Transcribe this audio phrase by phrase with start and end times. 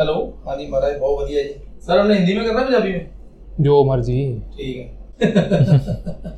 [0.00, 0.14] Hello
[0.46, 1.54] हाँ जी महाराज बहुत बढ़िया जी
[1.86, 3.06] सर हमने हिंदी में करना पंजाबी में
[3.64, 4.16] जो मर्जी
[4.56, 4.76] ठीक
[5.22, 6.32] है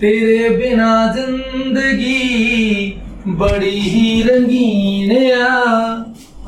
[0.00, 2.16] तेरे बिना जिंदगी
[3.36, 5.46] बड़ी ही रंगीन आ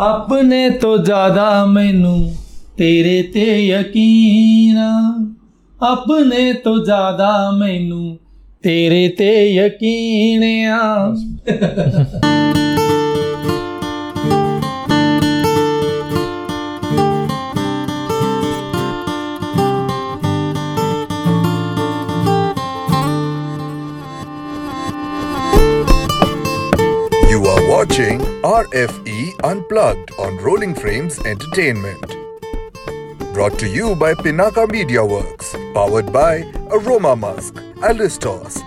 [0.09, 2.16] अपने तो ज्यादा मैनू
[2.79, 7.30] तेरे ते यकीन आ अपने तो ज्यादा
[7.61, 8.02] मैनू
[8.65, 10.43] तेरे ते यकीन
[27.81, 32.12] watching RFE Unplugged on Rolling Frames Entertainment.
[33.33, 36.44] Brought to you by Pinaka Media Works, powered by
[36.78, 38.59] Aroma Musk, Alistos.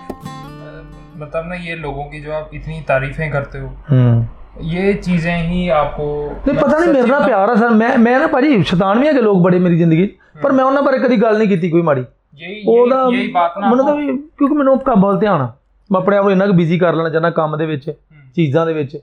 [1.17, 5.67] मतलब ना ये लोगों की जो आप इतनी तारीफें करते हो हम्म। ये चीज़ें ही
[5.79, 6.07] आपको
[6.47, 9.59] नहीं पता नहीं मेरा प्यार है सर। मैं मैं ना भाजी शतानवे के लोग बड़े
[9.59, 13.17] मेरी ज़िंदगी। हम्म। पर मैं उन्होंने बारे कभी गल नहीं की कोई माड़ी। यही यही,
[13.17, 15.53] यही बात ना मतलब मैंने तो क्योंकि मैंने उसका बहुत ध्यान है
[15.90, 17.90] ਮੈਂ ਆਪਣੇ ਆਪ ਨੂੰ ਇੰਨਾ ਕੁ ਬਿਜ਼ੀ ਕਰ ਲੈਣਾ ਚਾਹੁੰਦਾ ਕੰਮ ਦੇ ਵਿੱਚ
[18.36, 18.96] ਚੀਜ਼ਾਂ ਦੇ ਵਿੱਚ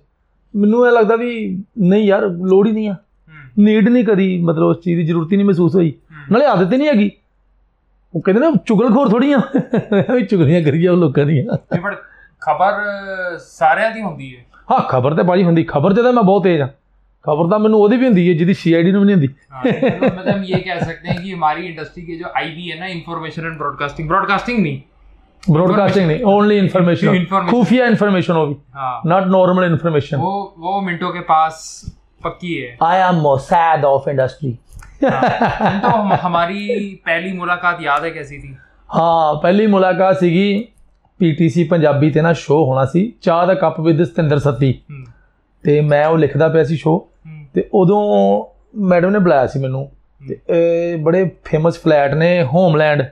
[0.53, 1.31] ਮੈਨੂੰ ਇਹ ਲੱਗਦਾ ਵੀ
[1.79, 5.31] ਨਹੀਂ ਯਾਰ ਲੋੜ ਹੀ ਨਹੀਂ ਆ हम्म, ਨੀਡ ਨਹੀਂ ਕਰੀ ਮਤਲਬ ਉਸ ਚੀਜ਼ ਦੀ ਜ਼ਰੂਰਤ
[5.31, 5.93] ਹੀ ਨਹੀਂ ਮਹਿਸੂਸ ਹੋਈ
[6.31, 7.09] ਨਾਲੇ ਆਦਤ ਹੀ ਨਹੀਂ ਹੈਗੀ
[8.13, 9.39] ਉਹ ਕਹਿੰਦੇ ਨਾ ਚੁਗਲਖੋਰ ਥੋੜੀ ਆ
[9.91, 11.95] ਮੈਂ ਵੀ ਚੁਗਲੀਆਂ ਕਰੀ ਜਾ ਲੋਕਾਂ ਦੀਆਂ ਨਹੀਂ ਪਰ
[12.41, 16.23] ਖਬਰ ਅਹ, ਸਾਰਿਆਂ ਦੀ ਹੁੰਦੀ ਹੈ ਹਾਂ ਖਬਰ ਤੇ ਭਾਜੀ ਹੁੰਦੀ ਖਬਰ 'ਚ ਤਾਂ ਮੈਂ
[16.23, 16.67] ਬਹੁਤ ਤੇਜ਼ ਆ
[17.25, 20.03] ਖਬਰ ਤਾਂ ਮੈਨੂੰ ਉਹਦੀ ਵੀ ਹੁੰਦੀ ਹੈ ਜਿਹਦੀ ਸੀਆਈਡੀ ਨੂੰ ਵੀ ਨਹੀਂ ਹੁੰਦੀ हाँ, मतलब
[20.09, 23.45] मतलब हम ये कह सकते हैं कि हमारी इंडस्ट्री के जो आईबी है ना इंफॉर्मेशन
[23.45, 24.77] एंड ब्रॉडकास्टिंग ब्रॉडकास्टिंग नहीं
[25.43, 27.49] ब्रॉडकास्टिंग नहीं ओनली इन्फॉर्मेशन Information.
[27.49, 31.59] खुफिया इन्फॉर्मेशन होगी हाँ नॉट नॉर्मल इन्फॉर्मेशन वो वो मिंटो के पास
[32.21, 34.57] पक्की है I am Mossad of industry
[35.03, 38.55] Minto हम, हमारी पहली मुलाकात याद है कैसी थी
[38.89, 40.67] ਹਾਂ ਪਹਿਲੀ ਮੁਲਾਕਾਤ ਸੀਗੀ
[41.19, 45.05] ਪੀਟੀਸੀ ਪੰਜਾਬੀ ਤੇ ਨਾ ਸ਼ੋਅ ਹੋਣਾ ਸੀ ਚਾਹ ਦਾ ਕੱਪ ਵਿਦ ਸਤਿੰਦਰ ਸੱਤੀ हम्म,
[45.63, 48.45] ਤੇ ਮੈਂ ਉਹ ਲਿਖਦਾ ਪਿਆ ਸੀ ਸ਼ੋਅ हम्म, ਤੇ ਉਦੋਂ
[48.85, 49.89] ਮੈਡਮ ਨੇ ਬੁਲਾਇਆ ਸੀ ਮੈਨੂੰ
[50.21, 53.09] ਤੇ ਇਹ ਬੜੇ ਫੇਮਸ ਫਲੈਟ ਨੇ ਹੋਮਲੈਂਡ हम्म,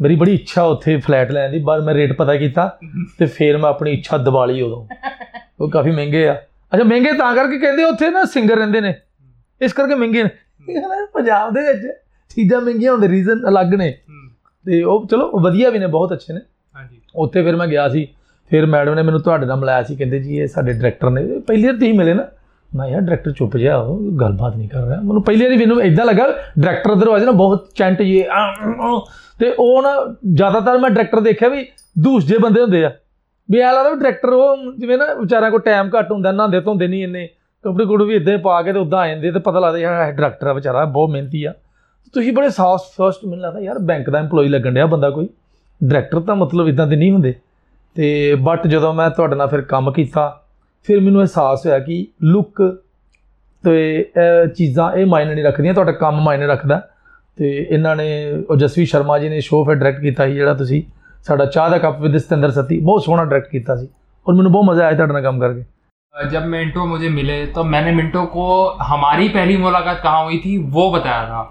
[0.00, 2.78] ਮੇਰੀ ਬੜੀ ਇੱਛਾ ਉੱਥੇ ਫਲੈਟ ਲੈਣ ਦੀ ਬਾਅਦ ਮੈਂ ਰੇਟ ਪਤਾ ਕੀਤਾ
[3.18, 4.86] ਤੇ ਫੇਰ ਮੈਂ ਆਪਣੀ ਇੱਛਾ ਦਬਾ ਲਈ ਉਦੋਂ।
[5.60, 6.34] ਉਹ ਕਾਫੀ ਮਹਿੰਗੇ ਆ।
[6.74, 8.94] ਅੱਛਾ ਮਹਿੰਗੇ ਤਾਂ ਕਰਕੇ ਕਹਿੰਦੇ ਉੱਥੇ ਨਾ ਸਿੰਗਰ ਰਹਿੰਦੇ ਨੇ।
[9.60, 10.28] ਇਸ ਕਰਕੇ ਮਹਿੰਗੇ ਨੇ।
[11.14, 11.86] ਪੰਜਾਬ ਦੇ ਵਿੱਚ
[12.34, 13.94] ਚੀਜ਼ਾਂ ਮਹਿੰਗੀਆਂ ਹੁੰਦੇ ਰੀਜ਼ਨ ਅਲੱਗ ਨੇ।
[14.66, 16.40] ਤੇ ਉਹ ਚਲੋ ਵਧੀਆ ਵੀ ਨੇ ਬਹੁਤ ਅੱਛੇ ਨੇ।
[16.76, 18.08] ਹਾਂਜੀ। ਉੱਥੇ ਫਿਰ ਮੈਂ ਗਿਆ ਸੀ।
[18.50, 21.64] ਫਿਰ ਮੈਡਮ ਨੇ ਮੈਨੂੰ ਤੁਹਾਡੇ ਨਾਲ ਮਿਲਾਇਆ ਸੀ ਕਹਿੰਦੇ ਜੀ ਇਹ ਸਾਡੇ ਡਾਇਰੈਕਟਰ ਨੇ। ਪਹਿਲੀ
[21.66, 22.26] ਵਾਰ ਤੁਸੀਂ ਮਿਲੇ ਨਾ।
[22.76, 26.04] ਮੈਂ ਯਾਰ ਡਾਇਰੈਕਟਰ ਚੁੱਪ ਜਿਹਾ ਉਹ ਗੱਲਬਾਤ ਨਹੀਂ ਕਰ ਰਿਹਾ। ਮੈਨੂੰ ਪਹਿਲੀ ਵਾਰੀ ਮੈਨੂੰ ਇਦਾਂ
[26.04, 26.26] ਲੱਗਾ,
[26.58, 28.22] ਡਾਇਰੈਕਟਰ ਦਰਵਾਜ਼ੇ ਨਾ ਬਹੁਤ ਚੈਂਟ ਜੀ
[29.38, 29.94] ਤੇ ਉਹ ਨਾ
[30.32, 31.66] ਜ਼ਿਆਦਾਤਰ ਮੈਂ ਡਾਇਰੈਕਟਰ ਦੇਖਿਆ ਵੀ
[31.98, 32.92] ਦੂਸ ਜੇ ਬੰਦੇ ਹੁੰਦੇ ਆ।
[33.50, 36.88] ਵੀ ਐ ਲੱਗਦਾ ਵੀ ਡਾਇਰੈਕਟਰ ਉਹ ਜਿਵੇਂ ਨਾ ਵਿਚਾਰਿਆਂ ਕੋਲ ਟਾਈਮ ਘੱਟ ਹੁੰਦਾ, ਨਹਾਉਂਦੇ ਧੋਂਦੇ
[36.88, 37.28] ਨਹੀਂ ਇੰਨੇ।
[37.64, 40.08] ਕੱਪੜੇ ਕੁੜੇ ਵੀ ਇਦਾਂ ਹੀ ਪਾ ਕੇ ਤੇ ਉਦਾਂ ਆ ਜਾਂਦੇ ਤੇ ਪਤਾ ਲੱਗਦਾ ਯਾਰ
[40.08, 41.52] ਇਹ ਡਾਇਰੈਕਟਰ ਆ, ਵਿਚਾਰਾ ਬਹੁਤ ਮਿਹਨਤੀ ਆ।
[42.14, 45.28] ਤੁਸੀਂ ਬੜੇ ਸਾਫ਼ ਫਸਟ ਮੈਨੂੰ ਲੱਗਦਾ ਯਾਰ ਬੈਂਕ ਦਾ EMPLOYE ਲੱਗਣ ਡਿਆ ਬੰਦਾ ਕੋਈ।
[45.84, 47.34] ਡਾਇਰੈਕਟਰ ਤਾਂ ਮਤਲਬ ਇਦਾਂ ਦੇ ਨਹੀਂ ਹੁੰਦੇ।
[47.94, 50.42] ਤੇ ਬਟ ਜਦੋਂ ਮੈਂ ਤੁਹਾਡੇ ਨਾਲ ਫਿਰ ਕੰਮ ਕੀਤਾ
[50.87, 52.61] ਫਿਰ ਮੈਨੂੰ ਅਹਿਸਾਸ ਹੋਇਆ ਕਿ ਲੁੱਕ
[53.63, 53.75] ਤੇ
[54.17, 56.81] ਇਹ ਚੀਜ਼ਾਂ ਇਹ ਮਾਇਨੇ ਨਹੀਂ ਰੱਖਦੀਆਂ ਤੁਹਾਡਾ ਕੰਮ ਮਾਇਨੇ ਰੱਖਦਾ
[57.37, 58.09] ਤੇ ਇਹਨਾਂ ਨੇ
[58.49, 60.81] ਉਹ ਜਸਵੀ ਸ਼ਰਮਾ ਜੀ ਨੇ ਸ਼ੋਅ ਫਿਰ ਡਾਇਰੈਕਟ ਕੀਤਾ ਸੀ ਜਿਹੜਾ ਤੁਸੀਂ
[61.23, 63.87] ਸਾਡਾ ਚਾਹ ਦਾ ਕੱਪ ਵਿਦ ਸਤਿੰਦਰ ਸਤੀ ਬਹੁਤ ਸੋਹਣਾ ਡਾਇਰੈਕਟ ਕੀਤਾ ਸੀ
[64.25, 65.63] ਔਰ ਮੈਨੂੰ ਬਹੁਤ ਮਜ਼ਾ ਆਇਆ ਤੁਹਾਡੇ ਨਾਲ ਕੰਮ ਕਰਕੇ
[66.13, 68.45] जब मिंटो मुझे मिले तो मैंने मिंटो को
[68.83, 71.43] हमारी पहली मुलाकात कहाँ हुई थी वो बताया था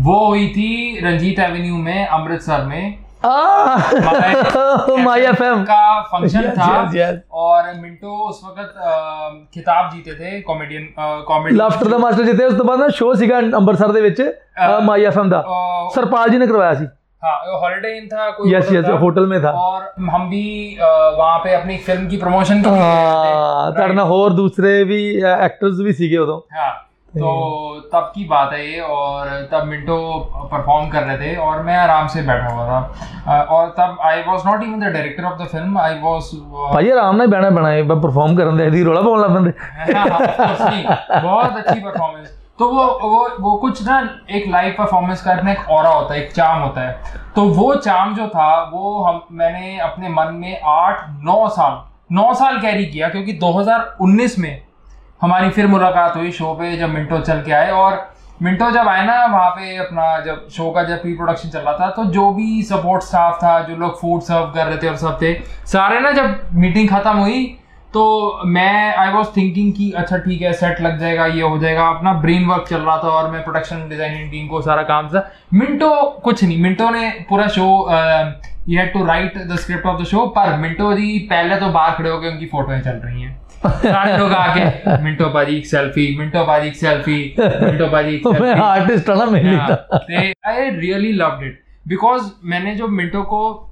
[0.00, 2.98] वो हुई थी रंजीत एवेन्यू में अमृतसर में
[5.00, 5.80] माई एफ एम का
[6.12, 7.16] फंक्शन Yes, था yes, yes.
[7.40, 8.92] और मिंटो उस वक्त अ,
[9.54, 10.86] खिताब जीते थे कॉमेडियन
[11.26, 14.22] कॉमेडी ਲਾਫਟਰ ਦਾ ਮਾਸਟਰ ਜਿੱਤੇ ਉਸ ਤੋਂ ਬਾਅਦ ਨਾ ਸ਼ੋਅ ਸੀਗਾ ਅੰਮ੍ਰਿਤਸਰ ਦੇ ਵਿੱਚ
[14.84, 15.42] ਮਾਈ ਐਫ ਐਮ ਦਾ
[15.94, 16.86] ਸਰਪਾਲ ਜੀ ਨੇ ਕਰਵਾਇਆ ਸੀ
[17.22, 20.38] हाँ हॉलिडे इन था कोई यस होटल यस था। होटल में था और हम भी
[20.76, 24.32] अ, वहाँ पे अपनी फिल्म की प्रमोशन के लिए गए थे। ਹਾਂ ਤੁਹਾਡੇ ਨਾਲ ਹੋਰ
[24.34, 26.70] ਦੂਸਰੇ ਵੀ ਐਕਟਰਸ ਵੀ ਸੀਗੇ ਉਦੋਂ हाँ
[27.15, 29.97] तो हम्म। तब की बात है ये और तब मिंटो
[30.51, 32.79] परफॉर्म कर रहे थे और मैं आराम से बैठा हुआ था।
[33.49, 36.31] और तब I was not even the director of the film I was
[36.73, 39.49] भाई आराम नहीं बैठा बनाए परफॉर्म करन दे दी रोला बोलना बंदे।
[39.93, 43.99] हाँ, हाँ, बहुत अच्छी परफॉर्मेंस तो वो वो वो कुछ ना
[44.31, 47.73] एक लाइव परफॉर्मेंस का अपना एक और होता है एक चाम होता है। तो वो
[47.77, 51.81] चाम जो था वो हम मैंने अपने मन में आठ नौ साल
[52.11, 54.64] नौ साल कैरी किया क्योंकि 2019 में
[55.21, 58.03] हमारी फिर मुलाकात हुई शो पे, जब मिंटो चल के आए और
[58.41, 61.73] मिंटो जब आए ना वहाँ पे अपना जब शो का जब प्री प्रोडक्शन चल रहा
[61.79, 64.95] था तो जो भी सपोर्ट स्टाफ था, जो लोग फ़ूड सर्व कर रहे थे और
[64.97, 65.33] सब थे,
[65.65, 67.45] सारे ना जब मीटिंग खत्म हुई
[67.93, 71.87] तो मैं आई वॉज़ थिंकिंग कि अच्छा ठीक है सेट लग जाएगा, ये हो जाएगा,
[71.87, 75.29] अपना ब्रेन वर्क चल रहा था और मैं प्रोडक्शन डिज़ाइनिंग टीम को सारा काम था।
[75.53, 77.67] मिंटो कुछ नहीं, मिंटो ने पूरा show
[78.69, 81.95] you had to write the script of the show पर मिंटो जी पहले तो बाहर
[81.97, 83.39] खड़े होकर उनकी फोटोएँ चल रही हैं।
[83.69, 89.09] सारे लोग आके मिंटो पाजी एक सेल्फी मिंटो पाजी एक सेल्फी मिंटो पाजी मैं आर्टिस्ट
[89.09, 93.71] ना मैं नहीं I really loved it because मैंने जो मिंटो को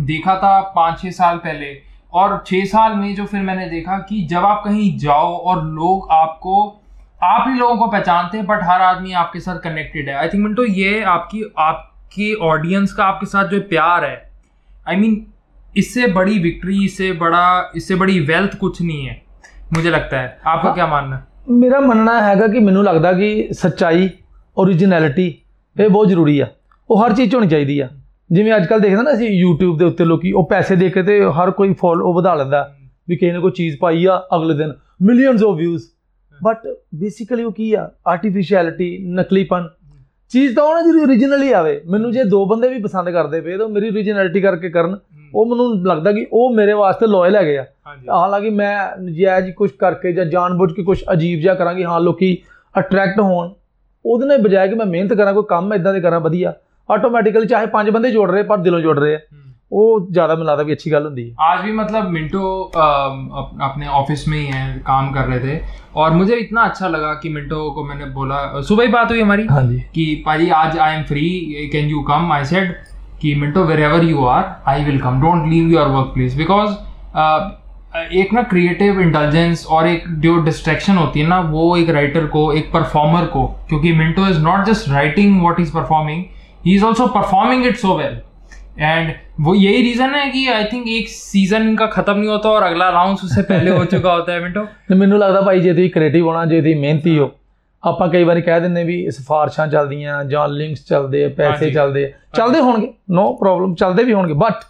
[0.00, 4.26] देखा था पाँच छः साल पहले और छः साल में जो फिर मैंने देखा कि
[4.26, 6.82] जब आप कहीं जाओ और लोग आपको
[7.22, 10.44] आप ही लोगों को पहचानते हैं बट हर आदमी आपके साथ कनेक्टेड है। आई थिंक
[10.44, 14.30] मिंटो ये आपकी आपके ऑडियंस का आपके साथ जो प्यार है
[14.88, 15.31] आई I मीन mean,
[15.75, 17.45] इससे बड़ी विक्ट्री इससे बड़ा
[17.75, 19.15] इससे बड़ी वेल्थ कुछ नहीं है
[19.73, 24.09] मुझे लगता है आपका क्या मानना है ਮੇਰਾ ਮੰਨਣਾ ਹੈਗਾ ਕਿ ਮੈਨੂੰ ਲੱਗਦਾ ਕਿ ਸੱਚਾਈ
[24.57, 25.27] ਓਰੀਜਨੈਲਿਟੀ
[25.75, 26.47] ਇਹ ਬਹੁਤ ਜ਼ਰੂਰੀ ਆ
[26.89, 27.87] ਉਹ ਹਰ ਚੀਜ਼ 'ਚ ਹੋਣੀ ਚਾਹੀਦੀ ਆ
[28.29, 31.21] ਜਿਵੇਂ ਅੱਜ ਕੱਲ ਦੇਖਦੇ ਨਾ ਅਸੀਂ YouTube ਦੇ ਉੱਤੇ ਲੋਕੀ ਉਹ ਪੈਸੇ ਦੇ ਕੇ ਤੇ
[31.37, 32.63] ਹਰ ਕੋਈ ਫੋਲ ਉਹ ਵਧਾ ਲੈਂਦਾ
[33.07, 35.83] ਵੀ ਕਿਸੇ ਨੇ ਕੋਈ ਚੀਜ਼ ਪਾਈ ਆ ਅਗਲੇ ਦਿਨ millions of views
[36.39, 39.67] but basically ਉਹ ਕੀ ਆ ਆਰਟੀਫੀਸ਼ੀਅਲਿਟੀ ਨਕਲੀਪਨ
[40.31, 43.57] ਚੀਜ਼ ਤਾਂ ਉਹਨਾਂ ਦੀ ਓਰੀਜਨਲ ਹੀ ਆਵੇ ਮੈਨੂੰ ਜੇ ਦੋ ਬੰਦੇ ਵੀ ਪਸੰਦ ਕਰਦੇ ਪਏ
[43.57, 44.97] ਤਾਂ ਉਹ ਮੇਰੀ ਓਰੀਜਨੈਲਿਟੀ ਕਰਕੇ ਕਰਨ
[45.33, 49.49] ਉਹ ਮੈਨੂੰ ਲੱਗਦਾ ਕਿ ਉਹ ਮੇਰੇ ਵਾਸਤੇ ਲਾਇਲ ਹੈਗੇ ਆ हाँ जी ਹਾਲਾਂਕਿ ਮੈਂ ਨਜਾਇਜ਼
[49.53, 52.37] ਕੁਝ ਕਰਕੇ ਜਾਂ ਜਾਣਬੁੱਝ ਕੇ ਕੁਝ ਅਜੀਬ ਜਿਹਾ ਕਰਾਂਗੀ ਹਾਂ ਲੋਕੀ
[52.75, 53.49] ਅਟਰੈਕਟ ਹੋਣ
[54.05, 56.53] ਉਹਦੇ ਨਾਲ ਬਜਾਏ ਕਿ ਮੈਂ ਮਿਹਨਤ ਕਰਾਂ ਕੋਈ ਕੰਮ ਇਦਾਂ ਦੇ ਕਰਾਂ ਵਧੀਆ
[56.89, 60.45] ਆਟੋਮੈਟਿਕਲੀ ਚਾਹੇ ਪੰਜ ਬੰਦੇ ਜੋੜ ਰਹੇ ਪਰ ਦਿਲੋਂ ਜੋੜ ਰਹੇ ਆ हम्म। ਉਹ ਜ਼ਿਆਦਾ ਮੈਨੂੰ
[60.45, 62.43] ਲੱਗਦਾ ਵੀ ਅੱਛੀ ਗੱਲ ਹੁੰਦੀ ਹੈ आज भी मतलब मिंटो
[62.81, 65.55] अम, अप- अपने ऑफिस में ही हैं काम कर रहे थे
[65.95, 68.37] और मुझे इतना अच्छा लगा कि मिंटो को मैंने बोला
[68.69, 71.25] सुबह ही बात हुई हमारी ਹਾਂਜੀ कि पाजी आज I am free
[71.73, 72.71] can you come I said
[73.22, 76.70] कि Minto wherever you are I will come don't leave your workplace because
[77.96, 82.52] एक ना क्रिएटिव इंटेलिजेंस और एक जो डिस्ट्रैक्शन होती है ना, वो एक राइटर को,
[82.52, 86.24] एक परफॉर्मर को, क्योंकि Minto is not just writing what is performing
[86.66, 88.20] he is also performing it so well
[88.80, 92.62] and वो यही रीजन है कि आई थिंक एक सीज़न का खत्म नहीं होता और
[92.62, 94.60] अगला राउंड उससे पहले हो चुका होता है मिंटो
[94.94, 97.34] मैंने लगता भाई जी क्रिएटिव होना चाहिए मेहनती हो।
[97.84, 102.10] ਆਪਾਂ ਕਈ ਵਾਰੀ ਕਹਿ ਦਿੰਦੇ ਵੀ ਸਿਫਾਰਸ਼ਾਂ ਚੱਲਦੀਆਂ ਜਾਂ ਲਿੰਕਸ ਚੱਲਦੇ ਆ ਪੈਸੇ। ਚੱਲਦੇ ਆ।
[102.36, 104.64] ਚੱਲਦੇ ਹੋਣਗੇ ਨੋ ਪ੍ਰੋਬਲਮ ਚੱਲਦੇ ਵੀ ਹੋਣਗੇ ਬਟ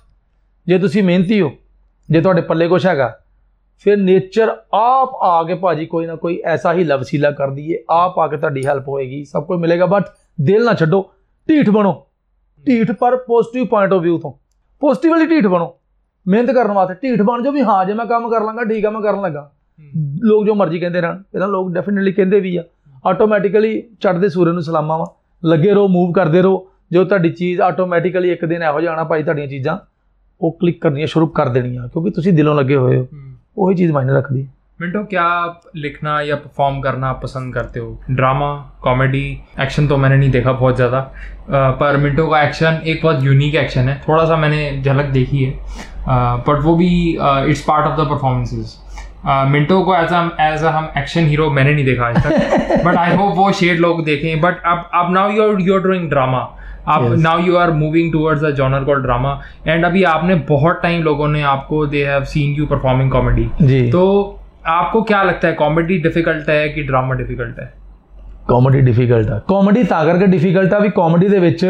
[0.66, 1.50] ਜੇ ਤੁਸੀਂ ਮਿਹਨਤੀ ਹੋ
[2.10, 3.18] ਜੇ ਤੁਹਾਡੇ ਪੱਲੇ ਕੁਛ ਹੈਗਾ
[3.86, 8.18] ਫਿਰ ਨੇਚਰ ਆਪ ਆ ਕੇ ਭਾਜੀ ਕੋਈ ਨਾ ਕੋਈ ਐਸਾ ਹੀ ਲਵਸੀਲਾ ਕਰਦੀ ਏ ਆਪ
[8.18, 10.08] ਆ ਕੇ ਤੁਹਾਡੀ ਹੈਲਪ ਹੋਏਗੀ ਸਭ ਕੁਝ ਮਿਲੇਗਾ ਬਟ
[10.40, 11.02] ਦਿਲ ਨਾ ਛੱਡੋ
[11.48, 11.92] ਢੀਠ ਬਣੋ।
[12.66, 14.32] ਢੀਠ ਪਰ ਪੋਜ਼ਿਟਿਵ ਪੁਆਇੰਟ ਆਫ View ਤੋਂ।
[14.80, 15.74] ਪੋਜ਼ਿਟਿਵਲੀ ਢੀਠ ਬਣੋ।
[16.26, 18.90] ਮਿਹਨਤ ਕਰਨ ਵਾਸਤੇ ਢੀਠ ਬਣ ਜਾਓ ਵੀ ਹਾਂ ਜੇ ਮੈਂ ਕੰਮ ਕਰ ਲਾਂਗਾ ਠੀਕ ਆ
[18.90, 19.50] ਮੈਂ ਕਰਨ ਲੱਗਾ।
[20.22, 22.62] ਲੋਕ ਜੋ ਮਰਜ਼ੀ ਕਹਿੰਦੇ ਰਹਿਣ ਇਹਨਾਂ ਲੋਕ ਡੈਫੀਨਿਟਲੀ ਕਹਿੰਦੇ ਵੀ ਆ।
[23.05, 25.05] ਆਟੋਮੈਟਿਕਲੀ ਚੜ੍ਹਦੇ ਸੂਰਜ ਨੂੰ ਸਲਾਮਾਂ ਵਾ
[25.43, 29.47] ਲੱਗੇ ਰਹੋ ਮੂਵ ਕਰਦੇ ਰਹੋ ਜੋ ਤੁਹਾਡੀ ਚੀਜ਼ ਆਟੋਮੈਟਿਕਲੀ ਇੱਕ ਦਿਨ ਇਹੋ ਜਾਣਾ ਭਾਈ ਤੁਹਾਡੀਆਂ
[29.47, 29.77] ਚੀਜ਼ਾਂ
[30.41, 33.07] ਉਹ ਕਲਿੱਕ ਕਰਨੀਆਂ ਸ਼ੁਰੂ ਕਰ ਦੇਣੀਆਂ ਕਿਉਂਕਿ ਤੁਸੀਂ ਦਿਲੋਂ ਲੱਗੇ ਹੋਏ ਹੋ
[33.57, 34.47] ਉਹੀ ਚੀਜ਼ ਮਾਇਨੇ ਰੱਖਦੀ ਹੈ
[34.79, 38.49] मिंटो क्या आप लिखना या परफॉर्म करना आप पसंद करते हो ड्रामा
[38.81, 39.21] कॉमेडी
[39.59, 40.99] एक्शन तो मैंने नहीं देखा बहुत ज़्यादा
[41.79, 45.51] पर मिंटो का एक्शन एक बहुत यूनिक एक्शन है थोड़ा सा मैंने झलक देखी है
[46.43, 48.75] बट वो भी it's part of the performances
[49.51, 53.15] Minto को एज एज अ हम एक्शन हीरो मैंने नहीं देखा आज तक बट आई
[53.15, 56.47] होप वो शेड लोग देखें बट अब अब now you are you are doing drama
[56.87, 57.17] आप Yes.
[57.19, 59.31] Now you are moving towards the genre call drama
[59.67, 63.81] and अभी आपने बहुत टाइम लोगों ने आपको they have seen you performing comedy ਜੀ
[63.91, 64.05] तो
[64.67, 67.73] आपको क्या लगता है कॉमेडी डिफिकल्ट है कि ड्रामा डिफिकल्ट है
[68.49, 71.65] ਕਾਮੇਡੀ ਡਿਫਿਕਲਟ ਆ ਕਾਮੇਡੀ ਤਾਂ ਕਰਕੇ ਡਿਫਿਕਲਟ ਆ ਵੀ ਕਾਮੇਡੀ ਦੇ ਵਿੱਚ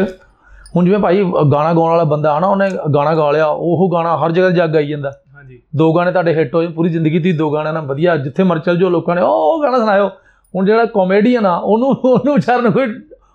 [0.76, 1.22] ਹੁਣ ਜਿਵੇਂ ਭਾਈ
[1.52, 4.86] ਗਾਣਾ ਗਾਉਣ ਵਾਲਾ ਬੰਦਾ ਹਨਾ ਉਹਨੇ ਗਾਣਾ ਗਾ ਲਿਆ ਉਹ ਗਾਣਾ ਹਰ ਜਗ੍ਹਾ ਜਾ ਗਾਈ
[4.86, 5.12] ਜਾਂਦਾ
[5.43, 8.59] ਹਾਂਜੀ। ਦੋ ਗਾਣੇ ਤੁਹਾਡੇ ਹਿੱਟ ਹੋਏ ਪੂਰੀ ਜ਼ਿੰਦਗੀ ਦੀ ਦੋ ਗਾਣਾ ਨਾ ਵਧੀਆ ਜਿੱਥੇ ਮਰ
[8.59, 10.07] ਚਲ ਜੋ ਲੋਕਾਂ ਨੇ ਉਹ ਗਾਣਾ ਸੁਣਾਇਓ।
[10.53, 12.83] ਹੁਣ ਜਿਹੜਾ ਕਾਮੇਡੀਅਨ ਆ ਉਹਨੂੰ ਉਹਨੂੰ ਵਿਚਾਰਨ ਕੋਈ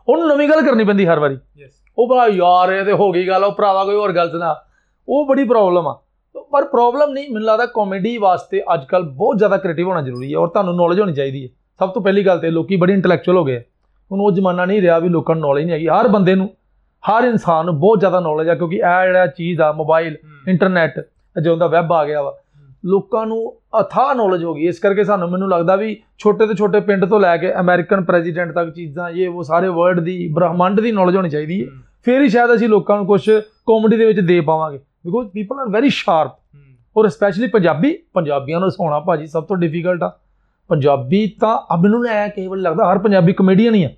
[0.08, 1.38] ਉਹਨੂੰ ਨਵੀਂ ਗੱਲ ਕਰਨੀ ਪੈਂਦੀ ਹਰ ਵਾਰੀ।
[1.98, 4.54] ਉਹ ਭਰਾ ਯਾਰ ਇਹ ਤੇ ਹੋ ਗਈ ਗੱਲ ਉਹ ਭਰਾਵਾ ਕੋਈ ਹੋਰ ਗੱਲ ਸੁਣਾ।
[5.08, 5.96] ਉਹ ਬੜੀ ਪ੍ਰੋਬਲਮ ਆ।
[6.52, 10.38] ਪਰ ਪ੍ਰੋਬਲਮ ਨਹੀਂ ਮੈਨੂੰ ਲੱਗਦਾ ਕਾਮੇਡੀ ਵਾਸਤੇ ਅੱਜ ਕੱਲ ਬਹੁਤ ਜ਼ਿਆਦਾ ਕ੍ਰੀਏਟਿਵ ਹੋਣਾ ਜ਼ਰੂਰੀ ਹੈ
[10.38, 11.48] ਔਰ ਤੁਹਾਨੂੰ ਨੌਲੇਜ ਹੋਣੀ ਚਾਹੀਦੀ ਹੈ
[11.80, 13.58] ਸਭ ਤੋਂ ਪਹਿਲੀ ਗੱਲ ਤੇ ਲੋਕੀ ਬੜੀ ਇੰਟੈਲੈਕਚੁਅਲ ਹੋ ਗਏ
[14.10, 16.48] ਹੁਣ ਉਹ ਜ਼ਮਾਨਾ ਨਹੀਂ ਰਿਹਾ ਵੀ ਲੋਕਾਂ ਨੂੰ ਨੌਲੇਜ ਨਹੀਂ ਹੈਗੀ। ਹਰ ਬੰਦੇ ਨੂੰ
[17.04, 20.16] ਹਰ ਇਨਸਾਨ ਨੂੰ ਬਹੁਤ ਜ਼ਿਆਦਾ ਨੌਲੇਜ ਆ ਕਿਉਂਕਿ ਇਹ ਜਿਹੜਾ ਚੀਜ਼ ਆ ਮੋਬਾਈਲ
[20.48, 20.98] ਇੰਟਰਨੈਟ
[21.40, 22.36] ਜਦੋਂ ਦਾ ਵੈਬ ਆ ਗਿਆ ਵਾ।
[22.84, 26.80] ਲੋਕਾਂ ਨੂੰ ਅਥਾਹ ਨੌਲੇਜ ਹੋ ਗਈ। ਇਸ ਕਰਕੇ ਸਾਨੂੰ ਮੈਨੂੰ ਲੱਗਦਾ ਵੀ ਛੋਟੇ ਤੋਂ ਛੋਟੇ
[26.80, 30.92] ਪਿੰਡ ਤੋਂ ਲੈ ਕੇ ਅਮਰੀਕਨ ਪ੍ਰੈਜ਼ੀਡੈਂਟ ਤੱਕ ਚੀਜ਼ਾਂ ਇਹ ਉਹ ਸਾਰੇ ਵਰਲਡ ਦੀ ਬ੍ਰਹਮੰਡ ਦੀ
[30.92, 31.66] ਨੌਲੇਜ ਹੋਣੀ ਚਾਹੀਦੀ ਹੈ।
[32.04, 35.68] ਫਿਰ ਹੀ ਸ਼ਾਇਦ ਅਸੀਂ ਲੋਕਾਂ ਨੂੰ ਕੁਝ ਕਾਮੇਡੀ ਦੇ ਵਿੱਚ ਦੇ ਪਾਵਾਂਗੇ। Because people are
[35.68, 36.36] very sharp
[36.96, 40.18] ਔਰ ਸਪੈਸ਼ਲੀ ਪੰਜਾਬੀ ਪੰਜਾਬੀਆਂ ਨੂੰ ਹਸਾਉਣਾ ਭਾਜੀ ਸਭ ਤੋਂ ਡਿਫਿਕਲਟ ਆ।
[40.70, 43.88] ਪੰਜਾਬੀ ਤਾਂ ਆ ਮੈਨੂੰ ਨਾ ਐ ਕਈ ਵਾਰ ਲੱਗਦਾ ਹਰ ਪੰਜਾਬੀ ਕਮੇਡੀਅਨ ਹੀ ਆ।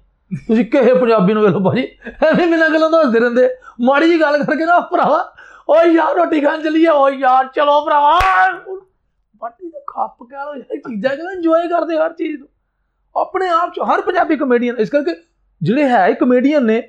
[0.49, 1.83] ਤੁਸੀਂ ਕਿਸੇ ਪੰਜਾਬੀ ਨੂੰ ਵੇਖ ਭਾਜੀ
[2.27, 3.49] ਐਵੇਂ ਬਿਨਾਂ ਗੱਲਾਂ ਤੋਂ ਹੱਸਦੇ ਰਹਿੰਦੇ।
[3.81, 5.19] ਮਾੜੀ ਜੀ ਗੱਲ ਕਰਕੇ ਨਾ ਭਰਾਵਾ
[5.71, 8.19] ਓ ਯਾਰ ਰੋਟੀ ਖਾਣ ਚੱਲੀਏ। ਓ ਯਾਰ ਚਲੋ ਭਰਾਵਾ
[9.43, 12.49] ਬਾਟੀ ਦਾ ਖੱਪ ਕਹਿ ਲੋ ਯਾਰ ਚੀਜ਼ਾਂ ਕਿ ਇੰਜੋਏ ਕਰਦੇ ਹਰ ਚੀਜ਼ ਨੂੰ?
[13.15, 15.15] ਆਪਣੇ ਆਪ ਚ ਹਰ ਪੰਜਾਬੀ ਕਮੇਡੀਅਨ ਇਸ ਕਰਕੇ
[15.61, 16.83] ਜਿਹੜੇ ਹੈ ਹੀ ਕਮੇਡੀਅਨ ਨੇ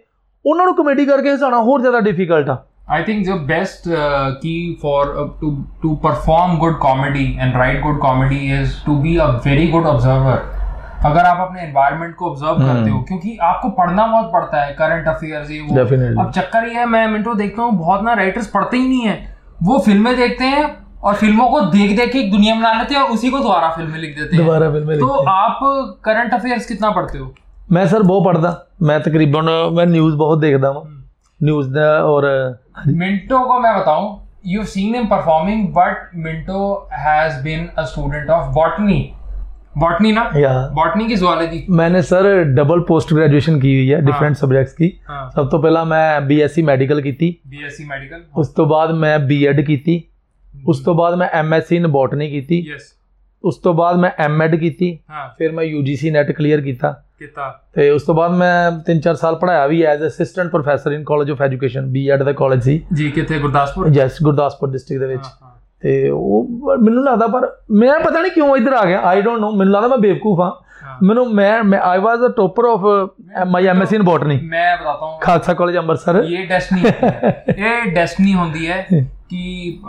[0.46, 2.58] ਉਹਨਾਂ ਨੂੰ ਕਮੇਡੀ ਕਰਕੇ ਹਸਾਉਣਾ ਹੋਰ ਜ਼ਿਆਦਾ ਡਿਫਿਕਲਟ ਆ।
[2.94, 5.50] I think the best uh, key for uh, to
[5.84, 10.40] to perform good comedy and write good comedy is to be a very good observer.
[11.05, 14.74] अगर आप अपने एनवायरमेंट को ऑब्ज़र्व हम्म। करते हो क्योंकि आपको पढ़ना बहुत पड़ता है
[14.74, 16.20] करंट अफेयर्स ये वो। Definitely.
[16.20, 19.17] अब चक्कर ये है मैं मिनटो देखता हूँ बहुत ना राइटर्स पढ़ते ही नहीं है।
[19.63, 20.63] वो फ़िल्में देखते हैं
[21.01, 24.00] और फ़िल्मों को देख देख के दुनिया बना लेते हैं और उसी को दोबारा फ़िल्में
[24.00, 25.60] लिख देते हैं। दोबारा फ़िल्में तो आप
[26.05, 27.34] करंट अफेयर्स कितना पढ़ते हो?
[27.72, 31.00] मैं सर बहुत पढ़ता मैं तकरीबन मैं न्यूज़ बहुत देखता हूँ। हम्म।
[31.39, 32.25] न्यूज़ और
[32.75, 38.29] हाँ मिंटो को मैं बताऊँ you seen him performing but Minto has been a student
[38.29, 39.00] of botany
[39.75, 44.37] botany ना या botany की zoology मैंने सर डबल पोस्ट ग्रेजुएशन की हुई है डिफरेंट
[44.37, 48.93] सब्जेक्ट्स की हाँ ਸਭ ਤੋਂ ਪਹਿਲਾਂ ਮੈਂ ਬੀਐਸਸੀ ਮੈਡੀਕਲ ਕੀਤੀ BSc medical ਉਸ ਤੋਂ ਬਾਅਦ
[48.97, 50.02] ਮੈਂ ਬੀਐਡ ਕੀਤੀ
[50.66, 52.87] ਉਸ ਤੋਂ ਬਾਅਦ ਮੈਂ ਐਮਐਸਸੀ ਇਨ ਬੋਟਨੀ ਕੀਤੀ yes
[53.45, 57.88] ਉਸ ਤੋਂ ਬਾਅਦ ਮੈਂ ਐਮਐਡ ਕੀਤੀ ਹਾਂ ਫਿਰ ਮੈਂ ਯੂਜੀਸੀ ਨੈਟ ਕਲੀਅਰ ਕੀਤਾ ਕੀਤਾ ਤੇ
[57.90, 61.87] ਉਸ ਤੋਂ ਬਾਅਦ ਮੈਂ 3-4 ਸਾਲ ਪੜ੍ਹਾਇਆ ਵੀ as assistant professor in college of education
[61.93, 65.50] BEd the college ਸੀ ਜੀ ਕਿੱਥੇ ਗੁਰਦਾਸਪੁਰ ਜੈਸ ਗੁਰਦਾਸਪੁਰ ਡਿਸਟ੍ਰਿਕਟ ਦੇ ਵਿੱਚ ਹਾਂ, ਹਾਂ।
[65.84, 67.48] ਤੇ ਉਹ ਮੈਨੂੰ ਲੱਗਦਾ ਪਰ
[67.80, 70.52] ਮੈਂ ਪਤਾ ਨਹੀਂ ਕਿਉਂ ਇੱਧਰ ਆ ਗਿਆ। ਆਈ ਡੋਨਟ ਨੋ ਮੈਨੂੰ ਲੱਗਦਾ ਮੈਂ ਬੇਵਕੂਫ ਹਾਂ।
[71.04, 72.82] ਮੈਨੂੰ ਮੈਂ ਮੈਂ I was a topper of
[73.48, 76.82] my MSc in botany ਮੈਂ ਬਤਾਤਾ ਹਾਂ ਖਾਲਸਾ ਕਾਲਜ ਅੰਮ੍ਰਿਤਸਰ। ਇਹ ਡੈਸਟਨੀ
[77.58, 78.86] ਇਹ ਡੈਸਟਨੀ ਹੁੰਦੀ ਹੈ
[79.30, 79.80] ਕਿ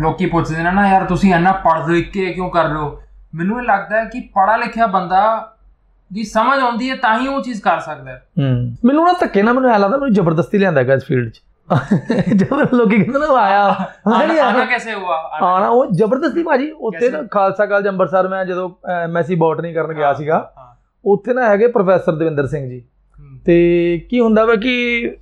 [0.00, 2.98] ਲੋਕੀ ਪੁੱਛਦੇ ਨੇ ਨਾ ਯਾਰ ਤੁਸੀਂ ਇੰਨਾ ਪੜ੍ਹ ਲਿਖ ਕੇ ਕਿਉਂ ਕਰ ਰਹੇ ਹੋ?
[3.34, 5.22] ਮੈਨੂੰ ਇਹ ਲੱਗਦਾ ਹੈ ਕਿ ਪੜਾ ਲਿਖਿਆ ਬੰਦਾ
[6.10, 8.22] ਦੀ ਸਮਝ ਆਉਂਦੀ ਹੈ ਤਾਂ ਹੀ ਉਹ ਚੀਜ਼ ਕਰ ਸਕਦਾ ਹੈ।
[8.84, 11.40] ਮੈਨੂੰ ਨਾ ਧੱਕੇ ਨਾ ਮੈਨੂੰ ਐ ਲੱਗਦਾ ਮੈਨੂੰ ਜ਼ਬਰਦਸਤੀ ਲਿਆਂਦਾ ਗਿਆ ਇਸ ਫੀਲਡ 'ਚ।
[12.36, 13.76] ਜਬਰ ਲੋਕੀ ਕਹਿੰਦੇ ਨਾ ਆਇਆ।
[14.08, 18.70] ਨਹੀਂ ਆਇਆ। ਕਿਵੇਂ ਹੁਆ ਆਣਾ ਉਹ ਜ਼ਬਰਦਸਤੀ ਭਾਜੀ ਉੱਥੇ ਨਾ ਖਾਲਸਾ ਕਾਲਜ ਅੰਮ੍ਰਿਤਸਰ ਮੈਂ ਜਦੋਂ
[18.90, 20.52] ਐਮਐਸਸੀ ਬੋਟਨੀ ਕਰਨ ਗਿਆ ਸੀਗਾ
[21.04, 22.84] ਉੱਥੇ ਨਾ ਹੈਗੇ ਪ੍ਰੋਫੈਸਰ ਦਵਿੰਦਰ ਸਿੰਘ ਜੀ।
[23.44, 25.16] ਤੇ ਕੀ ਹੁੰਦਾ ਵਾ ਕਿ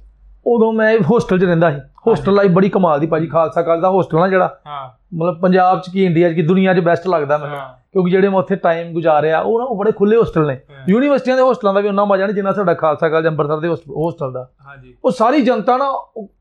[0.47, 3.89] ਉਦੋਂ ਮੈਂ ਹੋਸਟਲ 'ਚ ਰਹਿੰਦਾ ਸੀ। ਹੋਸਟਲ ਲਾਈਫ ਬੜੀ ਕਮਾਲ ਦੀ ਭਾਜੀ ਖਾਲਸਾ ਕਾਲਜ ਦਾ
[3.89, 7.39] ਹੋਸਟਲ ਨਾ ਜਿਹੜਾ। ਹਾਂ। ਮਤਲਬ ਪੰਜਾਬ 'ਚ ਕੀ ਇੰਡੀਆ 'ਚ ਕੀ ਦੁਨੀਆ 'ਚ ਬੈਸਟ ਲੱਗਦਾ
[7.39, 7.57] ਮੈਨੂੰ।
[7.93, 11.43] ਕਿਉਂਕਿ ਜਿਹੜੇ ਮੈਂ ਉੱਥੇ ਟਾਈਮ ਗੁਜ਼ਾਰਿਆ ਉਹ ਨਾ ਉਹ ਬੜੇ ਖੁੱਲੇ ਹੋਸਟਲ ਨੇ। ਯੂਨੀਵਰਸਿਟੀਆਂ ਦੇ
[11.43, 14.95] ਹੋਸਟਲਾਂ ਦਾ ਵੀ ਉਹਨਾਂ ਮਜ਼ਾ ਨਹੀਂ ਜਿੰਨਾ ਸਾਡਾ ਖਾਲਸਾ ਕਾਲਜ ਅੰਮ੍ਰਿਤਸਰ ਦੇ ਹੋਸਟਲ ਦਾ। ਹਾਂਜੀ।
[15.05, 15.89] ਉਹ ਸਾਰੀ ਜਨਤਾ ਨਾ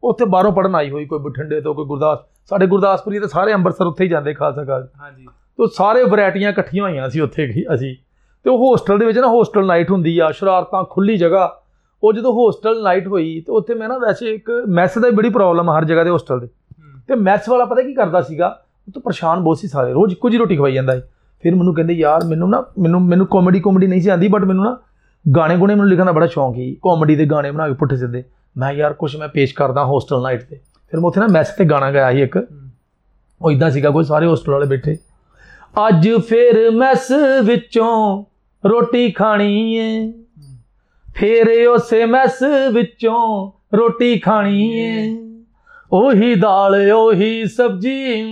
[0.04, 2.20] ਉੱਥੇ ਬਾਹਰੋਂ ਪੜਨ ਆਈ ਹੋਈ ਕੋਈ ਬਠਿੰਡੇ ਤੋਂ ਕੋਈ ਗੁਰਦਾਸ
[2.50, 6.84] ਸਾਡੇ ਗੁਰਦਾਸਪੁਰੀ ਤੇ ਸਾਰੇ ਅੰਮ੍ਰਿਤਸਰ ਉੱਥੇ ਹੀ ਜਾਂਦੇ ਖਾਲਸਾ ਕਾਲਜ। ਹਾਂਜੀ। ਤੇ ਸਾਰੇ ਵੈਰਾਈਟੀਆਂ ਇਕੱਠੀਆਂ
[6.84, 7.96] ਹੋਈਆਂ ਸੀ ਉੱਥੇ ਅਸੀਂ।
[8.44, 11.60] ਤੇ ਉਹ ਹੋਸਟਲ ਦੇ ਵਿੱਚ ਨਾ ਹੋਸਟਲ ਨਾਈਟ ਹੁੰਦੀ ਆ ਸ਼ਰਾਰਤਾਂ ਖੁੱਲੀ ਜਗ੍ਹਾ।
[12.06, 15.70] ਉਹ ਜਦੋਂ ਹੋਸਟਲ ਨਾਈਟ ਹੋਈ ਤੇ ਉੱਥੇ ਮੈਂ ਨਾ ਵੈਸੇ ਇੱਕ ਮੈਸ ਦਾ ਬੜੀ ਪ੍ਰੋਬਲਮ
[15.70, 16.48] ਹਰ ਜਗ੍ਹਾ ਦੇ ਹੋਸਟਲ ਦੇ
[17.08, 18.62] ਤੇ ਮੈਸ ਵਾਲਾ ਪਤਾ ਕੀ ਕਰਦਾ ਸੀਗਾ?
[18.88, 21.02] ਉਹ ਤੋਂ ਪਰੇਸ਼ਾਨ ਬਹੁਤ ਸੀ ਸਾਰੇ ਰੋਜ਼ ਜਿਹੀ ਰੋਟੀ ਖਵਾਈ ਜਾਂਦਾ ਸੀ।
[21.44, 24.64] ਫਿਰ ਮੈਨੂੰ ਕਹਿੰਦੇ ਯਾਰ ਮੈਨੂੰ ਨਾ ਮੈਨੂੰ ਮੈਨੂੰ ਕਾਮੇਡੀ ਕਾਮੇਡੀ ਨਹੀਂ ਸੀ ਆਂਦੀ ਬਟ ਮੈਨੂੰ
[24.64, 24.78] ਨਾ
[25.36, 28.24] ਗਾਣੇ ਗੁਣੇ ਮੈਨੂੰ ਲਿਖਣ ਦਾ ਬੜਾ ਸ਼ੌਂਕ ਸੀ। ਕਾਮੇਡੀ ਦੇ ਗਾਣੇ ਬਣਾ ਕੇ ਪੁੱਠੇ ਸਿੱਧੇ।
[28.58, 30.56] ਮੈਂ ਯਾਰ ਕੁਝ ਮੈਂ ਪੇਸ਼ ਕਰਦਾ ਹੋਸਟਲ ਨਾਈਟ ਤੇ।
[30.92, 32.48] ਫਿਰ ਮੈਂ ਉੱਥੇ ਨਾ ਮੈਸ ਤੇ ਗਾਣਾ ਗਾਇਆ ਸੀ ਇੱਕ।
[33.42, 34.98] ਉਹ ਇਦਾਂ ਸੀਗਾ ਕੋਈ ਸਾਰੇ ਹੋਸਟਲ ਵਾਲੇ ਬੈਠੇ।
[35.88, 37.08] ਅੱਜ ਫੇਰ ਮੈਸ
[37.44, 38.24] ਵਿੱਚੋਂ
[38.70, 40.14] ਰੋਟੀ ਖਾਣੀ ਏ।
[41.16, 42.40] ਫੇਰ ਉਸੇ ਮੈਸ
[42.72, 45.18] ਵਿੱਚੋਂ ਰੋਟੀ ਖਾਣੀ ਏ।
[45.92, 48.24] ਉਹੀ ਦਾਲ, ਉਹੀ ਸਬਜੀ,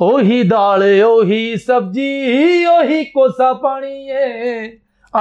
[0.00, 4.68] ਉਹੀ ਦਾਲ, ਉਹੀ ਸਬਜੀ, ਉਹੀ ਕੋਸਾ ਪਾਣੀ ਏ।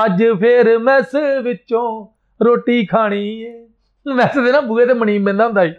[0.06, 2.08] ਅੱਜ ਫੇਰ ਮੈਸ ਵਿੱਚੋਂ
[2.46, 3.68] ਰੋਟੀ ਖਾਣੀ ਏ।
[4.16, 5.74] ਮੈਸ ਦੇ ਨਾ ਬੂਹੇ ਤੇ ਮਨੀਮ ਬੰਦਾ ਹੁੰਦਾ ਸੀ।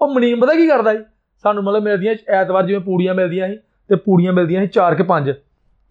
[0.00, 1.02] ਉਹ ਮਨੀਮ ਪਤਾ ਕੀ ਕਰਦਾ ਸੀ?
[1.42, 3.56] ਸਾਨੂੰ ਮਤਲਬ ਮਿਲਦੀਆਂ ਐਤਵਾਰ ਜਿਵੇਂ ਪੂੜੀਆਂ ਮਿਲਦੀਆਂ ਸੀ
[3.88, 5.34] ਤੇ ਪੂੜੀਆਂ ਮਿਲਦੀਆਂ ਸੀ 4 ਕੇ 5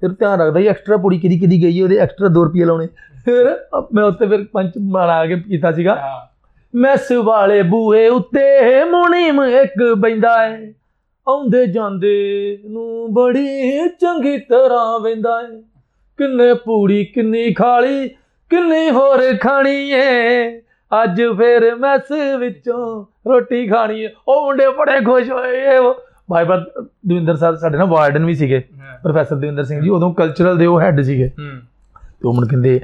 [0.06, 2.88] ਫਿਰ ਧਿਆਨ ਰੱਖਦਾ ਸੀ ਐਕਸਟਰਾ ਪੂੜੀ ਕਿਦੀ ਕਿਦੀ ਗਈ ਹੈ ਉਹਦੇ ਐਕਸਟਰਾ 2 ਰੁਪਏ ਲਾਉਣੇ।
[3.26, 3.46] ਫਿਰ
[3.94, 6.22] ਮੈਂ ਉੱਤੇ ਫਿਰ ਪੰਚ ਮਾਰਾ ਕੇ ਕੀਤਾ ਸੀਗਾ। ਹਾਂ,
[6.74, 10.74] ਮੈਸ ਵਾਲੇ ਬੂਹੇ ਉੱਤੇ ਮੁਨੀਮ ਇੱਕ ਬੈਂਦਾ ਏ।
[11.28, 15.62] ਆਉਂਦੇ ਜਾਂਦੇ ਨੂੰ ਬੜੀ ਚੰਗੀ ਤਰ੍ਹਾਂ ਵੇਂਦਾ ਏ।
[16.20, 18.08] ਕਿੰਨੇ ਪੂੜੀ ਕਿੰਨੀ ਖਾਲੀ
[18.52, 25.32] ਕਿੰਨੀ ਹੋਰ ਖਾਣੀ ਏ। ਅੱਜ ਫੇਰ ਮੈਸ ਵਿੱਚੋਂ ਰੋਟੀ ਖਾਣੀ ਏ। ਉਹ ਮੁੰਡੇ ਬੜੇ ਖੁਸ਼
[25.32, 25.78] ਹੋਏ।
[26.30, 26.64] ਬਾਈ ਬਾਦ
[27.08, 28.60] ਦਵਿੰਦਰ ਸਰ ਸਾਡੇ ਨਾਲ ਵਾਰਡਨ ਵੀ ਸੀਗੇ
[29.04, 31.30] ਪ੍ਰੋਫੈਸਰ ਦਵਿੰਦਰ ਸਿੰਘ ਜੀ ਉਦੋਂ ਕਲਚਰਲ ਦੇ ਉਹ ਹੈੱਡ ਸੀਗੇ।
[32.20, 32.80] ਤੇ ਉਹ ਮਨ ਕਹਿੰਦੇ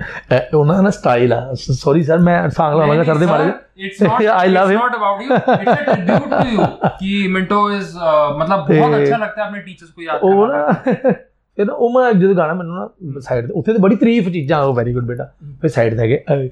[0.54, 3.52] ਉਹਨਾਂ ਦਾ ਨਾ ਸਟਾਈਲ ਆ। ਸੌਰੀ ਸਰ ਮੈਂ ਸਾਂਗ ਲਾਵਾਂਗਾ ਸਰ ਦੇ ਬਾਰੇ।
[3.86, 6.66] It's not I love it's not about you it's a tribute to you
[7.00, 7.96] ਕਿ ਮਿੰਟੋ ਇਜ਼
[8.40, 11.14] ਮਤਲਬ ਬਹੁਤ ਅੱਛਾ ਲੱਗਦਾ ਆਪਣੇ ਟੀਚਰਸ ਕੋ ਯਾਦ ਕਰਨਾ
[11.58, 14.74] ਫਿਰ ਉਹ ਮੈਂ ਜਦੋਂ ਗਾਣਾ ਮੈਨੂੰ ਨਾ ਸਾਈਡ ਤੇ ਉੱਥੇ ਤੇ ਬੜੀ ਤਾਰੀਫ ਚੀਜ਼ਾਂ ਉਹ
[14.74, 15.24] ਵੈਰੀ ਗੁੱਡ ਬੇਟਾ।
[15.62, 16.50] ਫਿਰ ਸਾਈਡ ਤੇ ਹੈਗੇ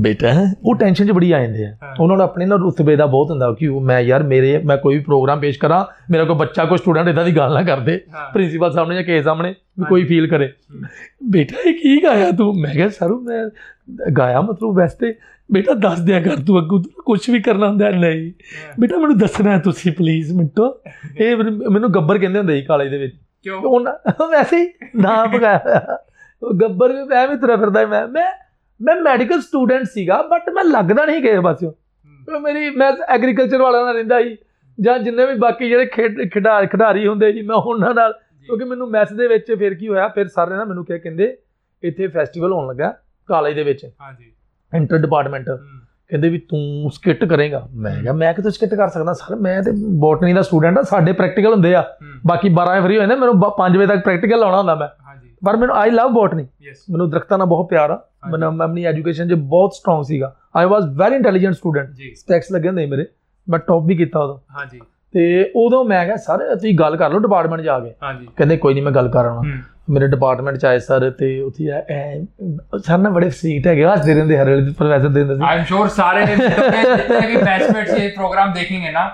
[0.00, 0.32] ਬੇਟਾ
[0.64, 3.52] ਉਹ ਟੈਨਸ਼ਨ 'ਚ ਬੜੀ ਆ ਜਾਂਦੇ ਆ। ਉਹਨਾਂ ਨੂੰ ਆਪਣੇ ਨਾਲ ਰੁਤਬੇ ਦਾ ਬਹੁਤ ਹੁੰਦਾ
[3.58, 7.08] ਕਿ ਮੈਂ ਯਾਰ ਮੇਰੇ ਮੈਂ ਕੋਈ ਵੀ ਪ੍ਰੋਗਰਾਮ ਪੇਸ਼ ਕਰਾਂ ਮੇਰਾ ਕੋਈ ਬੱਚਾ ਕੋਈ ਸਟੂਡੈਂਟ
[7.08, 7.96] ਇਦਾਂ ਦੀ ਗੱਲ ਨਾ ਕਰਦੇ
[8.34, 10.52] ਪ੍ਰਿੰਸੀਪਲ ਸਾਹਮਣੇ ਜਾਂ ਕੇਸ ਸਾਹਮਣੇ ਵੀ ਕੋਈ ਫੀਲ ਕਰੇ।
[11.30, 12.52] ਬੇਟਾ ਇਹ ਕੀ ਗਾਇਆ ਤੂੰ?
[12.60, 13.44] ਮੈਂ ਕਿਹਾ ਸਰੂ ਮੈਂ
[14.18, 15.14] ਗਾਇਆ ਮਤਲਬ ਵੈਸੇ
[15.52, 18.32] ਬੇਟਾ ਦੱਸ ਦਿਆ ਕਰ ਤੂੰ ਅੱਗੂ ਕੁਝ ਵੀ ਕਰਨਾ ਹੁੰਦਾ ਨਹੀਂ।
[18.80, 20.68] ਬੇਟਾ ਮੈਨੂੰ ਦੱਸਣਾ ਤੁਸੀਂ ਪਲੀਜ਼ ਮਿੰਟੋ।
[21.18, 21.36] ਇਹ
[21.70, 23.60] ਮੈਨੂੰ ਗੱਬਰ ਕਹਿੰਦੇ ਹੁੰਦੇ ਸੀ ਕਾਲਜ ਦੇ ਵਿੱਚ। ਕਿਉਂ?
[23.62, 25.98] ਉਹਨਾਂ ਵੈਸੇ ਹੀ ਨਾ ਪਕਾਇਆ
[26.42, 28.30] ਗੱਬਰ ਵੀ ਮੈਂ ਵੀ ਤੁਰਿਆ ਫਿਰਦਾ ਮੈਂ ਮੈਂ
[28.80, 31.72] ਮੈਂ ਮੈਡੀਕਲ ਸਟੂਡੈਂਟ ਸੀਗਾ ਬਟ ਮੈਂ ਲੱਗਦਾ ਨਹੀਂ ਕਿਸੇ ਪਾਸਿਓਂ।
[32.40, 34.36] ਮੇਰੀ ਮੈਂ ਐਗਰੀਕਲਚਰ ਵਾਲਾ ਨਾਲ ਰਹਿੰਦਾ ਸੀ
[34.78, 38.88] ਜਾਂ ਜਿੰਨੇ ਵੀ ਬਾਕੀ ਜਿਹੜੇ ਖੇਡ ਖਿਡਾਰ ਖਿਡਾਰੀ ਹੁੰਦੇ ਸੀ ਮੈਂ ਉਹਨਾਂ ਨਾਲ ਕਿਉਂਕਿ ਮੈਨੂੰ
[38.90, 41.36] ਮੈਸ ਦੇ ਵਿੱਚ ਫਿਰ ਕੀ ਹੋਇਆ ਫਿਰ ਸਾਰੇ ਨਾ ਮੈਨੂੰ ਕਿਹਾ ਕਹਿੰਦੇ
[41.82, 42.92] ਇੱਥੇ ਫੈਸਟੀਵਲ ਹੋਣ ਲੱਗਾ
[43.28, 44.32] ਕਾਲਜ ਦੇ ਵਿੱਚ। ਹਾਂਜੀ।
[44.72, 45.48] ਇੰਟਰ ਡਿਪਾਰਟਮੈਂਟ
[46.14, 49.12] ਕਹਿੰਦੇ ਵੀ ਤੂੰ ਸਕਿੱਟ ਕਰੇਗਾ। ਮੈਂ ਕਿਹਾ ਮੈਂ ਕਿਤੇ ਸਕਿੱਟ ਕਰ ਸਕਦਾ?
[49.12, 51.84] ਸਰ ਮੈਂ ਤੇ ਬੋਟਨੀ ਦਾ ਸਟੂਡੈਂਟ ਆ ਸਾਡੇ ਪ੍ਰੈਕਟੀਕਲ ਹੁੰਦੇ ਆ।
[52.26, 54.88] ਬਾਕੀ 12 ਵਜੇ ਫ੍ਰੀ ਹੋ ਜਾਂਦੇ ਮੈਨੂੰ 5 ਵਜੇ ਤੱਕ ਪ੍ਰੈਕਟੀਕਲ ਲਾਉਣਾ ਹੁੰਦਾ ਮੈਂ।
[55.46, 56.42] ਪਰ ਮੈਨੂੰ ਆਈ ਲਵ ਬੋਟਨੀ
[56.90, 60.64] ਮੈਨੂੰ ਦਰਖਤਾਂ ਨਾਲ ਬਹੁਤ ਪਿਆਰ ਆ। ਮੈਨੂੰ ਮੈਂ ਆਪਣੀ ਐਜੂਕੇਸ਼ਨ 'ਚ ਬਹੁਤ ਸਟਰੋਂਗ ਸੀਗਾ। I
[60.64, 63.04] was very intelligent student specs ਲੱਗੇ ਹੁੰਦੇ ਮੇਰੇ।
[63.48, 64.80] ਮੈਂ ਟੌਪ ਵੀ ਕੀਤਾ ਉਦੋਂ। ਹਾਂਜੀ।
[65.12, 67.94] ਤੇ ਉਦੋਂ ਮੈਂ ਕਿਹਾ ਸਰ ਤੁਸੀਂ ਗੱਲ ਕਰ ਲਓ ਡਿਪਾਰਟਮੈਂਟ ਜਾ ਕੇ।
[68.36, 69.52] ਕਹਿੰਦੇ ਕੋਈ ਨਹੀਂ ਮੈਂ ਗੱਲ ਕਰ ਆਉਣਾ।
[69.89, 74.13] ਮੇਰੇ ਡਿਪਾਰਟਮੈਂਟ ਚ ਆਏ ਸਰ ਤੇ ਉੱਥੇ ਆ- ਐ- ਸਰ ਨਾ ਬੜੇ ਸੀਟ ਹੈਗੇ ਹੱਸਦੇ
[74.13, 77.39] ਰਹਿੰਦੇ ਹਰ ਵੇਲੇ ਪ੍ਰੋਫੈਸਰ ਦੇ ਹੁੰਦੇ ਸੀ आई एम श्योर सारे मिंटो के जितने भी
[77.43, 79.05] बैचमेट्स ये प्रोग्राम देखेंगे ना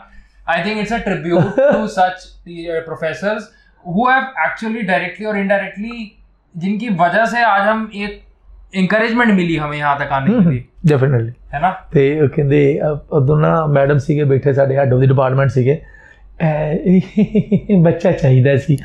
[0.47, 2.25] I think it's a tribute to such
[2.83, 3.47] professors
[3.85, 6.01] who have actually directly और indirectly
[6.55, 8.21] जिनकी वजह से आज हम एक
[8.77, 12.89] encouragement मिली हमें यहाँ तक आने के लिए ਡੈਫੀਨਿਟਲੀ है ना ਤੇ ਉਹ ਕਹਿੰਦੇ ਅ,
[13.13, 15.81] ਉਦੋਂ ਨਾ ਮੈਡਮ ਸੀਗੇ ਬੈਠੇ ਸਾਡੇ ਹੈਡ ਆਫ ਦੀ ਡਿਪਾਰਟਮੈਂਟ ਸੀਗੇ
[16.41, 18.77] ਐ, ਬੱਚਾ ਚਾਹੀਦਾ ਸੀ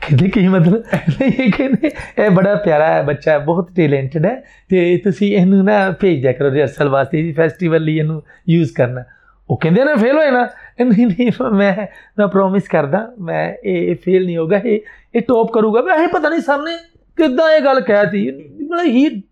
[0.00, 0.82] ਕਹਿੰਦੇ ਕੀ ਮਤਲਬ?
[1.22, 5.90] ਇਹ ਕਹਿੰਦੇ, ਇਹ ਬੜਾ ਪਿਆਰਾ ਹੈ ਬੱਚਾ ਹੈ, ਬਹੁਤ ਟੈਲੈਂਟਡ ਹੈ, ਤੇ ਤੁਸੀਂ ਇਹਨੂੰ ਨਾ
[5.90, 9.04] ਭੇਜ ਦਿਆ ਕਰੋ ਰਿਹਰਸਲ ਵਾਸਤੇ ਜੀ ਫੈਸਟੀਵਲ ਲਈ ਇਹਨੂੰ ਯੂਜ਼ ਕਰਨਾ।
[9.50, 10.48] ਉਹ ਕਹਿੰਦੇ ਨੇ ਫੇਲ ਹੋਏ ਨਾ।
[10.84, 11.86] ਨਹੀਂ ਨਹੀਂ, ਮੈਂ
[12.18, 14.80] ਮੈਂ ਪ੍ਰੋਮਿਸ ਕਰਦਾ, ਮੈਂ, ਇਹ ਫੇਲ ਨਹੀਂ ਹੋਗਾ ਇਹ
[15.14, 16.76] ਇਹ ਟੌਪ ਕਰੂਗਾ। ਵੈਸੇ ਪਤਾ ਨਹੀਂ ਸਰ ਨੇ
[17.16, 19.22] ਕਿੱਦਾਂ ਇਹ ਗੱਲ ਕਹਿਤੀ। ਮਤਲਬ ਹੀ,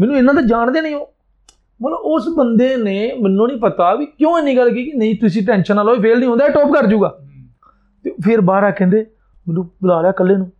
[0.00, 1.14] ਮੈਨੂੰ ਇਹਨਾਂ ਦਾ ਜਾਣਦੇ ਨਹੀਂ ਉਹ।
[1.82, 5.46] ਮਤਲਬ ਉਸ ਬੰਦੇ ਨੇ ਮੈਨੂੰ ਨਹੀਂ ਪਤਾ ਵੀ ਕਿਉਂ ਇੰਨੀ ਗੱਲ ਕੀਤੀ ਕਿ ਨਹੀਂ, ਤੁਸੀਂ
[5.46, 7.18] ਟੈਨਸ਼ਨ ਨਾ ਲਓ ਫੇਲ ਨਹੀਂ ਹੁੰਦਾ ਟੌਪ ਕਰ ਜਾਊਗਾ
[8.04, 9.06] ਤੇ ਫਿਰ ਬਾਹਰ ਆ ਕਹਿੰਦੇ
[9.46, 10.50] ਮੈਨੂੰ ਬੁਲਾ ਲਿਆ ਇਕੱਲੇ ਨੂੰ।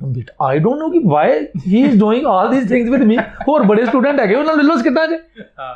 [0.00, 1.30] ਬਟ ਆਈ ਡੋਨਟ ਨੋ ਕਿ why
[1.66, 3.16] he is doing all these things with me
[3.48, 5.20] ਹੋਰ ਬੜੇ ਸਟੂਡੈਂਟ ਹੈਗੇ ਉਹਨਾਂ ਨੂੰ ਲੈ ਲਓ ਸਕਿੱਟਾਂ 'ਚ।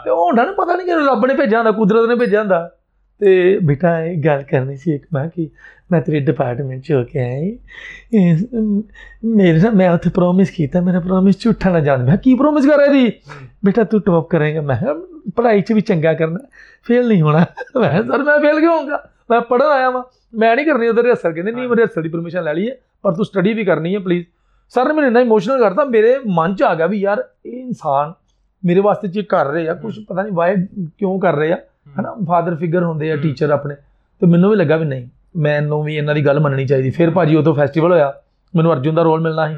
[0.04, 2.68] ਤੇ ਉਹ ਹੁੰਦਾ ਨਾ ਪਤਾ ਨਹੀਂ ਕਿ ਰੱਬ ਨੇ ਭੇਜਿਆ ਹੁੰਦਾ ਕੁਦਰਤ ਨੇ ਭੇਜਿਆ ਹੁੰਦਾ।
[3.20, 5.48] ਤੇ ਬੇਟਾ ਇਹ ਗੱਲ ਕਰਨੀ ਸੀ ਇੱਕ ਮੈਂ ਕਿ
[5.92, 7.56] ਮੈਂ ਤੇਰੇ ਡਿਪਾਰਟਮੈਂਟ 'ਚ ਹੋ ਕੇ ਆਈ
[9.24, 12.78] ਮੇਰੇ ਨਾਲ ਮੈਂ ਉੱਥੇ ਪ੍ਰੋਮਿਸ ਕੀਤਾ ਮੇਰਾ ਪ੍ਰੋਮਿਸ ਝੂਠਾ ਨਾ ਜਾਣ। ਮੈਂ ਕੀ ਪ੍ਰੋਮਿਸ ਕਰ
[12.78, 13.12] ਰਹੀ ਦੀ
[13.64, 14.94] ਬੇਟਾ ਤੂੰ ਟੌਪ ਕਰੇਗਾ। ਮੈਂ
[15.36, 16.38] ਪੜ੍ਹਾਈ 'ਚ ਵੀ ਚੰਗਾ ਕਰਨਾ
[16.86, 17.44] ਫੇਲ ਨਹੀਂ ਹੋਣਾ।
[17.80, 19.02] ਮੈਂ ਸਰ ਮੈਂ ਫੇਲ ਕਿਉਂ ਹੋਊਂਗਾ?
[19.30, 20.02] ਮੈਂ ਪੜ੍ਹਨ ਆਇਆ ਵਾਂ।
[20.34, 23.12] ਮੈਂ ਨਹੀਂ ਕਰਨੀ ਉਧਰ ਰਿਹਰਸਲ ਕਹਿੰਦੇ ਨਹੀਂ ਮੈਂ ਰਿਹਰਸਲ ਦੀ ਪਰਮਿਸ਼ਨ ਲੈ ਲਈ ਹੈ ਪਰ
[23.12, 24.26] ਤੂੰ ਸਟੱਡੀ ਵੀ ਕਰਨੀ ਹੈ ਪਲੀਜ਼
[24.68, 28.12] ਸਰ ਨੇ ਮੈਨੂੰ ਇੰਨਾ ਇਮੋਸ਼ਨਲ ਕਰਤਾ ਮੇਰੇ ਮਨ 'ਚ ਆ ਗਿਆ ਵੀ ਯਾਰ ਇਹ ਇਨਸਾਨ
[28.64, 30.54] ਮੇਰੇ ਵਾਸਤੇ ਚੀਜ਼ ਕਰ ਰਹੇ ਆ ਕੁਝ ਪਤਾ ਨਹੀਂ ਵਾਈ
[30.98, 31.56] ਕਿਉਂ ਕਰ ਰਹੇ ਆ
[32.00, 32.16] ਹਨਾ?
[32.28, 33.74] ਫਾਦਰ ਫਿਗਰ ਹੁੰਦੇ ਆ। ਟੀਚਰ ਆਪਣੇ।
[34.20, 37.36] ਤੇ ਮੈਨੂੰ ਵੀ ਲੱਗਾ ਵੀ ਨਹੀਂ ਮੈਨੂੰ ਵੀ ਇਹਨਾਂ ਦੀ ਗੱਲ ਮੰਨਣੀ ਚਾਹੀਦੀ। ਫਿਰ ਭਾਜੀ
[37.36, 38.14] ਉਦੋਂ ਫੈਸਟੀਵਲ ਹੋਇਆ
[38.56, 39.54] ਮੈਨੂੰ ਅਰਜੁਨ ਦਾ ਰੋਲ ਮਿਲਣਾ ਸੀ।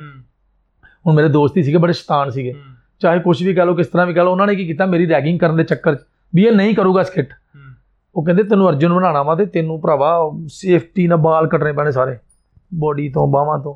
[1.06, 2.54] ਹੁਣ ਮੇਰੇ ਦੋਸਤ ਹੀ ਸੀਗੇ ਬੜੇ ਸ਼ੈਤਾਨ ਸੀਗੇ।
[3.00, 5.08] ਚਾਹੇ ਕੁਝ ਵੀ ਕਹ ਲਓ ਕਿਸ ਤਰ੍ਹਾਂ ਵੀ ਕਹ ਲਓ ਉਹਨਾਂ ਨੇ ਕੀ ਕੀਤਾ ਮੇਰੀ
[5.08, 5.98] ਰੈਗਿੰਗ ਕਰਨ ਦੇ ਚੱਕਰ 'ਚ
[6.34, 7.28] ਵੀ ਇਹ ਨਹੀਂ ਕਰੂਗਾ ਸਕਿੱਟ
[8.14, 12.16] ਉਹ ਕਹਿੰਦੇ ਤੈਨੂੰ ਅਰਜੁਨ ਬਣਾਉਣਾ ਵਾ ਤੇ ਤੈਨੂੰ ਭਰਾਵਾ ਸੇਫਟੀ ਨਾਲ ਬਾਲ ਕੱਟਣੇ ਪੈਣੇ ਸਾਰੇ
[12.74, 13.74] ਬੋਡੀ ਤੋਂ ਬਾਹਾਂ ਤੋਂ।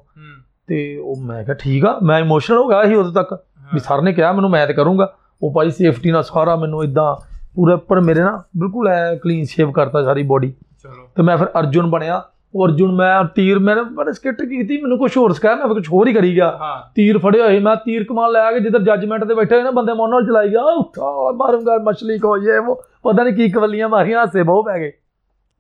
[0.67, 4.03] ਤੇ ਉਹ ਮੈਂ ਕਿਹਾ ਠੀਕ ਆ ਮੈਂ ਇਮੋਸ਼ਨਲ ਹੋ ਗਿਆ ਸੀ ਉਦੋਂ ਤੱਕ। ਵੀ ਸਰ
[4.03, 7.17] ਨੇ ਕਿਹਾ ਮੈਨੂੰ ਮੈਂ ਤੇ ਕਰੂੰਗਾ। ਉਹ ਭਾਈ ਸੇਫਟੀ ਨਾਲ ਸਾਰਾ ਮੈਨੂੰ ਇਦਾਂ
[7.55, 11.47] ਪੂਰਾ ਪਰ ਮੇਰੇ ਨਾ ਬਿਲਕੁਲ ਐ ਕਲੀਨ ਸ਼ੇਵ ਕਰਤਾ ਸਾਰੀ ਬੋਡੀ ਚਲੋ। ਤੇ ਮੈਂ ਫਿਰ
[11.59, 12.25] ਅਰਜੁਨ ਬਣਿਆ।
[12.65, 16.13] ਅਰਜੁਨ ਮੈਂ ਤੀਰ ਮੈਂ ਬੜਾ ਸਕਿੱਟ ਕੀਤੀ ਮੈਨੂੰ ਕੁਝ ਹੋਰ ਸਿਖਾਇਆ ਮੈਂ ਕੁਝ ਹੋਰ ਹੀ
[16.13, 16.51] ਕਰੀ ਗਿਆ।
[16.95, 19.93] ਤੀਰ ਫੜਿਆ ਹੋਈ ਮੈਂ ਤੀਰ ਕਮਾਨ ਲੈ ਕੇ ਜਿੱਧਰ ਜੱਜਮੈਂਟ ਤੇ ਬੈਠੇ ਹੋਏ ਨਾ ਬੰਦੇ
[19.93, 24.21] ਮੋਨ ਨਾਲ ਚਲਾਈ ਗਿਆ। ਉੱਠਾ ਮਾਰੂੰਗਾ ਮਛਲੀ ਕੋ ਇਹ ਉਹ ਪਤਾ ਨਹੀਂ ਕੀ ਕਵਲੀਆਂ ਮਾਰੀਆਂ
[24.21, 24.93] ਹਾਸੇ ਬਹੁ ਪੈ ਗਏ।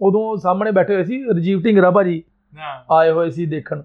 [0.00, 2.22] ਉਦੋਂ ਸਾਹਮਣੇ ਬੈਠੇ ਹੋਏ ਸੀ ਰਜੀਵ ਢਿੰਗਰਾ ਭਾਜੀ
[2.92, 3.82] ਆਏ ਹੋਏ ਸੀ ਦੇਖਣ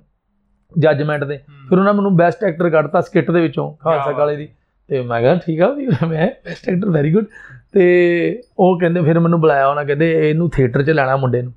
[0.73, 1.37] ਜੱਜਮੈਂਟ ਦੇ
[1.69, 4.47] ਫਿਰ ਉਹਨਾਂ ਮੈਨੂੰ ਬੈਸਟ ਐਕਟਰ ਕੱਢਤਾ ਸਕਿੱਟ ਦੇ ਵਿੱਚੋਂ ਖਾਲਸਾ ਕਾਲੇ ਦੀ।
[4.89, 7.25] ਤੇ ਮੈਂ ਕਿਹਾ ਠੀਕ ਆ ਵੀ ਮੈਂ ਬੈਸਟ ਐਕਟਰ ਵੈਰੀ ਗੁੱਡ
[7.73, 7.83] ਤੇ
[8.59, 11.53] ਉਹ ਕਹਿੰਦੇ ਫਿਰ ਮੈਨੂੰ ਬੁਲਾਇਆ ਉਹਨਾਂ ਕਹਿੰਦੇ ਇਹਨੂੰ ਥੀਏਟਰ 'ਚ ਲੈਣਾ ਮੁੰਡੇ ਨੂੰ।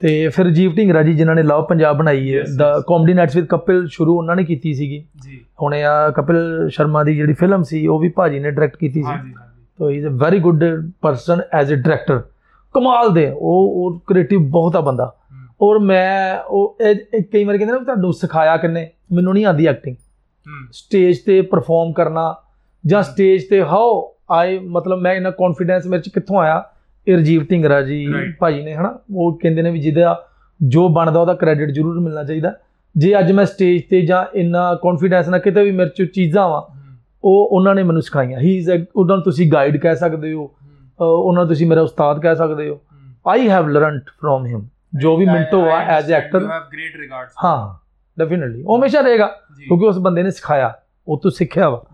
[0.00, 2.72] ਤੇ ਫਿਰ ਜੀਵ ਢਿੰਗਰਾ ਜੀ ਜਿਨ੍ਹਾਂ ਨੇ ਲਵ ਪੰਜਾਬ ਬਣਾਈ ਹੈ ਦਾ.
[2.86, 7.16] ਕਾਮੇਡੀ ਨਾਈਟਸ ਵਿਦ ਕਪਿਲ ਸ਼ੁਰੂ ਉਹਨਾਂ ਨੇ ਕੀਤੀ ਸੀਗੀ। ਜੀ। ਹੁਣ ਆ ਕਪਿਲ ਸ਼ਰਮਾ ਦੀ
[7.16, 10.06] ਜਿਹੜੀ ਫਿਲਮ ਸੀ ਉਹ ਵੀ ਭਾਜੀ ਨੇ ਡਾਇਰੈਕਟ ਕੀਤੀ ਸੀ। ਹਾਂਜੀ ਹਾਂਜੀ। ਤੋ he is
[10.06, 10.64] a very good
[11.02, 12.22] person as a director
[12.74, 15.14] ਕਮਾਲ ਦੇ ਉਹ ਉਹ ਕ੍ਰੀਏਟਿਵ ਬਹੁਤ ਆ ਬੰਦਾ।
[15.62, 16.76] ਔਰ ਮੈਂ ਉਹ
[17.32, 19.96] ਕਈ ਵਾਰ ਕਹਿੰਦੇ ਨਾ ਤੁਹਾਨੂੰ ਸਿਖਾਇਆ ਕਿੰਨੇ ਮੈਨੂੰ ਨਹੀਂ ਆਉਂਦੀ ਐਕਟਿੰਗ
[20.72, 22.34] ਸਟੇਜ ਤੇ ਪਰਫਾਰਮ ਕਰਨਾ
[22.86, 26.70] ਜਾਂ ਸਟੇਜ ਤੇ ਹਾਓ ਆਈ ਮਤਲਬ ਮੈਂ ਇਹਨਾਂ ਕੌਨਫੀਡੈਂਸ ਮੇਰੇ ਚ ਕਿੱਥੋਂ ਆਇਆ?
[27.08, 28.06] ਇਹ ਰਜੀਵ ਢਿੰਗਰਾ ਜੀ.
[28.38, 28.98] ਭਾਈ ਨੇ ਹਨਾ?
[29.14, 30.26] ਉਹ ਕਹਿੰਦੇ ਨੇ ਵੀ ਜਿਹਦਾ
[30.62, 32.52] ਜੋ ਬਣਦਾ ਉਹਦਾ ਕ੍ਰੈਡਿਟ ਜ਼ਰੂਰ ਮਿਲਣਾ ਚਾਹੀਦਾ।
[32.96, 36.68] ਜੇ ਅੱਜ ਮੈਂ ਸਟੇਜ ਤੇ ਜਾਂ ਇੰਨਾ ਕੌਨਫੀਡੈਂਸ ਨਾਲ ਕਿਤੇ ਵੀ ਮੇਰੇ ਚ ਚੀਜ਼ਾਂ ਵਾ
[37.24, 40.50] ਉਹ ਉਹਨਾਂ ਨੇ ਮੈਨੂੰ ਸਿਖਾਈਆਂ। ਹੀ ਇਜ਼ ਉਹਨਾਂ ਨੂੰ ਤੁਸੀਂ ਗਾਈਡ ਕਹਿ ਸਕਦੇ ਹੋ।
[41.00, 42.80] ਉਹਨਾਂ ਨੂੰ ਤੁਸੀਂ ਮੇਰਾ ਉਸਤਾਦ ਕਹਿ ਸਕਦੇ ਹੋ।
[43.26, 44.66] I have learned from him
[44.98, 46.12] ਜੋ ਵੀ ਮਿੰਟੋ ਆ as.
[46.12, 47.34] Actor You have great regards.
[47.44, 47.86] ਹਾਂ
[48.18, 50.74] ਡੈਫੀਨਿਟਲੀ ਉਹ ਹਮੇਸ਼ਾ ਰਹੇਗਾ ਕਿਉਂਕਿ ਉਸ ਬੰਦੇ ਨੇ ਸਿਖਾਇਆ।
[51.08, 51.84] ਉਹ ਤੋਂ ਸਿੱਖਿਆ ਵਾ।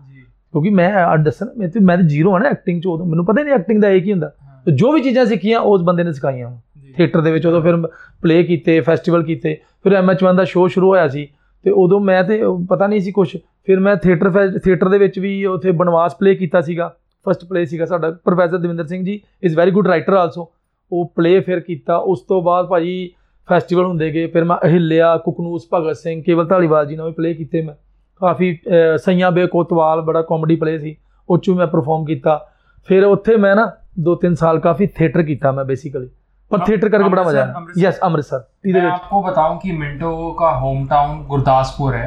[0.51, 3.43] ਕਿਉਂਕਿ ਮੈਂ ਦੱਸਣ ਮੈਂ ਤੇ ਮੈਂ ਜ਼ੀਰੋ ਆ ਨਾ ਐਕਟਿੰਗ ਚ ਉਦੋਂ। ਮੈਨੂੰ ਪਤਾ ਹੀ
[3.43, 6.11] ਨਹੀਂ ਐਕਟਿੰਗ ਦਾ ਇਹ ਕੀ ਹੁੰਦਾ। ਹਾਂ, ਤੇ ਜੋ ਵੀ ਚੀਜ਼ਾਂ ਸਿੱਖੀਆਂ ਉਸ ਬੰਦੇ ਨੇ
[6.11, 6.51] ਸਿਖਾਈਆਂ।
[6.97, 7.77] ਥੀਏਟਰ ਦੇ ਵਿੱਚ ਉਦੋਂ ਫਿਰ
[8.21, 11.27] ਪਲੇ ਕੀਤੇ ਫੈਸਟੀਵਲ ਕੀਤੇ ਫਿਰ ਐਮਐਚ 1 ਦਾ ਸ਼ੋਅ ਸ਼ੁਰੂ ਹੋਇਆ ਸੀ।
[11.65, 13.27] ਤੇ ਉਦੋਂ ਮੈਂ ਤੇ ਪਤਾ ਨਹੀਂ ਸੀ ਕੁਝ
[13.65, 16.93] ਫਿਰ ਮੈਂ ਥੀਏਟਰ ਥੀਏਟਰ ਦੇ ਵਿੱਚ ਵੀ ਉੱਥੇ ਬਨਵਾਸ ਪਲੇ ਕੀਤਾ ਸੀਗਾ।
[17.25, 20.49] ਫਸਟ ਪਲੇ ਸੀਗਾ ਸਾਡਾ professor Davinder Singh ji is very good writer also
[20.91, 23.11] ਉਹ ਪਲੇ ਫਿਰ ਕੀਤਾ ਉਸ ਤੋਂ ਬਾਅਦ ਭਾਜੀ
[23.49, 27.33] ਫੈਸਟੀਵਲ ਹੁੰਦੇ ਗਏ ਫਿਰ ਮੈਂ ਅਹਿਲਿਆ ਕੁਕਨੂਸ ਭਗਤ ਸਿੰਘ ਕੇਵਲ ਢਾਲੀਵਾਲ ਜੀ ਨਾਲ ਵੀ ਪਲੇ
[27.33, 27.73] ਕੀਤੇ ਮੈਂ।
[28.21, 28.57] ਕਾਫੀ
[28.97, 30.95] ਸਈਆਂ ਬੇ ਕੋਤਵਾਲ ਬੜਾ ਕਾਮੇਡੀ ਪਲੇ ਸੀ।
[31.29, 32.39] ਉਹ 'ਚੋਂ ਮੈਂ ਪਰਫਾਰਮ ਕੀਤਾ।
[32.87, 33.71] ਫਿਰ ਉੱਥੇ ਮੈਂ ਨਾ
[34.04, 36.08] 2-3 ਸਾਲ ਕਾਫੀ ਥੀਏਟਰ ਕੀਤਾ ਮੈਂ ਬੇਸਿਕਲੀ
[36.50, 37.82] ਪਰ ਅਮ- ਥੀਏਟਰ ਕਰਕੇ ਬੜਾ ਮਜ਼ਾ ਅੰਮ੍ਰਿਤਸਰ- ਆਇਆ ਅੰਮ੍ਰਿਤਸਰ?
[37.82, 42.06] ਯੈਸ ਅੰਮ੍ਰਿਤਸਰ ਇਹਦੇ मैं ਵਿੱਚ आपको बताऊं कि मिंटो का होम टाउन गुरदासपुर है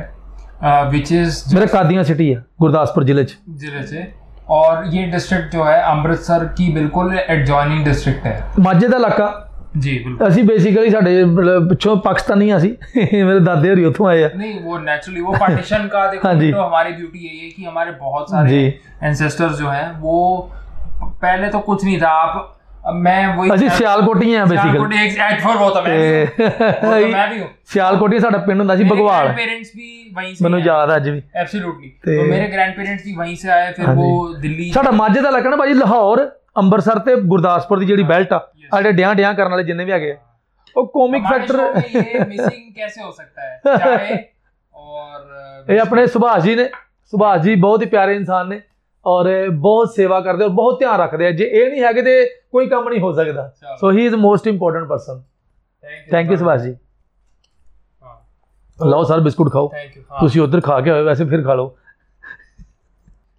[0.89, 4.01] विच इज ਮੇਰਾ ਕਾਦੀਆਂ ਸਿਟੀ ਹੈ ਗੁਰਦਾਸਪੁਰ ਜ਼ਿਲ੍ਹੇ 'ਚ जिले से
[4.53, 9.27] और ये डिस्ट्रिक्ट जो है अमृतसर की बिल्कुल एडजॉइनिंग डिस्ट्रिक्ट है ਮਾਝੇ ਦਾ ਇਲਾਕਾ
[9.77, 14.23] जी बिल्कुल ਅਸੀਂ ਬੇਸਿਕਲੀ ਸਾਡੇ ਮਤਲਬ ਪਿੱਛੋਂ ਪਾਕਿਸਤਾਨੀ ਆ ਸੀ ਮੇਰੇ ਦਾਦੇ ਹੋਰੀ ਉੱਥੋਂ ਆਏ
[14.23, 17.51] ਆ नहीं वो नेचुरली वो पार्टीशन का देखो हाँ जी। तो हमारी ब्यूटी यही है
[17.51, 18.65] कि हमारे बहुत सारे जी।
[19.03, 20.17] एंसेस्टर्स जो हैं वो
[21.21, 22.37] पहले तो कुछ नहीं था आप
[22.83, 26.47] अब मैं वही ਅਸੀਂ ਸਿਆਲਕੋਟੀ ਆ ਬੇਸਿਕਲੀ सियालकोट एक एट फॉर बहुत मैं भी हूँ।
[26.83, 30.43] वो तो मैं भी हूँ ਸਿਆਲਕੋਟੀ ਸਾਡਾ ਪਿੰਡ ਹੁੰਦਾ ਸੀ ਬਗਵਾਲ पेरेंट्स भी वहीं से
[30.43, 33.51] ਮੈਨੂੰ हैं। ਯਾਦ ਆ ਅੱਜ ਵੀ एब्सोल्युटली ते- तो मेरे ग्रैंड पेरेंट्स भी वहीं से
[33.51, 36.23] आए फिर हाँ वो जी। दिल्ली ਸਾਡਾ ਮਾਝੇ ਦਾ ਇਲਾਕਾ ਨਾ ਭਾਜੀ ਲਾਹੌਰ
[36.57, 38.69] ਅੰਮ੍ਰਿਤਸਰ ਤੇ ਗੁਰਦਾਸਪੁਰ ਦੀ ਜਿਹੜੀ ਬੈਲਟ ਆ Yes.
[38.71, 40.17] ਸਾਡੇ ਡਿਆਂ ਡਿਆਂ ਕਰਨ ਵਾਲੇ ਜਿੰਨੇ ਵੀ ਹੈਗੇ ਆ
[40.75, 44.17] ਉਹ ਕੋਮਿਕ हमारे show में ਫੈਕਟਰ ये मिसिंग कैसे हो सकता है चाय
[44.75, 46.67] और अ, ਇਹ ਆਪਣੇ ਸੁਭਾਸ਼ ਜੀ ਨੇ
[47.13, 48.59] ਸੁਭਾਸ਼ ਜੀ ਬਹੁਤ ਹੀ ਪਿਆਰੇ ਇਨਸਾਨ ਨੇ
[49.06, 52.66] ਔਰ ਬਹੁਤ ਸੇਵਾ ਕਰਦੇ ਔਰ ਬਹੁਤ ਧਿਆਨ ਰੱਖਦੇ ਆ। ਜੇ ਇਹ ਨਹੀਂ ਹੈਗੇ ਤੇ ਕੋਈ
[52.66, 55.22] ਕੰਮ ਨਹੀਂ ਹੋ ਸਕਦਾ। So he is most important person
[56.10, 56.76] thank you Subhash ji
[58.86, 59.70] ਲਓ ਸਰ ਬਿਸਕੁਟ ਖਾਓ
[60.20, 61.76] ਤੁਸੀਂ ਉਧਰ ਖਾ ਕੇ ਹੋਏ ਵੈਸੇ ਫਿਰ ਖਾ ਲਓ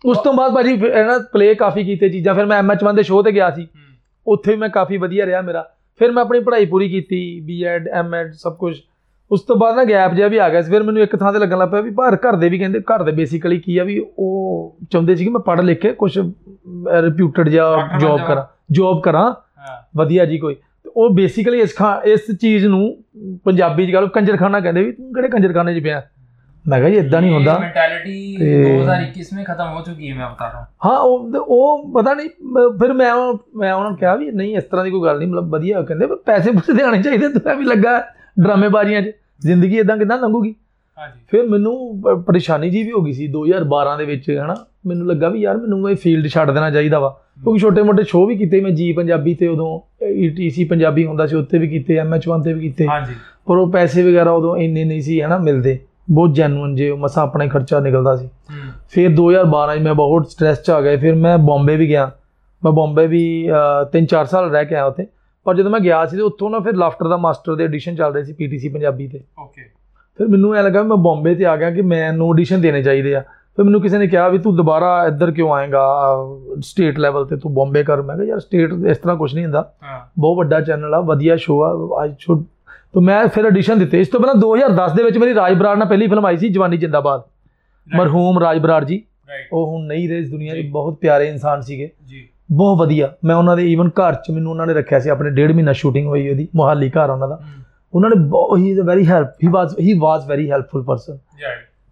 [0.06, 3.32] ਉਸ ਤੋਂ ਬਾਅਦ ਭਾਜੀ ਨਾ ਪਲੇ ਕਾਫੀ ਕੀਤੇ ਚੀਜ਼ਾਂ ਫਿਰ ਮੈਂ ਐਮਐਚ1 ਦੇ ਸ਼ੋਅ ਤੇ
[3.32, 3.67] ਗਿਆ ਸੀ
[4.27, 8.34] ਉੱਥੇ ਵੀ ਮੈਂ ਕਾਫੀ ਵਧੀਆ ਰਿਹਾ ਮੇਰਾ ਫਿਰ ਮੈਂ ਆਪਣੀ ਪੜ੍ਹਾਈ ਪੂਰੀ ਕੀਤੀ ਬੀਐਡ ਐਮਐਡ
[8.34, 8.82] ਸਭ ਕੁਝ
[9.31, 11.39] ਉਸ ਤੋਂ ਬਾਅਦ ਨਾ ਗੈਪ ਜਿਹਾ ਵੀ ਆ ਗਿਆ ਸੀ। ਫਿਰ ਮੈਨੂੰ ਇੱਕ ਥਾਂ ਤੇ
[11.39, 13.99] ਲੱਗਣ ਲੱਗ ਪਿਆ ਵੀ ਬਾਹਰ ਘਰ ਦੇ ਵੀ ਕਹਿੰਦੇ ਘਰ ਦੇ ਬੇਸਿਕਲੀ ਕੀ ਆ ਵੀ
[14.19, 19.33] ਉਹ ਚਾਹੁੰਦੇ ਸੀ ਕਿ ਮੈਂ ਪੜ੍ਹ ਲਿਖ ਕੇ ਕੁਝ ਰਿਪਿਊਟਡ ਜਾਂ ਜੌਬ ਕਰਾਂ ਜੌਬ ਕਰਾਂ।
[19.97, 20.55] ਵਧੀਆ ਜੀ ਕੋਈ।
[20.95, 21.73] ਉਹ ਬੇਸਿਕਲੀ ਇਸ
[22.05, 22.97] ਇਸ ਚੀਜ਼ ਨੂੰ
[23.45, 26.01] ਪੰਜਾਬੀ ਚ ਗੱਲ ਕੰਜਰਖਾਨਾ ਕਹਿੰਦੇ ਵੀ ਤੂੰ ਕਿਹੜੇ ਕੰਜਰਖਾਨੇ ਚ ਪਿਆ?
[26.65, 30.47] ਮੈਂ ਕਿਹਾ ਜੀ ਇਦਾਂ ਨਹੀਂ ਹੁੰਦਾ। ਮੈਂਟੈਲਿਟੀ 2021 ਵਿੱਚ ਖਤਮ ਹੋ ਚੁੱਕੀ ਹੈ ਮੈਂ ਬਤਾ
[30.47, 32.29] ਰਹਾ ਹਾਂ। ਉਹ ਉਹ ਪਤਾ ਨਹੀਂ
[32.79, 33.13] ਫਿਰ ਮੈਂ
[33.57, 36.07] ਮੈਂ ਉਹਨਾਂ ਨੂੰ ਕਿਹਾ ਵੀ ਨਹੀਂ ਇਸ ਤਰ੍ਹਾਂ ਦੀ ਕੋਈ ਗੱਲ ਨਹੀਂ ਮਤਲਬ ਵਧੀਆ ਕਹਿੰਦੇ
[36.25, 37.97] ਪੈਸੇ ਪੂਸੇ ਦੇਣੇ ਚਾਹੀਦੇ ਤੂੰ ਵੀ ਲੱਗਾ।
[38.39, 40.56] ਡਰਾਮੇਬਾਜ਼ੀਆਂ 'ਚ। ਜ਼ਿੰਦਗੀ ਇਦਾਂ ਕਿਦਾਂ ਲੰਘੂਗੀ?
[40.97, 44.56] ਹਾਂਜੀ। ਫਿਰ ਮੈਨੂੰ ਪਰੇਸ਼ਾਨੀ ਜੀ ਵੀ ਹੋ ਗਈ ਸੀ 2012 ਦੇ ਵਿੱਚ ਹਨਾ?
[44.86, 47.10] ਮੈਨੂੰ ਲੱਗਾ ਵੀ ਯਾਰ ਮੈਨੂੰ ਇਹ ਫੀਲਡ ਛੱਡ ਦੇਣਾ ਚਾਹੀਦਾ ਵਾ।
[47.43, 51.58] ਕਿਉਂਕਿ ਛੋਟੇ-ਮੋਟੇ ਸ਼ੋਅ ਵੀ ਕੀਤੇ ਮੈਂ ਜੀ ਪੰਜਾਬੀ ਤੇ ਉਦੋਂ ਈਟੀਸੀ ਪੰਜਾਬੀ ਹੁੰਦਾ ਸੀ ਉੱਤੇ
[51.58, 53.13] ਵੀ ਕੀਤੇ ਐਮਐਚ1 ਤੇ ਵੀ ਕੀਤੇ। ਹਾਂਜੀ।
[53.45, 55.80] ਪਰ ਉਹ ਪੈਸੇ ਵਗੈਰਾ ਉਦੋਂ ਇੰਨੇ ਨਹੀਂ ਸੀ ਹਨਾ ਮਿਲਦੇ।
[56.12, 58.30] ਬਹੁਤ ਜੈਨੂਨ ਜੇ ਮਸਾ ਆਪਣਾ ਹੀ ਖਰਚਾ ਨਿਕਲਦਾ ਸੀ।
[58.89, 62.12] ਫਿਰ 2012 ਚ ਮੈਂ ਬਹੁਤ ਸਟ੍ਰੈਸ ਚ ਆ ਗਿਆ। ਫਿਰ ਮੈਂ ਬੰਬੇ ਵੀ ਗਿਆ।
[62.63, 63.50] ਮੈਂ ਬੰਬੇ ਵੀ
[63.91, 65.06] 3-4 ਸਾਲ ਰਹਿ ਕੇ ਆਇਆ ਉੱਥੇ।
[65.47, 68.13] ਪਰ ਜਦੋਂ ਮੈਂ ਗਿਆ ਸੀ ਤੇ ਉੱਥੋਂ ਨਾ ਫਿਰ ਲਾਫਟਰ ਦਾ ਮਾਸਟਰ ਦੇ ਐਡੀਸ਼ਨ ਚੱਲ
[68.13, 69.62] ਰਹੇ ਸੀ ਪੀਟੀਸੀ ਪੰਜਾਬੀ ਤੇ। ਓਕੇ
[70.19, 73.21] ਫਿਰ ਮੈਨੂੰ ਐ ਲੱਗਾ ਮੈਂ ਬੰਬੇ ਤੇ ਆ ਗਿਆ ਕਿ ਮੈਨੂੰ ਐਡੀਸ਼ਨ ਦੇਣੇ ਚਾਹੀਦੇ ਆ।
[73.55, 75.86] ਫਿਰ ਮੈਨੂੰ ਕਿਸੇ ਨੇ ਕਿਹਾ ਵੀ ਤੂੰ ਦੁਬਾਰਾ ਇੱਧਰ ਕਿਉਂ ਆਏਗਾ?
[76.60, 79.73] ਸਟੇਟ ਲੈਵਲ ਤੇ ਤੂੰ ਬੰਬੇ ਕਰ। ਮੈਂ ਕਿਹਾ ਯਾਰ ਸਟੇਟ ਇਸ ਤਰ੍ਹਾਂ ਕੁਝ ਨਹੀਂ ਹੁੰਦਾ।
[80.19, 82.43] ਬਹੁਤ ਵੱਡਾ ਚੈਨਲ ਆ ਵਧੀਆ ਸ਼ੋਅ ਆ ਆਈ ਸ਼ੁੱਡ
[82.93, 85.88] ਤੋ ਮੈਂ ਫਿਰ ਐਡੀਸ਼ਨ ਦਿੱਤੇ। ਇਸ ਤੋਂ ਪਹਿਲਾਂ 2010 ਦੇ ਵਿੱਚ ਮੇਰੀ ਰਾਜ ਬਰਾੜ ਨਾਲ
[85.88, 87.21] ਪਹਿਲੀ ਫਿਲਮ ਆਈ ਸੀ ਜਵਾਨੀ ਜਿੰਦਾਬਾਦ।
[87.88, 89.03] ਮਰਹੂਮ ਰਾਜ ਬਰਾੜ ਜੀ।
[89.53, 93.36] ਉਹ ਹੁਣ ਨਹੀਂ ਰਹੇ ਇਸ ਦੁਨੀਆ 'ਚ ਬਹੁਤ ਪਿਆਰੇ ਇਨਸਾਨ ਸੀਗੇ। ਜੀ। ਬਹੁਤ ਵਧੀਆ। ਮੈਂ
[93.36, 96.29] ਉਹਨਾਂ ਦੇ ਈਵਨ ਘਰ 'ਚ ਮੈਨੂੰ ਉਹਨਾਂ ਨੇ ਰੱਖਿਆ ਸੀ ਆਪਣੇ ਡੇਢ ਮਹੀਨਾ ਸ਼ੂਟਿੰਗ ਹੋਈ
[96.29, 97.39] ਉਹਦੀ ਮੁਹਾਲੀ ਘਰ ਉਹਨਾਂ ਦਾ।
[97.93, 101.17] ਉਹਨਾਂ ਨੇ ਬਹੁਤ ਹੀ very help he was he was very helpful person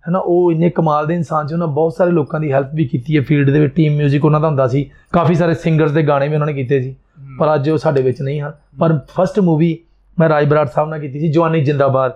[0.04, 2.86] ਹੈ ਨਾ ਉਹ ਇੰਨੇ ਕਮਾਲ ਦੇ ਇਨਸਾਨ ਸੀ ਉਹਨਾਂ ਬਹੁਤ ਸਾਰੇ ਲੋਕਾਂ ਦੀ ਹੈਲਪ ਵੀ
[2.86, 6.04] ਕੀਤੀ ਹੈ ਫੀਲਡ ਦੇ ਵਿੱਚ ਟੀਮ 뮤직 ਉਹਨਾਂ ਦਾ ਹੁੰਦਾ ਸੀ। ਕਾਫੀ ਸਾਰੇ ਸਿੰਗਰਸ ਦੇ
[6.04, 6.96] ਗਾਣੇ ਵੀ ਉਹਨਾਂ ਨੇ ਕੀਤੇ ਸੀ
[7.40, 9.78] ਪਰ ਅੱਜ ਉਹ ਸਾਡੇ ਵਿੱਚ ਨਹੀਂ ਹਨ। ਪਰ ਫਰਸਟ ਮੂਵੀ
[10.18, 12.12] ਮੈਂ ਰਾਜ ਬਰਾੜ ਸਾਹਿਬ ਨਾਲ ਕੀਤੀ ਸੀ ਜਵਾਨੀ ਜਿੰਦਾਬਾਦ।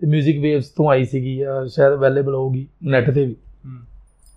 [0.00, 3.36] ਤੇ 뮤직 ਵੇਵਸ ਤੋਂ ਆਈ ਸੀਗੀ ਸ਼ਾਇਦ ਅਵੇਲੇਬਲ ਹੋਊਗੀ ਨੈਟ ਤੇ ਵੀ।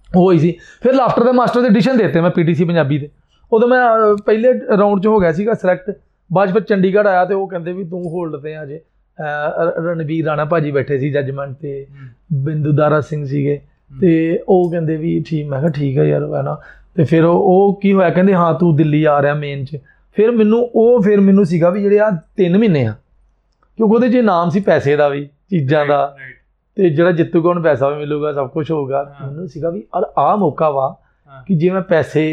[0.09, 3.09] ਉਹ ਹੀ ਸੀ। ਫਿਰ ਲਾਫਟਰ ਦਾ ਮਾਸਟਰ ਦੇ ਐਡੀਸ਼ਨ ਦਿੱਤੇ ਮੈਂ ਪੀਟੀਸੀ ਪੰਜਾਬੀ ਦੇ।
[3.51, 3.81] ਉਦੋਂ ਮੈਂ
[4.25, 5.91] ਪਹਿਲੇ ਰਾਉਂਡ 'ਚ ਹੋ ਗਿਆ ਸੀਗਾ ਸਿਲੈਕਟ
[6.33, 8.79] ਬਾਅਦ ਵਿੱਚ ਚੰਡੀਗੜ੍ਹ ਆਇਆ ਤੇ ਉਹ ਕਹਿੰਦੇ ਵੀ ਤੂੰ ਹੋਲਡ ਤੇ ਆ ਜੇ।
[9.85, 11.85] ਰਣਵੀਰ ਰਾਣਾ ਭਾਜੀ ਬੈਠੇ ਸੀ ਜੱਜਮੈਂਟ ਤੇ।
[12.33, 13.59] ਬਿੰਦੂਦਾਰਾ ਸਿੰਘ ਸੀਗੇ।
[13.91, 16.57] ਤੇ ਉਹ ਕਹਿੰਦੇ ਵੀ ਠੀਕ ਮੈਂ ਕਿਹਾ ਠੀਕ ਆ ਯਾਰ ਹਨਾ
[16.95, 19.77] ਤੇ ਫਿਰ ਉਹ ਕੀ ਹੋਇਆ ਕਹਿੰਦੇ ਹਾਂ ਤੂੰ ਦਿੱਲੀ ਆ ਰਿਹਾ ਮੇਨ 'ਚ।
[20.17, 22.09] ਫਿਰ ਮੈਨੂੰ ਉਹ ਫਿਰ ਮੈਨੂੰ ਸੀਗਾ ਵੀ ਜਿਹੜੇ ਆ
[22.41, 22.95] 3 ਮਹੀਨੇ ਆ।
[23.77, 26.05] ਕਿਉਂਕਿ ਉਹਦੇ 'ਚ ਨਾਮ ਸੀ ਪੈਸੇ ਦਾ ਵੀ ਚੀਜ਼ਾਂ ਦਾ।
[26.75, 30.35] ਤੇ ਜਿਹੜਾ ਜਿੱਤੂਗਾ ਉਹਨੂੰ ਪੈਸਾ ਵੀ ਮਿਲੂਗਾ ਸਭ ਕੁਝ ਹੋਊਗਾ। ਮੈਨੂੰ ਸੀਗਾ ਵੀ ਔਰ ਆ
[30.35, 30.95] ਮੌਕਾ ਵਾ
[31.47, 32.23] ਕਿ ਜੇ ਮੈਂ ਪੈਸੇ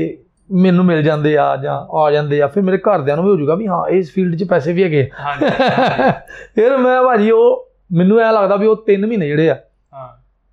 [0.52, 3.56] ਮੈਨੂੰ ਮਿਲ ਜਾਂਦੇ ਆ ਜਾਂ ਆ ਜਾਂਦੇ ਆ ਫਿਰ ਮੇਰੇ ਘਰਦਿਆਂ ਨੂੰ ਵੀ ਹੋ ਜਾਊਗਾ
[3.56, 6.12] ਵੀ ਹਾਂ ਇਸ ਫੀਲਡ 'ਚ ਪੈਸੇ ਵੀ ਹੈਗੇ हाँ जी हाँ जी,
[6.56, 10.08] ਫਿਰ ਮੈਂ ਭਾਜੀ ਉਹ ਮੈਨੂੰ ਐ ਲੱਗਦਾ ਵੀ ਉਹ 3 ਮਹੀਨੇ ਜਿਹੜੇ ਆ हाँ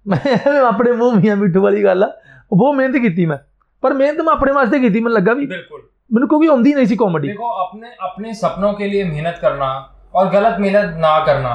[0.06, 2.10] ਮੈਂ ਆਪਣੇ ਮੂੰਹ ਮੀਆਂ ਮਿੱਠੂ ਵਾਲੀ ਗੱਲ ਆ
[2.52, 3.38] ਉਹ ਬਹੁਤ ਮਿਹਨਤ ਕੀਤੀ ਮੈਂ
[3.82, 6.96] ਪਰ ਮਿਹਨਤ ਮੈਂ ਆਪਣੇ ਵਾਸਤੇ ਕੀਤੀ ਮੈਨੂੰ ਲੱਗਾ ਵੀ बिल्कुल ਮੈਨੂੰ ਕਿਉਂਕਿ ਆਉਂਦੀ ਨਹੀਂ ਸੀ
[6.96, 9.68] ਕਾਮੇਡੀ देखो अपने अपने सपनों के लिए मेहनत करना
[10.14, 11.52] और गलत मेहनत ना करना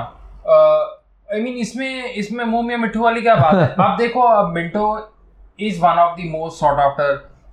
[1.29, 4.85] आई मीन इसमें इसमें मुंह में मिट्टू वाली क्या बात है आप देखो अब Minto
[5.59, 7.11] is one of the most sought after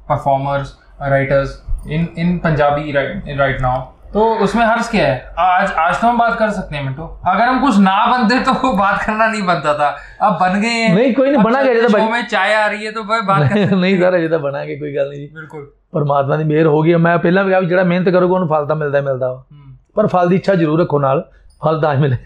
[0.09, 0.77] Performers
[1.11, 1.59] writers
[1.91, 3.81] in in Punjabi right now
[4.15, 7.45] तो उसमें हर्ष क्या है आज आज तो हम बात कर सकते हैं मिंटो अगर
[7.45, 9.87] हम कुछ ना बनते तो वो बात करना नहीं बनता था
[10.21, 12.27] अब बन गए हैं नहीं, कोई नहीं, अब बना गया, चलते जैसे शो बन- में
[12.29, 15.09] चाय आ रही है तो भाई बात कर ਨਹੀਂ ਸਰ ਅਜੇ ਤਾਂ ਬਣਾਂਗੇ ਕੋਈ ਗੱਲ
[15.09, 17.83] ਨਹੀਂ ਜੀ बिल्कुल ਪਰਮਾਤਮਾ ਦੀ ਮਿਹਰ ਹੋ ਗਈ ਹੈ। ਮੈਂ ਪਹਿਲਾਂ ਵੀ ਕਿਹਾ ਵੀ ਜਿਹੜਾ
[17.85, 20.81] ਮਿਹਨਤ ਕਰੂਗਾ ਉਹਨੂੰ ਫਲ ਤਾਂ ਮਿਲਦਾ ਹੀ ਮਿਲਦਾ ਵਾ हम्म। ਪਰ ਫਲ ਦੀ ਇੱਛਾ ਜ਼ਰੂਰ
[20.81, 21.25] ਰੱਖੋ ਨਾਲ
[21.63, 22.17] ਫਲ ਤਾਂ ਹੀ ਮਿਲੇ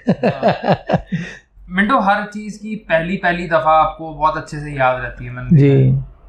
[1.69, 5.57] मिंटो हर चीज की पहली पहली दफा आपको बहुत अच्छे से याद रहती है मैंने
[5.59, 5.71] ਜੀ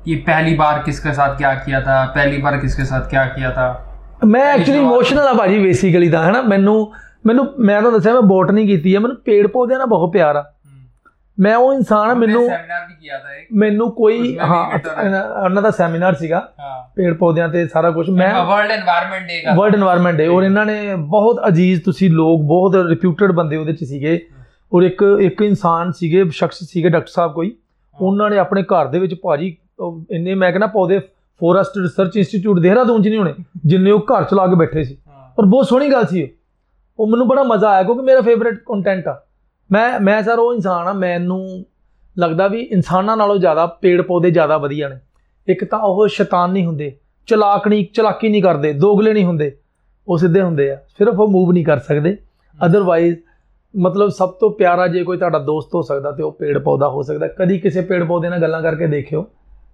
[0.07, 1.97] ये पहली बार किसके साथ क्या किया था?
[2.15, 4.27] ਪਹਿਲੀ ਵਾਰ ਕਿਸਕੇ ਸਾਥ ਕੀ ਕੀਤਾ था?
[4.27, 6.75] ਮੈਂ ਐਕਚੁਅਲੀ ਇਮੋਸ਼ਨਲ ਆ ਭਾਜੀ ਬੇਸਿਕਲੀ ਤਾਂ ਹਨਾ ਮੈਨੂੰ
[7.27, 10.45] ਮੈਨੂੰ ਮੈਂ ਤਾਂ ਦੱਸਿਆ ਮੈਂ ਬੋਟਨੀ ਕੀਤੀ ਆ ਮੈਨੂੰ ਪੇੜ ਪੌਦਿਆਂ ਨਾਲ ਬਹੁਤ ਪਿਆਰ ਆ
[11.38, 14.65] ਮੈਂ ਉਹ ਇਨਸਾਨ ਆ ਮੈਨੂੰ ਸੈਮੀਨਾਰ ਵੀ ਕੀਤਾ ਤਾਂ ਮੈਨੂੰ ਕੋਈ ਹਾਂ
[15.45, 16.41] ਉਹਨਾਂ ਦਾ ਸੈਮੀਨਾਰ ਸੀਗਾ
[16.97, 20.67] ਪੇੜ ਪੌਦਿਆਂ ਤੇ ਸਾਰਾ ਕੁਝ ਮੈਂ ਵਰਲਡ এনवायरमेंट ਡੇ ਦਾ ਵਰਲਡ এনवायरमेंट ਡੇ ਔਰ ਇਹਨਾਂ
[20.67, 24.19] ਨੇ ਬਹੁਤ ਅਜੀਜ਼ ਤੁਸੀਂ ਲੋਕ ਬਹੁਤ ਰਿਪਿਊਟਡ ਬੰਦੇ ਉਹਦੇ ਚ ਸੀਗੇ
[24.73, 27.55] ਔਰ ਇੱਕ ਇੱਕ ਇਨਸਾਨ ਸੀਗੇ ਸ਼ਖਸ ਸੀਗੇ ਡਾਕਟਰ ਸਾਹਿਬ ਕੋਈ
[27.99, 29.57] ਉਹਨਾਂ ਨੇ ਆਪਣੇ ਘਰ ਦੇ ਵਿੱਚ ਭਾਜੀ
[30.11, 30.99] ਇੰਨੇ ਮੈਂ ਕਹਿੰਦਾ ਪੌਦੇ
[31.41, 33.35] ਫੋਰੈਸਟ ਰਿਸਰਚ ਇੰਸਟੀਚਿਊਟ ਦੇਹਰਾਦੂਨ ਚ ਨਹੀਂ ਹੋਣੇ
[33.67, 34.99] ਜਿੰਨੇ ਉਹ ਘਰ ਚ ਲਾ ਕੇ ਬੈਠੇ ਸੀ।
[35.37, 36.29] ਪਰ ਬਹੁਤ ਸੋਹਣੀ ਗੱਲ ਸੀ।
[36.99, 39.23] ਉਹ ਮੈਨੂੰ ਬੜਾ ਮਜ਼ਾ ਆਇਆ ਕਿਉਂਕਿ ਮੇਰਾ ਫੇਵਰਿਟ ਕੰਟੈਂਟ ਆ।
[39.73, 41.65] ਮੈਂ ਮੈਂ ਸਰ ਉਹ ਇਨਸਾਨ ਆ ਮੈਨੂੰ
[42.19, 44.97] ਲੱਗਦਾ ਵੀ ਇਨਸਾਨਾਂ ਨਾਲੋਂ ਜ਼ਿਆਦਾ ਪੇੜ ਪੌਦੇ ਜ਼ਿਆਦਾ ਵਧੀਆ ਨੇ।
[45.49, 49.57] ਇੱਕ ਤਾਂ ਉਹ ਸ਼ੈਤਾਨ ਨਹੀਂ ਹੁੰਦੇ ਚਲਾਕ ਨਹੀਂ ਚਲਾਕੀ ਨਹੀਂ ਕਰਦੇ ਦੋਗਲੇ ਨਹੀਂ ਹੁੰਦੇ
[50.09, 52.19] ਉਹ ਸਿੱਧੇ ਹੁੰਦੇ ਆ। ਸਿਰਫ ਉਹ ਮੂਵ ਨਹੀਂ ਕਰ ਸਕਦੇ।
[52.67, 53.17] ਅਦਰਵਾਈਜ਼
[53.79, 57.03] ਮਤਲਬ ਸਭ ਤੋਂ ਪਿਆਰਾ ਜੇ ਕੋਈ ਤੁਹਾਡਾ ਦੋਸਤ ਹੋ ਸਕਦਾ ਤੇ ਉਹ ਪੇੜ ਪੌਦਾ ਹੋ
[57.03, 59.27] ਸਕਦਾ। ਕਦੀ ਕਿਸੇ ਪੇੜ ਪੌਦੇ ਨਾਲ ਗੱਲਾਂ ਕਰਕੇ ਦੇਖਿਓ।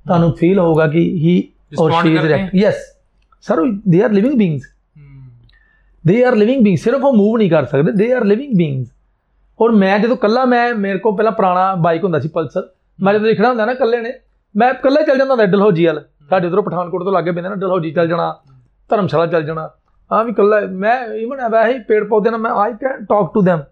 [0.09, 1.43] ਤੁਹਾਨੂੰ ਫੀਲ ਹੋਊਗਾ ਕਿ he
[1.79, 2.77] or she is right yes
[3.45, 3.57] sir
[3.89, 4.63] they are living beings
[6.05, 7.93] they are living being ਸਿਰਫ ਉਹ ਮੂਵ ਨਹੀਂ ਕਰ ਸਕਦੇ.
[7.93, 8.89] ਦੇ ਆਰ ਲਿਵਿੰਗ ਬੀਇੰਗਸ
[9.61, 12.69] ਔਰ ਮੈਂ ਜਦੋਂ ਕੱਲਾ ਮੈਂ ਮੇਰੇ ਕੋਲ ਪਹਿਲਾਂ ਪੁਰਾਣਾ ਬਾਈਕ ਹੁੰਦਾ ਸੀ ਪਲਸਰ।
[12.99, 14.13] ਮੈਂ ਜਦੋਂ ਲਿਖਣਾ ਹੁੰਦਾ ਨਾ ਕੱਲੇ ਨੇ
[14.55, 17.91] ਮੈਂ ਕੱਲਾ ਚੱਲ ਜਾਂਦਾ ਹੁੰਦਾ ਡਲਹੌਜੀ ਵਾਲ। ਸਾਡੇ ਉਧਰੋਂ ਪਠਾਨਕੋਟ ਤੋਂ ਲੱਗੇ ਪੈਂਦਾ ਨਾ ਡਲਹੌਜੀ
[17.91, 18.35] ਚੱਲ ਜਾਣਾ
[18.91, 19.69] ਧਰਮਸ਼ਾਲਾ ਚੱਲ ਜਾਣਾ।
[20.11, 23.65] ਆ ਵੀ ਕੱਲਾ ਮੈਂ ਇਵਨ ਵੈਸੇ ਪੇੜ ਪੌਦੇ ਨਾਲ ਮੈਂ I can talk to them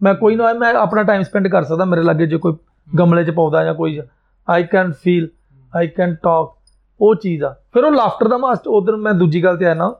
[0.00, 2.54] ਮੈਂ ਕੋਈ ਨਾ ਮੈਂ ਆਪਣਾ ਟਾਈਮ ਸਪੈਂਡ ਕਰ ਸਕਦਾ ਮੇਰੇ ਲਾਗੇ ਜੇ ਕੋਈ
[2.98, 4.00] ਗਮਲੇ 'ਚ ਪੌਦਾ ਜਾਂ ਕੋਈ।
[4.48, 5.28] I can feel
[5.76, 6.58] I can talk
[7.00, 9.94] ਉਹ ਚੀਜ਼ ਆ। ਫਿਰ ਉਹ ਲਾਫਟਰ ਦਾ ਮਾਸਟਰ ਉਧਰ ਮੈਂ ਦੂਜੀ ਗੱਲ ਤੇ ਆਇਆ ਨਾ।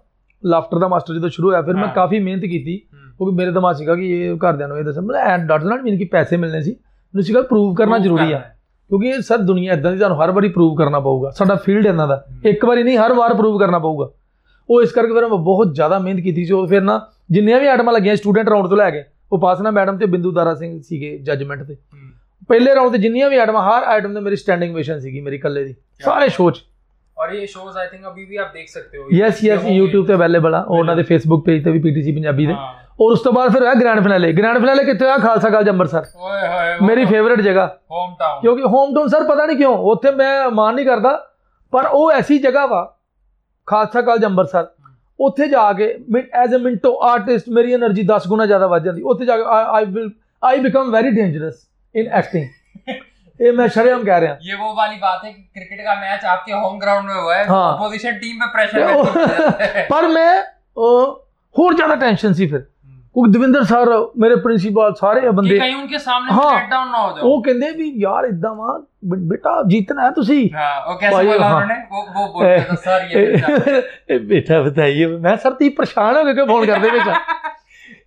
[0.44, 2.76] ਲਾਫਟਰ ਦਾ ਮਾਸਟਰ ਜਦੋਂ ਸ਼ੁਰੂ ਹੋਇਆ ਫਿਰ ਮੈਂ ਕਾਫੀ ਮਿਹਨਤ ਕੀਤੀ।
[3.18, 5.98] ਕਿਉਂਕਿ ਮੇਰੇ ਦਿਮਾਗ ਸੀਗਾ ਕਿ ਇਹ ਘਰਦਿਆਂ ਨੂੰ ਇਹ ਦੱਸਾਂ ਮੈਂ ਐਂਡ ਡਾਟ ਨਾਟ ਮੀਨ
[5.98, 8.38] ਕਿ ਪੈਸੇ ਮਿਲਨੇ ਸੀ। ਮੈਨੂੰ ਸੀਗਾ ਪ੍ਰੂਵ ਕਰਨਾ ਜ਼ਰੂਰੀ ਆ।
[8.88, 12.24] ਕਿਉਂਕਿ ਸਰ ਦੁਨੀਆ ਇਦਾਂ ਦੀ ਤੁਹਾਨੂੰ ਹਰ ਵਾਰੀ ਪ੍ਰੂਵ ਕਰਨਾ ਪਊਗਾ। ਸਾਡਾ ਫੀਲਡ ਇਹਨਾਂ ਦਾ।
[12.44, 14.10] ਇੱਕ ਵਾਰੀ ਨਹੀਂ ਹਰ ਵਾਰ ਪ੍ਰੂਵ ਕਰਨਾ ਪਊਗਾ।
[14.70, 17.66] ਉਹ ਇਸ ਕਰਕੇ ਫਿਰ ਮੈਂ ਬਹੁਤ ਜ਼ਿਆਦਾ ਮਿਹਨਤ ਕੀਤੀ ਸੀ। ਉਹ ਫਿਰ ਨਾ ਜਿੰਨੀਆਂ ਵੀ
[17.66, 21.18] ਆਟਮਾਂ ਲੱਗੀਆਂ ਸਟੂਡੈਂਟ ਰਾਉਂਡ ਤੋਂ ਲੈ ਕੇ ਉਹ ਪਾਸਨਾ ਮੈਡਮ ਤੇ ਬਿੰਦੂ ਦਾਰਾ ਸਿੰਘ ਸੀਗੇ
[21.18, 21.76] ਜੱਜਮੈਂਟ ਤੇ।
[22.48, 25.64] ਪਹਿਲੇ ਰਾਉਂਡ ਤੇ ਜਿੰਨੀਆਂ ਵੀ ਆਈਟਮਾਂ ਹਰ ਆਈਟਮ ਤੇ ਮੇਰੀ ਸਟੈਂਡਿੰਗ ਵੇਸ਼ਨ ਸੀਗੀ ਮੇਰੀ ਕੱਲੇ
[25.64, 25.74] ਦੀ।
[26.04, 26.62] ਸਾਰੇ ਸ਼ੋਅ 'ਚ।
[27.16, 30.14] और ये शोज आई थिंक अभी भी आप देख सकते हो यस यस YouTube ਤੇ
[30.14, 33.52] ਅਵੇਲੇਬਲ ਆ। ਉਹਨਾਂ ਦੇ Facebook ਪੇਜ ਤੇ ਵੀ PTC ਪੰਜਾਬੀ ਦੇ। ਔਰ ਉਸ ਤੋਂ ਬਾਅਦ
[33.52, 35.16] ਫਿਰ ਹੋਇਆ ਗ੍ਰੈਂਡ ਫਿਨਾਲੇ ਗ੍ਰੈਂਡ ਫਿਨਾਲੇ ਕਿੱਥੇ ਹੋਇਆ?
[35.18, 39.46] ਖਾਲਸਾ ਕਾਲਜ ਅੰਮ੍ਰਿਤਸਰ। ਓਏ ਹੋਏ ਮੇਰੀ ਫੇਵਰਿਟ ਜਗ੍ਹਾ। ਹੋਮ ਟਾਊਨ ਕਿਉਂਕਿ ਹੋਮ ਟਾਊਨ ਸਰ ਪਤਾ
[39.46, 41.12] ਨਹੀਂ ਕਿਉਂ ਉੱਥੇ ਮੈਂ ਮਾਨ ਨਹੀਂ ਕਰਦਾ
[41.72, 42.82] ਪਰ ਉਹ ਐਸੀ ਜਗ੍ਹਾ ਵਾ
[43.68, 44.66] ਖਾਲਸਾ ਕਾਲਜ ਅੰਮ੍ਰਿਤਸਰ।
[45.20, 45.94] ਉੱਥੇ ਜਾ ਕੇ
[46.34, 49.84] ਐਜ਼ ਅ ਮਿੰਟੋ ਆਰਟਿਸਟ ਮੇਰੀ એનર્ਜੀ 10 ਗੁਣਾ ਜ਼ਿਆਦਾ ਵੱਧ ਜਾਂਦੀ। ਉੱਥੇ ਜਾ ਕੇ I
[49.84, 50.10] will
[50.42, 51.54] I become very dangerous
[51.94, 52.48] in acting
[53.40, 56.24] ये मैं शरेआम कह रहा हूँ ये वो वाली बात है कि क्रिकेट का मैच
[56.26, 60.32] आपके होम ग्राउंड में हुआ है हाँ। ऑपोजिशन टीम पे प्रेशर पर मैं
[60.76, 62.66] और ज़्यादा टेंशन सी फिर
[63.16, 67.16] ਕਿਉਂਕਿ ਦਵਿੰਦਰ ਸਰ ਮੇਰੇ ਪ੍ਰਿੰਸੀਪਲ ਸਾਰੇ ਬੰਦੇ ਕਈ ਉਹਨਾਂ ਦੇ ਸਾਹਮਣੇ ਸ਼ਟ ਡਾਊਨ ਨਾ ਹੋ
[67.16, 71.52] ਜਾਓ ਉਹ ਕਹਿੰਦੇ ਵੀ ਯਾਰ ਇਦਾਂ ਵਾ ਬੇਟਾ ਜਿੱਤਣਾ ਹੈ ਤੁਸੀਂ ਹਾਂ ਉਹ ਕੈਸੇ ਬੋਲਾ
[71.56, 73.08] ਉਹਨੇ ਉਹ ਉਹ ਬੋਲਦਾ ਸਰ
[74.10, 77.18] ਇਹ ਬੇਟਾ ਬਤਾਈਏ ਮੈਂ ਸਰ ਤੀ ਪਰੇਸ਼ਾਨ ਹੋ ਗਏ ਕਿ ਫੋਨ ਕਰਦੇ ਬੇਟਾ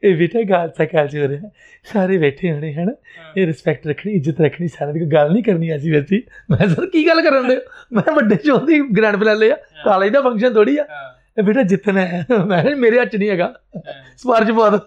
[0.05, 1.51] ਇਹ ਬੇਟਾ ਗੱਲ ਤਾਂ ਕਾਲ ਚ ਹੋ ਰਿਹਾ
[1.87, 2.95] ਸਾਰੇ ਬੈਠੇ ਹੋਣੇ ਹਨ
[3.37, 6.87] ਇਹ ਰਿਸਪੈਕਟ ਰੱਖਣੀ ਇੱਜ਼ਤ ਰੱਖਣੀ ਸਾਰਿਆਂ ਦੀ ਕੋਈ ਗੱਲ ਨਹੀਂ ਕਰਨੀ ਐਸੀ ਵੈਸੀ ਮੈਂ ਸਰ
[6.89, 7.61] ਕੀ ਗੱਲ ਕਰਨ ਦੇ
[7.93, 11.63] ਮੈਂ ਵੱਡੇ ਸ਼ੋਅ ਦੀ ਗ੍ਰੈਂਡ ਫਿਨਾਲੇ ਆ ਕਾਲਜ ਦਾ ਫੰਕਸ਼ਨ ਥੋੜੀ ਆ हाँ, ਇਹ ਬੇਟਾ
[11.65, 13.45] ਜਿੱਤਣਾ ਹੈ ਮੈਂ ਕਿਹਾ ਮੇਰੇ ਹੱਥ 'ਚ ਨਹੀਂ ਹੈਗਾ
[13.77, 14.79] हाँ। ਸਵਾਰਚ ਪਾ ਦੋ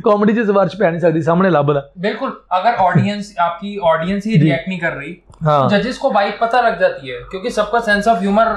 [0.00, 4.42] ਕਾਮੇਡੀ 'ਚ ਸਵਾਰਚ ਪੈ ਨਹੀਂ ਸਕਦੀ ਸਾਹਮਣੇ ਲੱਭਦਾ बिल्कुल अगर ऑडियंस आपकी ऑडियंस ही जी।
[4.42, 5.12] रिएक्ट नहीं कर रही
[5.44, 8.50] ਹਾਂ जजेस को वाइब पता लग जाती है क्योंकि सबका सेंस ऑफ ह्यूमर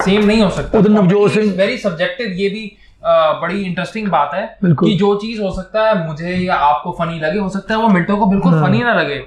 [0.00, 4.31] सेम नहीं हो सकता उधर नवजोत सिंह- वेरी सब्जेक्टिव ये भी अ, बड़ी इंटरेस्टिंग बात
[4.33, 7.79] है कि जो चीज़ हो सकता है मुझे या आपको फनी लगे हो सकता है
[7.81, 9.21] वो मिंटो को बिल्कुल हाँ। फनी ना लगे।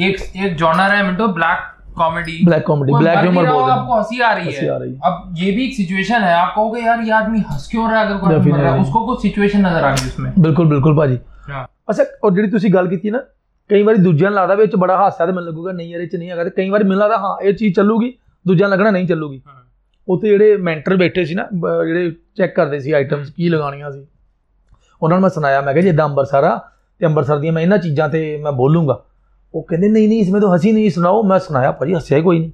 [0.00, 4.32] एक एक जॉनर है Minto black comedy black comedy black humour बोल आपको हँसी आ
[4.32, 4.68] रही है।
[5.04, 8.06] अब ये भी एक सिचुएशन है आप कहोगे यार ये आदमी हंस क्यों रहा है
[8.06, 8.80] अगर कोई मर रहा है?
[8.80, 11.18] उसको कुछ सिचुएशन नज़र आ गई उसमें। बिल्कुल बिल्कुल भाजी।
[11.48, 13.18] हाँ। अच्छा और जड़ी तुसी गल की थी ना
[13.70, 16.70] कई बार दूजा लगता ਵਿੱਚ बड़ा हादसा तो मैं लगेगा नहीं यार नहीं ਚ कई
[16.70, 18.14] बार मिलना हाँ ये चीज़ चलूगी
[18.46, 19.55] दूजा लगना नहीं चलूगी। ਦੂਜਿਆਂ
[20.07, 24.05] ਉੱਥੇ ਜਿਹੜੇ ਮੈਂਟਰ ਬੈਠੇ ਸੀ ਨਾ ਬ- ਜਿਹੜੇ ਚੈੱਕ ਕਰਦੇ ਸੀ ਆਈਟਮਸ ਕੀ ਲਗਾਉਣੀਆਂ ਸੀ
[25.01, 26.55] ਉਹਨਾਂ ਨੂੰ ਮੈਂ ਸੁਣਾਇਆ ਮੈਂ ਕਿਹਾ ਜੀ ਇਦਾਂ ਅੰਮ੍ਰਿਤਸਰ ਆ
[27.01, 29.01] ਤੇ ਅੰਮ੍ਰਿਤਸਰ ਦੀਆਂ ਮੈਂ ਇਹਨਾਂ ਚੀਜ਼ਾਂ ਤੇ ਮੈਂ ਬੋਲੂੰਗਾ
[29.53, 32.37] ਉਹ ਕਹਿੰਦੇ ਨਹੀਂ ਨਹੀਂ इसमें तो हंसी नहीं सुनाओ मैं सुनाया भाजी हंसिया ही कोई
[32.37, 32.51] नहीं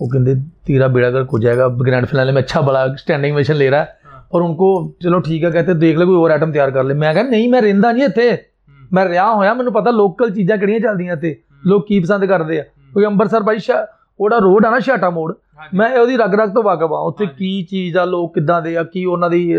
[0.00, 0.34] वो कहते
[0.66, 4.10] तेरा बेड़ा गर्क हो जाएगा ग्रैंड फिनाले में अच्छा बड़ा स्टैंडिंग वेशन ले रहा है
[4.10, 4.68] हाँ। और उनको
[5.02, 7.48] चलो ठीक है कहते देख ले कोई और आइटम ਤਿਆਰ ਕਰ ਲੈ ਮੈਂ ਕਿਹਾ ਨਹੀਂ
[7.48, 11.34] ਮੈਂ ਰਹਿੰਦਾ ਨਹੀਂ ਇੱਥੇ हम्म, ਮੈਂ ਰਿਹਾ ਹੋਇਆ ਮੈਨੂੰ ਪਤਾ ਲੋਕਲ ਚੀਜ਼ਾਂ ਕਿਹੜੀਆਂ ਚੱਲਦੀਆਂ ਇੱਥੇ
[11.64, 13.86] ਲੋਕ ਕੀ ਪਸੰਦ ਕਰਦੇ ਆ ਕਿਉਂਕਿ ਅੰਮ੍ਰਿਤਸਰ ਬਾਈ ਸ਼ਾ
[14.20, 15.41] ਉਹਦਾ ਰੋਡ ਆ ਨਾ ਛਾਟਾ ਮੋੜ हाँ जी,
[15.73, 18.77] ਮੈਂ ਉਹਦੀ ਰਗ ਰਗ ਤੋਂ ਵਾਕਫ ਆ ਉੱਥੇ ਹਾਂਜੀ। ਕੀ ਚੀਜ਼ ਆ ਲੋਕ ਕਿੱਦਾਂ ਦੇ
[18.77, 19.55] ਆ ਕੀ ਉਹਨਾਂ ਦੀ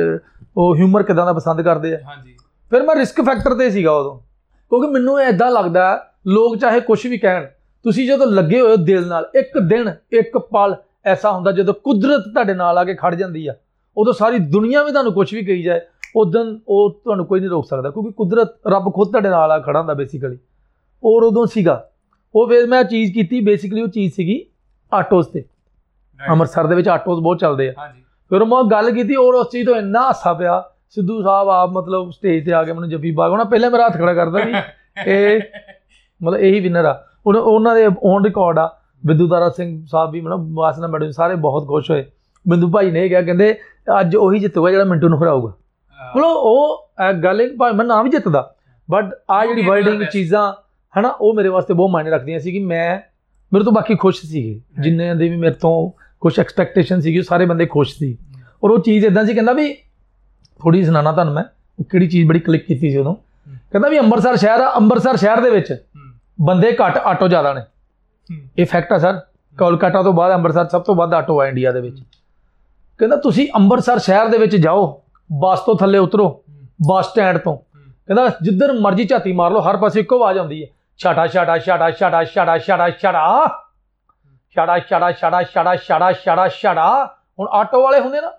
[0.57, 2.33] ਉਹ ਹਿਊਮਰ ਕਿੱਦਾਂ ਦਾ ਪਸੰਦ ਕਰਦੇ ਆ। जी
[2.71, 4.19] ਫਿਰ ਮੈਂ ਰਿਸਕ ਫੈਕਟਰ ਤੇ ਸੀਗਾ ਉਦੋਂ।
[4.71, 5.85] ਕਿਉਂਕਿ ਮੈਨੂੰ ਐਦਾਂ ਲੱਗਦਾ
[6.27, 7.47] ਲੋਕ ਚਾਹੇ ਕੁਝ ਵੀ ਕਹਿਣ
[7.85, 12.21] ਤੁਸੀਂ ਜਦੋਂ ਲੱਗੇ ਹੋਏ ਹੋ ਦਿਲ ਨਾਲ ਇੱਕ ਦਿਨ ਇੱਕ ਪਲ ਐਸਾ ਹੁੰਦਾ ਜਦੋਂ ਕੁਦਰਤ
[12.25, 13.55] ਤੁਹਾਡੇ ਨਾਲ ਆ ਕੇ ਖੜ ਜਾਂਦੀ ਆ।
[13.97, 15.81] ਉਦੋਂ ਸਾਰੀ ਦੁਨੀਆ ਵੀ ਤੁਹਾਨੂੰ ਕੁਝ ਵੀ ਕਹੀ ਜਾਏ
[16.17, 19.79] ਉਦੋਂ ਉਹ ਤੁਹਾਨੂੰ ਕੋਈ ਨਹੀਂ ਰੋਕ ਸਕਦਾ ਕਿਉਂਕਿ ਕੁਦਰਤ ਰੱਬ ਖੁਦ ਤੁਹਾਡੇ ਨਾਲ ਆ ਖੜਾ
[19.79, 20.39] ਹੁੰਦਾ ਬੇਸਿਕਲੀ
[21.03, 21.91] ਔਰ ਉਦੋਂ ਸੀਗਾ।
[22.35, 24.45] ਉਹ ਫਿਰ ਮੈਂ ਚੀਜ਼ ਕੀਤੀ ਬੇਸਿਕਲੀ ਉਹ ਚੀਜ਼ ਸੀਗੀ
[24.93, 25.45] ਆਟੋਸ ਤੇ।
[26.21, 29.67] ਅੰਮ੍ਰਿਤਸਰ ਦੇ ਵਿੱਚ ਆਟੋਸ ਬਹੁਤ ਚੱਲਦੇ ਆ। ਹਾਂਜੀ। ਫਿਰ ਮੈਂ ਗੱਲ ਕੀਤੀ ਔਰ ਉਸ ਚੀਜ਼
[29.69, 33.33] ਤੋਂ ਇੰਨਾ ਹਾਸਾ ਪਿਆ ਸਿੱਧੂ ਸਾਹਿਬ ਆਪ ਮਤਲਬ ਸਟੇਜ ਤੇ ਆ ਕੇ ਮੈਨੂੰ ਜੱਫੀ ਬਾਗ
[33.33, 34.53] ਉਹਨਾਂ ਪਹਿਲੇ ਮੇਰਾ ਹੱਥ ਖੜਾ ਕਰਦਾ ਸੀ
[35.07, 35.41] ਇਹ
[36.23, 38.69] ਮਤਲਬ ਇਹੀ ਵਿਨਰ ਆ। ਉਹਨਾਂ ਦੇ ਔਨ ਰਿਕਾਰਡ ਆ।
[39.07, 42.05] ਬਿੰਦੂਦਾਰਾ ਸਿੰਘ ਸਾਹਿਬ ਵੀ ਮਤਲਬ ਵਾਸਨਾ ਮੈਡਮ ਸਾਰੇ ਬਹੁਤ ਖੁਸ਼ ਹੋਏ।
[42.49, 43.59] ਬਿੰਦੂ ਭਾਈ ਨੇ ਕਿਹਾ ਕਹਿੰਦੇ
[44.01, 45.53] ਅੱਜ ਉਹੀ ਜਿੱਤੂਗਾ ਜਿਹੜਾ ਮਿੰਟੂ ਨੂੰ ਹਰਾਊਗਾ।
[46.17, 46.89] ਮਤਲਬ ਉਹ
[47.23, 48.55] ਗੱਲ ਇੱਕ ਭਾਈ ਮੈਂ ਨਾਮ ਵੀ ਜਿੱਤਦਾ
[48.91, 50.53] ਬਟ ਆ ਜਿਹੜੀ ਵਰਡਿੰਗ ਚੀਜ਼ਾਂ
[50.99, 52.99] ਹਨਾ ਉਹ ਮੇਰੇ ਵਾਸਤੇ ਬਹੁਤ ਮਾਇਨੇ ਰੱਖਦੀਆਂ ਸੀ ਕਿ ਮੈਂ
[53.53, 57.67] ਮੇਰੇ ਤੋਂ ਬਾਕੀ ਖੁਸ਼ ਸੀਗੇ। ਜਿੰਨੇ ਦੇ ਵੀ ਮੇਰੇ ਤੋਂ ਕੁਝ ਐਕਸਪੈਕਟੇਸ਼ਨ ਸੀਗੀ ਸਾਰੇ ਬੰਦੇ
[57.67, 58.17] ਖੁਸ਼ ਸੀ।
[58.65, 59.73] ਔਰ ਉਹ ਚੀਜ਼ ਇਦਾਂ ਸੀ ਕਹਿੰਦਾ ਵੀ
[60.61, 61.43] ਥੋੜੀ ਸੁਣਾਣਾ ਤੁਹਾਨੂੰ ਮੈਂ
[61.79, 63.15] ਉਹ ਕਿਹੜੀ ਚੀਜ਼ ਬੜੀ ਕਲਿੱਕ ਕੀਤੀ ਸੀ ਉਦੋਂ।
[63.73, 65.73] ਕਹਿੰਦਾ ਵੀ ਅੰਮ੍ਰਿਤਸਰ ਸ਼ਹਿਰ ਆ ਅੰਮ੍ਰਿਤਸਰ ਸ਼ਹਿਰ ਦੇ ਵਿੱਚ
[66.39, 67.63] ਬੰਦੇ ਘੱਟ ਆਟੋ ਜ਼ਿਆਦਾ ਨੇ।
[68.59, 69.21] ਇਹ ਫੈਕਟ ਆ ਸਰ
[69.57, 72.01] ਕੋਲਕਾਤਾ ਤੋਂ ਬਾਅਦ ਅੰਮ੍ਰਿਤਸਰ ਸਭ ਤੋਂ ਵੱਧ ਆਟੋ ਆ ਇੰਡੀਆ ਦੇ ਵਿੱਚ।
[73.01, 74.87] ਕਹਿੰਦਾ ਤੁਸੀਂ ਅੰਮ੍ਰਿਤਸਰ ਸ਼ਹਿਰ ਦੇ ਵਿੱਚ ਜਾਓ
[75.31, 76.29] ਬੱਸ ਤੋਂ ਥੱਲੇ ਉਤਰੋ
[76.89, 80.69] ਬੱਸ ਸਟੈਂਡ ਤੋਂ। ਕਹਿੰਦਾ ਜਿੱਧਰ ਮਰਜ਼ੀ ਝਾਤੀ ਮਾਰ ਲਓ ਹਰ ਪਾਸੇ ਇੱਕੋ ਆਵਾਜ਼ ਆਉਂਦੀ ਹੈ
[81.01, 83.47] ਛਾਟਾ ਛਾਟਾ ਛਾਟਾ ਛਾਟਾ ਛਾਟਾ ਛਾਟਾ ਛਾਟਾ।
[84.57, 87.05] ਛਾਟਾ ਛਾਟਾ ਛਾਟਾ ਛਾਟਾ ਛਾਟਾ ਛਾਟਾ ਛਾਟਾ
[87.39, 88.33] ਹੁਣ ਆਟੋ ਵਾਲੇ ਹੁੰਦੇ ਨਾ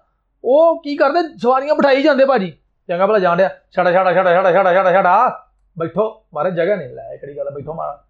[0.44, 2.52] ਉਹ ਕੀ ਕਰਦੇ ਸਵਾਰੀਆਂ ਬਿਠਾਈ ਜਾਂਦੇ ਭਾਜੀ
[2.90, 5.42] ਚੰਗਾ ਭਲਾ ਜਾਣ ਡਿਆ ਛਾਟਾ ਛਾਟਾ ਛਾਟਾ ਛਾਟਾ ਛਾਟਾ ਛਾਟਾ ਛਾਟਾ
[5.78, 8.02] ਬੈਠੋ ਮਾਰੇ ਜਗ੍ਹਾ ਨਹੀਂ ਲੈ ਕਿਹੜੀ ਗੱਲ ਬੈਠੋ ਮਾਰਾ।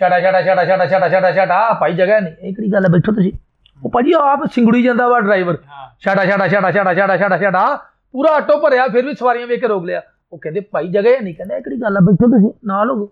[0.00, 3.32] ਛਾਟਾ ਛਾਟਾ ਛਾਟਾ ਛਾਟਾ ਛਾਟਾ ਛਾਟਾ ਛਾਟਾ ਭਾਈ ਜਗ੍ਹਾ ਨਹੀਂ ਇਹ ਕਿਹੜੀ ਗੱਲ ਬੈਠੋ ਤੁਸੀਂ
[3.82, 5.56] ਉਹ ਭਾਜੀ ਆਪ ਸਿੰਗੜੀ ਜਾਂਦਾ ਵਾ ਡਰਾਈਵਰ
[6.00, 7.64] ਛਾਟਾ ਛਾਟਾ ਛਾਟਾ ਛਾਟਾ ਛਾਟਾ ਛਾਟਾ ਛਾਟਾ
[8.14, 11.34] ਪੂਰਾ ਆਟੋ ਭਰਿਆ ਫਿਰ ਵੀ ਸਵਾਰੀਆਂ ਵੇਖ ਕੇ ਰੋਕ ਲਿਆ ਉਹ ਕਹਿੰਦੇ ਭਾਈ ਜਗ੍ਹਾ ਨਹੀਂ
[11.34, 13.08] ਕਹਿੰਦਾ ਇਹ ਕਿਹੜੀ ਗੱਲ ਆ ਬੈਠੋ ਤੁਸੀਂ ਨਾਲ ਹੋ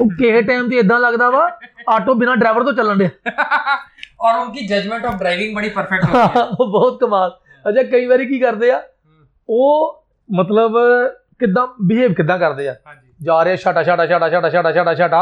[0.00, 1.48] ਉਹ ਕਿਸੇ ਟਾਈਮ ਤੇ ਇਦਾਂ ਲੱਗਦਾ ਵਾ
[1.89, 3.09] ਆਟੋ ਬਿਨਾ ਡਰਾਈਵਰ ਤੋਂ ਚੱਲਣ ਡਿਆ
[4.17, 7.31] और उनकी जजमेंट ऑफ ड्राइविंग बड़ी परफेक्ट होती है ਉਹ ਬਹੁਤ ਕਮਾਲ
[7.65, 8.81] ਅੱਛਾ ਕਈ ਵਾਰੀ ਕੀ ਕਰਦੇ ਆ
[9.49, 10.77] ਉਹ ਮਤਲਬ
[11.39, 14.93] ਕਿਦਾਂ ਬਿਹੇਵ ਕਿਦਾਂ ਕਰਦੇ ਆ हाँ जी ਜਾ ਰਿਹਾ ਛਾਟਾ ਛਾਟਾ ਛਾਟਾ ਛਾਟਾ ਛਾਟਾ ਛਾਟਾ
[14.93, 15.19] ਛਾਟਾ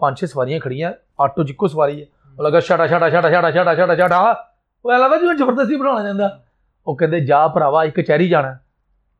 [0.00, 2.06] ਪੰਜ ਛੇ ਸਵਾਰੀਆਂ ਖੜੀਆਂ ਆਟੋ 'ਚ ਇੱਕੋ ਸਵਾਰੀ ਹੈ
[2.38, 4.20] ਉਹ ਲੱਗਾ ਛਾਟਾ ਛਾਟਾ ਛਾਟਾ ਛਾਟਾ ਛਾਟਾ ਛਾਟਾ ਛਾਟਾ
[4.84, 6.30] ਉਹ ਐਂ ਲੱਗਦਾ ਜਿਵੇਂ ਜ਼ਬਰਦਸਤੀ ਬਣਾਉਣਾ ਜਾਂਦਾ
[6.86, 8.56] ਉਹ ਕਹਿੰਦੇ ਜਾ ਭਰਾਵਾ ਇੱਕ ਕਚਹਿਰੀ ਜਾਣਾ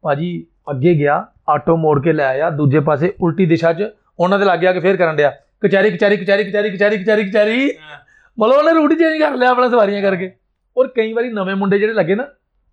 [0.04, 0.30] ਭਾਜੀ
[0.70, 4.66] ਅੱਗੇ ਗਿਆ ਆਟੋ ਮੋੜ ਕੇ ਲੈ ਆਇਆ ਦੂਜੇ ਪਾਸੇ ਉਲਟੀ ਦਿਸ਼ਾ 'ਚ ਉਹਨਾਂ ਦੇ ਲਾਗੇ
[4.66, 5.32] ਆ ਕੇ ਫੇਰ ਕਰਨ ਡਿਆ
[5.63, 7.97] ਕਚਹਿਰੀ ਕਚਹਿਰੀ ਕਚਹਿਰੀ ਕਚਹਿਰੀ ਕਚਹਿਰੀ ਕਚਹਿਰੀ ਕਚਹਿਰੀ हाँ,
[8.37, 10.31] ਮਤਲਬ ਉਹਨੇ ਰੂਟ ਚੇਂਜ ਕਰ ਲਿਆ ਆਪਣਾ ਸਵਾਰੀਆਂ ਕਰਕੇ
[10.77, 12.27] ਔਰ ਕਈ ਵਾਰੀ ਨਵੇਂ ਮੁੰਡੇ ਜਿਹੜੇ ਲੱਗੇ ਨਾ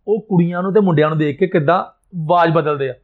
[0.07, 2.94] ਉਹ ਕੁੜੀਆਂ ਨੂੰ ਤੇ ਮੁੰਡਿਆਂ ਨੂੰ ਦੇਖ ਕੇ ਕਿੱਦਾਂ ਆਵਾਜ਼ ਬਦਲਦੇ ਆ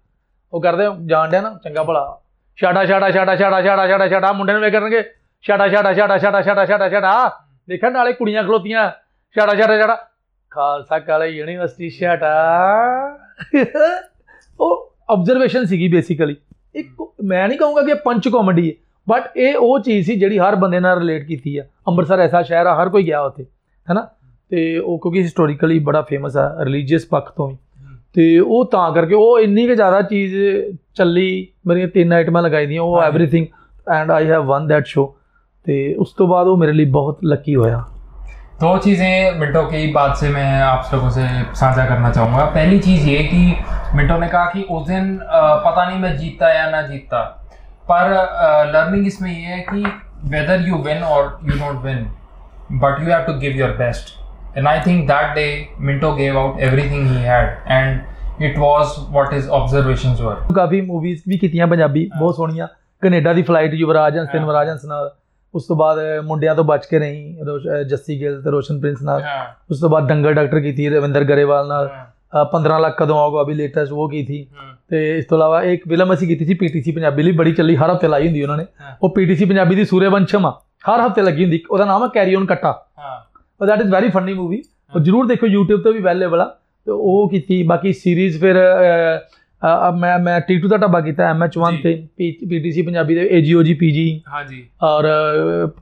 [0.53, 2.20] ਉਹ ਕਰਦੇ ਆ, ਜਾਣ ਡਿਆ ਨਾ ਚੰਗਾ ਭਲਾ
[2.59, 5.03] ਛਾੜਾ ਛਾੜਾ ਛਾੜਾ ਛਾੜਾ ਛਾੜਾ ਛਾੜਾ ਛਾੜਾ ਮੁੰਡਿਆਂ ਨੂੰ ਵੇ ਕਰਨਗੇ
[5.44, 7.31] ਛਾੜਾ ਛਾੜਾ ਛਾੜਾ ਛਾੜਾ ਛਾੜਾ ਛਾੜਾ ਛਾੜਾ
[7.68, 8.90] ਦੇਖਣ ਨਾਲੇ ਕੁੜੀਆਂ ਖਲੋਤੀਆਂ
[9.37, 9.97] ਛਾੜਾ ਛਾੜਾ ਛਾੜਾ
[10.53, 12.33] ਖਾਲਸਾ ਕਾਲਜ ਯੂਨੀਵਰਸਿਟੀ ਛਾੜਾ
[14.61, 16.37] ਉਹ ਆਬਜ਼ਰਵੇਸ਼ਨ ਸੀਗੀ ਬੇਸਿਕਲੀ
[16.75, 18.75] ਇੱਕ ਮੈਂ ਨਹੀਂ ਕਹੂੰਗਾ ਕਿ ਇਹ ਪੰਚ ਕਾਮੇਡੀ ਹੈ
[19.08, 22.65] ਬਟ ਇਹ ਉਹ ਚੀਜ਼ ਸੀ ਜਿਹੜੀ ਹਰ ਬੰਦੇ ਨਾਲ ਰਿਲੇਟ ਕੀਤੀ ਆ ਅੰਮ੍ਰਿਤਸਰ ਐਸਾ ਸ਼ਹਿਰ
[22.65, 23.46] ਆ ਹਰ ਕੋਈ ਗਿਆ ਉੱਥੇ
[23.88, 24.08] ਹੈਨਾ
[24.52, 27.58] ਤੇ ਉਹ ਕਿਉਂਕਿ ਹਿਸਟੋਰੀਕਲੀ ਬੜਾ ਫੇਮਸ ਆ ਰਿਲੀਜੀਅਸ ਪੱਖ ਤੋਂ ਵੀ
[28.15, 30.36] ਤੇ ਉਹ ਤਾਂ ਕਰਕੇ ਉਹ ਇੰਨੀ ਕਿ ਜ਼ਿਆਦਾ ਚੀਜ਼
[30.96, 33.46] ਚੱਲੀ ਮੇਰੀਆਂ ਤਿੰਨ ਆਈਟਮਾਂ ਲਗਾਈ ਦੀਆਂ ਉਹ ਹਾਂਜੀ। Everything
[33.88, 35.06] and I have won that show
[35.65, 37.84] ਤੇ ਉਸ ਤੋਂ ਬਾਅਦ ਉਹ ਮੇਰੇ ਲਈ ਬਹੁਤ ਲੱਕੀ ਹੋਇਆ
[38.62, 41.26] दो चीज़ें मिंटो की बात से मैं आप लोगों से
[41.60, 43.38] साझा करना चाहूँगा पहली चीज़ ये कि
[44.00, 47.22] मिंटो ने कहा कि उस दिन अ, पता नहीं मैं जीतता या ना जीतता
[47.88, 48.12] पर
[48.72, 49.84] लर्निंग इसमें ये है कि
[50.32, 52.06] वेदर यू विन और you don't win
[52.80, 54.18] but you have to give your best
[54.58, 55.46] and I think that day
[55.86, 61.22] Minto gave out everything he had and it was what his observations were coffee movies
[61.28, 62.68] ਵੀ ਕੀਤੀਆਂ ਪੰਜਾਬੀ ਬਹੁਤ ਸੋਹਣੀਆਂ
[63.02, 65.10] Canada ਦੀ flight ਯੁਵਰਾਜ ਹੰਸ ਤੇ ਹਾਂ। ਨਵਰਾਜ ਹੰਸ ਨਾਲ
[65.54, 69.02] ਉਸ ਤੋਂ ਬਾਅਦ ਮੁੰਡਿਆਂ ਤੋਂ ਬਚ ਕੇ ਰਹੀ ਰੋਸ਼- ਅਹ ਜੱਸੀ ਗਿੱਲ ਤੇ ਰੋਸ਼ਨ ਪ੍ਰਿੰਸ
[69.04, 72.96] ਨਾਲ हाँ ਉਸ ਤੋਂ ਬਾਅਦ ਦੰਗਲ ਡਾਕਟਰ ਕੀਤੀ ਰਵਿੰਦਰ ਗਰੇਵਾਲ ਨਾਲ हाँ, ਅਹ 15 ਲੱਖ
[72.98, 76.29] ਕਦੋਂ ਆਊਗਾ ਅਭੀ ਲੇਟੈਸਟ ਉਹ ਕੀ ਥੀ हाँ, ਤੇ ਇਸ ਤੋਂ ਇਲਾਵਾ ਇੱਕ ਫਿਲਮ ਅਸੀਂ
[76.29, 78.64] ਕੀਤੀ ਸੀ ਪੀਟੀਸੀ ਪੰਜਾਬੀ ਲਈ ਬੜੀ ਚੱਲੀ ਹਰ ਹਫ਼ਤੇ ਲਾਈ ਹੁੰਦੀ ਉਹਨਾਂ ਨੇ।
[79.03, 80.51] ਉਹ ਪੀਟੀਸੀ ਪੰਜਾਬੀ ਦੀ ਸੂਰਯਵੰਸ਼ਮ ਆ।
[80.90, 83.20] ਹਰ ਹਫ਼ਤੇ ਲੱਗੀ ਹੁੰਦੀ। ਉਹਦਾ ਨਾਮ ਹੈ ਕੈਰੀ ਔਨ ਕੱਟਾ। ਹਾਂ।
[83.61, 84.62] ਉਹ that is very funny movie
[84.94, 86.44] ਉਹ ਜਰੂਰ ਦੇਖੋ YouTube ਤੇ ਵੀ ਅਵੇਲੇਬਲ ਆ।
[86.87, 88.57] ਤੇ ਉਹ ਕੀਤੀ ਬਾਕੀ ਸੀਰੀਜ਼ ਫਿਰ
[89.99, 92.09] ਮੈਂ ਮੈਂ T2 ਦਾ ਟੱਬਾ ਕੀਤਾ MH1 ਤੇ
[92.49, 95.05] ਪੀਟੀਸੀ ਪੰਜਾਬੀ ਦੇ AGOG PG ਹਾਂਜੀ ਔਰ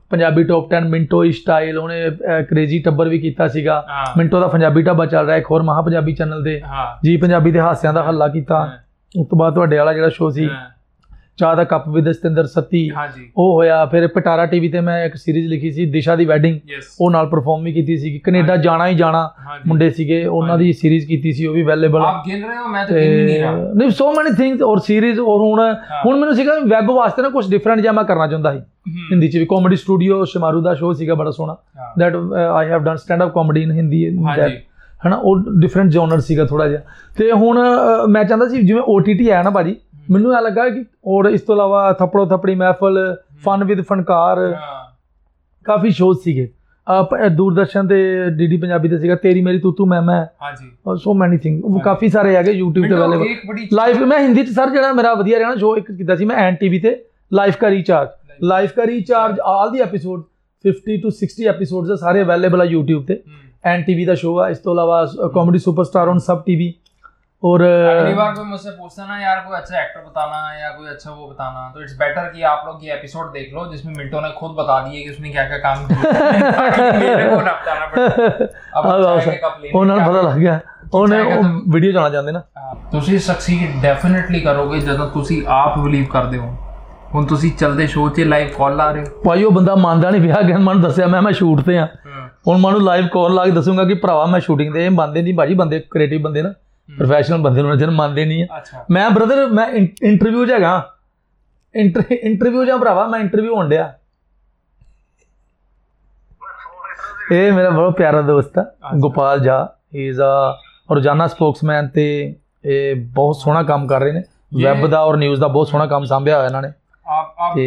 [0.09, 2.01] ਪੰਜਾਬੀ ਟੌਪ 10 ਮਿੰਟੋ ਸਟਾਈਲ ਉਹਨੇ
[2.49, 3.85] ਕ੍ਰੇਜ਼ੀ ਟੱਬਰ ਵੀ ਕੀਤਾ ਸੀਗਾ।
[4.17, 6.61] ਮਿੰਟੋ ਦਾ ਪੰਜਾਬੀ ਟੱਬਾ ਚੱਲ ਰਿਹਾ ਇੱਕ ਹੋਰ ਮਹਾ ਪੰਜਾਬੀ ਚੈਨਲ ਦੇ
[7.03, 8.77] ਜੀ ਪੰਜਾਬੀ ਦੇ ਹਾਸਿਆਂ ਦਾ ਹੱਲਾ ਕੀਤਾ।
[9.15, 10.49] ਉਸ ਤੋਂ ਬਾਅਦ ਤੁਹਾਡੇ ਵਾਲਾ ਜਿਹੜਾ ਸ਼ੋਅ ਸੀ
[11.37, 12.89] ਚਾਹ ਦਾ ਕੱਪ ਵਿਦ ਸਤਿੰਦਰ ਸੱਤੀ
[13.37, 16.59] ਉਹ ਹੋਇਆ। ਫਿਰ ਪਟਾਰਾ ਟੀਵੀ ਤੇ ਮੈਂ ਇੱਕ ਸੀਰੀਜ਼ ਲਿਖੀ ਸੀ ਦਿਸ਼ਾ ਦੀ ਵੈਡਿੰਗ
[17.01, 19.29] ਉਹ ਨਾਲ ਪਰਫਾਰਮ ਵੀ ਕੀਤੀ ਸੀ ਕੈਨੇਡਾ ਜਾਣਾ ਹੀ ਜਾਣਾ
[19.67, 22.67] ਮੁੰਡੇ ਸੀਗੇ। ਉਹਨਾਂ ਦੀ ਸੀਰੀਜ਼ ਕੀਤੀ ਸੀ ਉਹ ਵੀ ਵੈਲੇਬਲ ਆਪ ਗਿਣ ਰਹੇ ਹੋ?
[22.67, 25.61] ਮੈਂ ਤਾਂ ਗਿਣ ਨਹੀਂ ਰਿਹਾ। ਨਹੀਂ ਸੋ ਮੈਨੀ ਥਿੰਗਸ ਔਰ ਸੀਰੀਜ਼ ਔਰ ਹੁਣ
[26.05, 28.59] ਹੁਣ ਮੈਨੂੰ ਸੀਗਾ ਵੈਬ ਵਾਸਤੇ ਨਾ ਕੁਝ ਡਿਫਰੈਂਟ ਜਿਹਾ ਮੈਂ ਕਰਨਾ ਚਾਹੁੰਦਾ ਸੀ।
[29.11, 31.55] ਹਿੰਦੀ ਚ ਵੀ ਕਾਮੇਡੀ ਸਟੂਡੀਓ ਸ਼ਮਾਰੂ ਦਾ ਸ਼ੋਅ ਸੀਗਾ ਬੜਾ ਸੋਹਣਾ।
[31.99, 32.15] That
[32.53, 34.61] I have done stand up comedy in Hindi that
[35.05, 36.81] ਹਨਾ ਉਹ ਡਿਫਰੈਂਟ ਜਨਰ ਸੀਗਾ ਥੋੜਾ ਜਿਹਾ।
[37.17, 37.59] ਤੇ ਹੁਣ
[38.09, 39.75] ਮੈਂ ਚਾਹੁੰਦਾ ਸੀ ਜਿਵੇਂ OTT ਆਇਆ ਨਾ ਭਾਜੀ
[40.11, 42.97] ਮੈਨੂੰ ਆ ਲੱਗਾ ਕਿ ਔਰ ਇਸ ਤੋਂ ਇਲਾਵਾ ਥੱਪੜੋ ਥੱਪੜੀ ਮਹਿਫਲ
[43.45, 44.39] ਫਨ ਵਿਦ ਫਨਕਾਰ
[45.65, 46.49] ਕਾਫੀ ਸ਼ੋਅ ਸੀਗੇ।
[47.35, 47.97] ਦੂਰਦਰਸ਼ਨ ਤੇ
[48.29, 51.79] ਡੀਡੀ ਪੰਜਾਬੀ ਤੇ ਸੀਗਾ ਤੇਰੀ ਮੇਰੀ ਤੂ ਤੂ ਮੈਂ ਮੈਂ। ਹਾਂਜੀ। ਸੋ ਮੈਨੀ ਥਿੰਗ ਉਹ
[51.79, 55.49] ਕਾਫੀ ਸਾਰੇ ਹੈਗੇ YouTube ਤੇ ਵਾਲੇ ਲਾਈਵ ਮੈਂ ਹਿੰਦੀ ਚ ਸਰ ਜਿਹੜਾ ਮੇਰਾ ਵਧੀਆ ਰਿਹਾ
[55.49, 56.95] ਨਾ ਸ਼ੋਅ ਇੱਕ ਕੀਤਾ ਸੀ ਮੈਂ ਐਨ ਟੀਵੀ ਤੇ
[57.33, 58.09] ਲਾਈਫ ਕਾ ਰੀਚਾਰਜ
[58.43, 60.23] ਲਾਈਫ ਕਾ recharge all the episode
[60.65, 63.21] 50 to 60 episodes ਸਾਰੇ ਅਵੇਲੇਬਲ ਆ YouTube ਤੇ।
[63.62, 66.72] हम्म, ਐਨ ਟੀਵੀ ਦਾ ਸ਼ੋਅ ਆ ਇਸ ਤੋਂ ਇਲਾਵਾ comedy superstar on Sab TV
[67.42, 71.10] ਔਰ अगली बार कोई मुझसे पूछता ना यार कोई अच्छा एक्टर बताना या कोई अच्छा
[71.10, 74.30] वो बताना तो इट्स बेटर कि आप लोग ये एपिसोड देख लो जिसमें मिंटो ने
[74.38, 76.10] खुद बता दिए कि उसने क्या क्या काम किया
[76.48, 79.96] ताकि मेरे को ना बताना पड़े अब ਆਹ हम ਲਓ चाहेंगे ਸਰ, कब लेने ਉਹਨਾਂ
[79.96, 80.58] ਨੂੰ क्या ਪਤਾ ਲੱਗ ਗਿਆ
[80.92, 85.78] ਉਹਨੇ ਚਾਹੇਗਾ ਤਾਂ- ਵੀਡੀਓ ਜਾਣਾ ਚਾਹੁੰਦੇ ਨਾ ਹਾਂ, ਤੁਸੀਂ ਸਕਸੀਡ ਡੈਫੀਨਿਟਲੀ ਕਰੋਗੇ ਜਦੋਂ ਤੁਸੀਂ ਆਪ
[85.78, 86.54] ਬਿਲੀਵ ਕਰਦੇ ਹੋ
[87.14, 90.42] ਹੁਣ ਤੁਸੀਂ ਚੱਲਦੇ ਸ਼ੋਅ 'ਚ ਲਾਈਵ ਕਾਲ ਲਾ ਰਹੇ ਭਾਈ ਉਹ ਬੰਦਾ ਮੰਨਦਾ ਨਹੀਂ ਪਿਆ
[90.42, 92.01] ਕਿ ਮੈਨੂੰ ਦੱਸਿਆ ਮੈਂ ਮੈਂ ਸ਼ੂਟ ਤੇ ਆ ਹੋ
[92.47, 95.53] ਹੁਣ ਮਾਨੂੰ ਲਾਈਵ ਕਾਲ ਲਾ ਕੇ ਦੱਸੂਗਾ ਕਿ ਭਰਾਵਾ ਮੈਂ ਸ਼ੂਟਿੰਗ ਦੇ ਮੰਨਦੇ ਨਹੀਂ ਭਾਜੀ
[95.53, 96.53] ਬੰਦੇ ਕ੍ਰੀਏਟਿਵ ਬੰਦੇ ਨਾ
[96.89, 99.67] ਪ੍ਰੋਫੈਸ਼ਨਲ ਬੰਦੇ ਨੂੰ ਜਨ ਮੰਨਦੇ ਨਹੀਂ ਆ। ਮੈਂ ਬ੍ਰਦਰ ਮੈਂ
[100.03, 100.89] ਇੰਟਰਵਿਊ ਜਾਗਾ
[101.75, 103.93] ਇੰਟਰਵਿਊ ਜਾਂ ਭਰਾਵਾ ਮੈਂ ਇੰਟਰਵਿਊ ਹੋਣ ਡਿਆ।
[107.31, 108.65] ਇਹ ਮੇਰਾ ਬਹੁਤ ਪਿਆਰਾ ਦੋਸਤ ਆ
[109.01, 112.05] ਗੋਪਾਲ ਜਾ ਹੀ ਇਜ਼ ਅ ਰੋਜ਼ਾਨਾ ਸਪੋਕਸਮੈਨ ਤੇ
[112.65, 114.23] ਇਹ ਬਹੁਤ ਸੋਹਣਾ ਕੰਮ ਕਰ ਰਹੇ ਨੇ।
[114.63, 116.71] ਵੈਬ ਦਾ ਔਰ ਨਿਊਜ਼ ਦਾ ਬਹੁਤ ਸੋਹਣਾ ਕੰਮ ਸੰਭਿਆ ਹੋਇਆ ਇਹਨਾਂ ਨੇ।
[117.07, 117.57] ਆਪ ਆਪ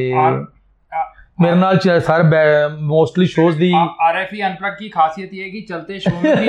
[1.38, 3.72] मेरे नाल सारे मोस्टली शोज़ दी।
[4.02, 6.46] आरएफई अनप्लग की खासियत ये है कि चलते शो में भी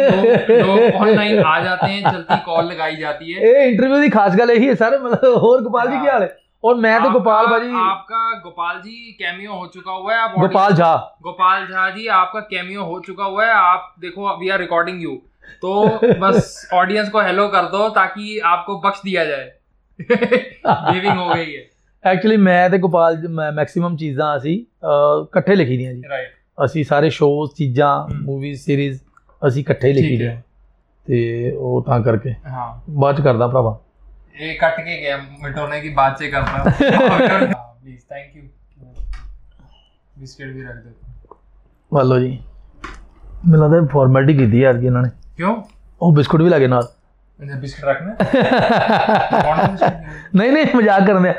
[0.61, 4.51] लोग ऑनलाइन आ जाते हैं चलती कॉल लगाई जाती है। ए इंटरव्यू की खास गल
[4.51, 6.35] यही है सर मतलब और गोपाल जी क्या हाल है?
[6.63, 10.73] और मैं तो गोपाल भाजी आपका गोपाल जी कैमियो हो चुका हुआ है आप गोपाल
[10.73, 15.03] झा। गोपाल झा जी आपका कैमियो हो चुका हुआ है आप देखो वी आर रिकॉर्डिंग
[15.03, 15.11] यू
[15.61, 15.83] तो
[16.19, 19.51] बस ऑडियंस को हेलो कर दो ताकि आपको बख्श दिया जाए।
[21.17, 24.65] हो गई है। ਐਕਚੁਅਲੀ ਮੈਂ ਤੇ ਗੋਪਾਲ ਮੈਕਸਿਮਮ ਚੀਜ਼ਾਂ ਅਸੀਂ
[25.23, 26.27] ਇਕੱਠੇ ਲਿਖੀ ਦੀਆਂ ਜੀ। ਰਾਈਟ
[26.65, 28.99] ਅਸੀਂ ਸਾਰੇ ਸ਼ੋਜ਼ ਚੀਜ਼ਾਂ ਮੂਵੀ ਸੀਰੀਜ਼
[29.47, 30.41] ਅਸੀਂ ਇਕੱਠੇ ਲਿਖੀ ਦੀਆਂ।
[31.05, 33.79] ਤੇ ਉਹ ਤਾਂ ਕਰਕੇ। ਹਾਂ। ਬਾਅਦ ਚ ਕਰਦਾ ਭਰਾਵਾ।
[34.39, 36.73] ਇਹ ਕੱਟ ਕੇ ਗਿਆ। ਮਿੰਟੋਨੇ ਕੀ ਬਾਤ ਚ ਕਰਦਾ
[37.83, 38.43] ਪਲੀਜ਼ ਥੈਂਕ ਯੂ
[40.19, 41.35] ਬਿਸਕਟ ਵੀ ਰੱਖ ਦਿਓ।
[41.93, 42.43] ਵਾਲੋ ਜੀ।
[43.49, 45.63] ਮਿਲਦਾ ਫਾਰਮੈਲਿਟੀ ਕੀਤੀ ਯਾਰ ਕਿ ਇਹਨਾਂ ਨੇ। ਕਿਉਂ?
[46.01, 46.87] ਉਹ ਬਿਸਕਟ ਵੀ ਲਾਗੇ ਨਾਲ।
[47.39, 47.85] बिस्किट
[50.35, 51.29] नहीं नहीं मज़ाक करने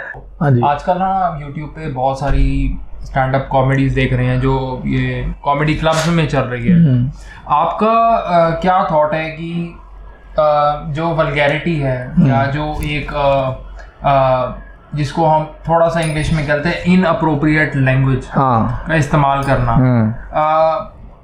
[0.40, 4.82] हाँ। जी। आजकल ना यूट्यूब पे बहुत सारी स्टैंड अप कॉमेडीज देख रहे हैं जो
[4.86, 7.10] ये कॉमेडी क्लब्स में चल रही है। हम्म।
[7.54, 9.78] आपका आ, क्या थॉट है कि
[10.40, 13.14] आ, जो वलगैरिटी है हम्म। या जो एक
[14.04, 14.46] आ,
[14.94, 20.14] जिसको हम थोड़ा सा इंग्लिश में कहते हैं इन अप्रोप्रिएट लैंग्वेज का इस्तेमाल करना हम्म।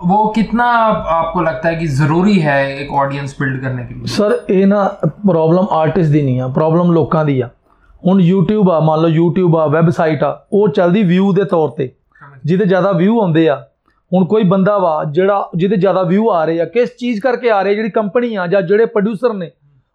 [0.04, 0.66] वो कितना
[1.12, 4.84] आपको लगता है कि जरूरी है एक ऑडियंस बिल्ड करने के लिए ਸਰ ਇਹ ਨਾ
[5.04, 7.50] ਪ੍ਰੋਬਲਮ ਆਰਟਿਸਟ ਦੀ ਨਹੀਂ ਆ ਪ੍ਰੋਬਲਮ ਲੋਕਾਂ ਦੀ ਆ
[8.04, 11.90] ਹੁਣ YouTube ਆ ਮੰਨ ਲਓ YouTube ਆ ਵੈਬਸਾਈਟ ਆ ਉਹ ਚੱਲਦੀ ਵਿਊ ਦੇ ਤੌਰ ਤੇ
[12.46, 13.56] ਜਿਹਦੇ ਜ਼ਿਆਦਾ ਵਿਊ ਆਉਂਦੇ ਆ
[14.12, 17.62] ਹੁਣ ਕੋਈ ਬੰਦਾ ਵਾ ਜਿਹੜਾ ਜਿਹਦੇ ਜ਼ਿਆਦਾ ਵਿਊ ਆ ਰਹੇ ਆ ਕਿਸ ਚੀਜ਼ ਕਰਕੇ ਆ
[17.62, 19.52] ਰਹੇ ਜਿਹੜੀ ਕੰਪਨੀ ਆ ਜਾਂ ਜਿਹੜੇ ਪ੍ਰੋਡਿਊਸਰ ਨੇ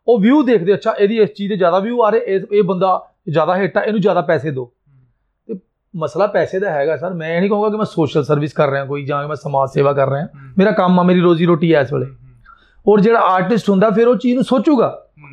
[0.06, 2.98] ਉਹ ਵਿਊ ਦੇਖਦੇ ਅੱਛਾ ਇਹਦੀ ਇਸ ਚੀਜ਼ ਦੇ ਜ਼ਿਆਦਾ ਵਿਊ ਆ ਰਹੇ ਇਹ ਇਹ ਬੰਦਾ
[3.28, 4.77] ਜ਼ਿਆਦਾ ਹਿੱਟ ਆ ਇਹਨੂੰ ਜ਼ਿਆਦਾ ਪੈਸੇ ਦਿਓ ਤੇ
[5.95, 8.85] ਮਸਲਾ ਪੈਸੇ ਦਾ ਹੈਗਾ ਸਰ ਮੈਂ ਇਹ ਨਹੀਂ ਕਹੂੰਗਾ ਕਿ ਮੈਂ ਸੋਸ਼ਲ ਸਰਵਿਸ ਕਰ ਰਿਹਾ
[8.85, 10.27] ਕੋਈ ਜਾਂ ਮੈਂ ਸਮਾਜ ਸੇਵਾ ਕਰ ਰਿਹਾ।
[10.57, 12.05] ਮੇਰਾ ਕੰਮ ਆ ਮੇਰੀ ਰੋਜ਼ੀ ਰੋਟੀ ਐ ਇਸ ਵੇਲੇ।
[12.87, 14.87] ਔਰ ਜਿਹੜਾ ਆਰਟਿਸਟ ਹੁੰਦਾ ਫਿਰ ਉਹ ਚੀਜ਼ ਨੂੰ ਸੋਚੂਗਾ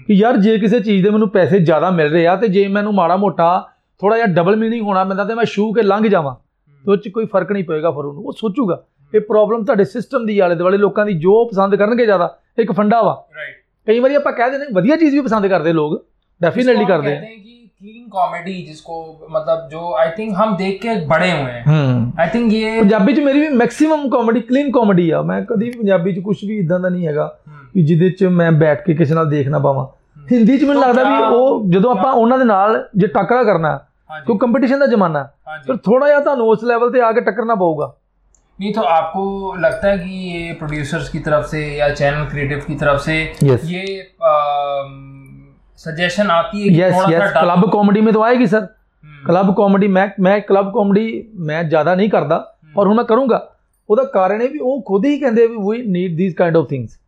[0.07, 2.95] ਕਿ ਯਾਰ ਜੇ ਕਿਸੇ ਚੀਜ਼ ਦੇ ਮੈਨੂੰ ਪੈਸੇ ਜ਼ਿਆਦਾ ਮਿਲ ਰਹੇ ਆ ਤੇ ਜੇ ਮੈਨੂੰ
[2.95, 3.49] ਮਾੜਾ ਮੋਟਾ
[4.01, 6.35] ਥੋੜਾ ਜਿਹਾ ਡਬਲ ਮੀਨਿੰਗ ਹੋਣਾ ਪੈਂਦਾ ਤੇ ਮੈਂ ਛੂ ਕੇ ਲੰਘ ਜਾਵਾਂ
[6.85, 8.83] ਤੇ ਉਹ 'ਚ ਕੋਈ ਫ਼ਰਕ ਨਹੀਂ ਪਏਗਾ ਫਿਰ ਉਹਨੂੰ ਉਹ ਸੋਚੂਗਾ।
[9.13, 13.03] ਇਹ ਪ੍ਰੋਬਲਮ ਤੁਹਾਡੇ ਸਿਸਟਮ ਦੀ ਆਲੇ ਦੁਆਲੇ ਲੋਕਾਂ ਦੀ ਜੋ ਪਸੰਦ ਕਰਨਗੇ ਜ਼ਿਆਦਾ ਇੱਕ ਫੰਡਾ
[13.03, 13.55] ਵਾ। ਰਾਈਟ
[13.87, 16.05] ਕਈ ਵਾਰੀ ਆਪਾਂ ਕਹਿ ਦਿੰਦੇ ਵਧੀਆ ਚੀਜ਼ ਵੀ ਪਸੰਦ ਕਰਦੇ ਲੋਕ
[16.41, 17.21] ਡੈਫੀਨਿਟਲੀ ਕਰਦੇ ਆ।
[17.76, 18.96] क्लीन कॉमेडी जिसको
[19.30, 21.84] मतलब जो आई थिंक हम देख के बड़े हुए हैं ਹੂੰ
[22.18, 25.78] आई थिंक ये ਪੰਜਾਬੀ 'ਚ ਮੇਰੀ ਵੀ ਮੈਕਸਿਮਮ ਕਾਮੇਡੀ ਕਲੀਨ ਕਾਮੇਡੀ ਆ ਮੈਂ ਕਦੀ ਵੀ
[25.78, 27.28] ਪੰਜਾਬੀ 'ਚ ਕੁਝ ਵੀ ਇਦਾਂ ਦਾ ਨਹੀਂ ਹੈਗਾ
[27.74, 29.86] ਕਿ ਜਿਹਦੇ 'ਚ ਮੈਂ ਬੈਠ ਕੇ ਕਿਸੇ ਨਾਲ ਦੇਖ ਨਾ ਪਾਵਾਂ
[30.28, 33.44] ਹਿੰਦੀ 'ਚ ਮੈਨੂੰ ਤਾਂ ਲੱਗਦਾ ਵੀ ਕਿਆ- ਉਹ ਜਦੋਂ ਆਪਾਂ ਉਹਨਾਂ ਦੇ ਨਾਲ ਜੇ ਟੱਕਰਾ
[33.44, 33.80] ਕਰਨਾ ਹੈ
[34.10, 36.92] हाँ जी ਕਿਉਂ ਕੰਪੀਟੀਸ਼ਨ ਦਾ ਜ਼ਮਾਨਾ ਹੈ हाँ जी ਫਿਰ ਥੋੜਾ ਜਿਹਾ ਤੁਹਾਨੂੰ ਉਸ ਲੈਵਲ
[36.92, 37.92] ਤੇ ਆ ਕੇ ਟੱਕਰਨਾ ਪਊਗਾ
[38.60, 39.22] नहीं तो आपको
[39.62, 43.16] लगता है कि ये प्रोड्यूसर्स की तरफ से या चैनल क्रिएटिव की तरफ से
[43.46, 43.64] Yes.
[43.70, 43.86] ये
[45.79, 48.67] सजेशन आती है यस यस क्लब कॉमेडी में तो आएगी सर
[49.27, 52.39] ਕਲੱਬ ਕਾਮੇਡੀ ਮੈਂ ਮੈਂ ਕਲੱਬ ਕਾਮੇਡੀ ਮੈਂ ਜ਼ਿਆਦਾ ਨਹੀਂ ਕਰਦਾ
[52.75, 53.39] ਪਰ ਹੁਣ ਮੈਂ ਕਰੂੰਗਾ
[53.89, 56.99] ਉਹਦਾ ਕਾਰਨ ਇਹ ਵੀ ਉਹ ਖੁਦ ਹੀ ਕਹਿੰਦੇ ਵੀ we need these kind of things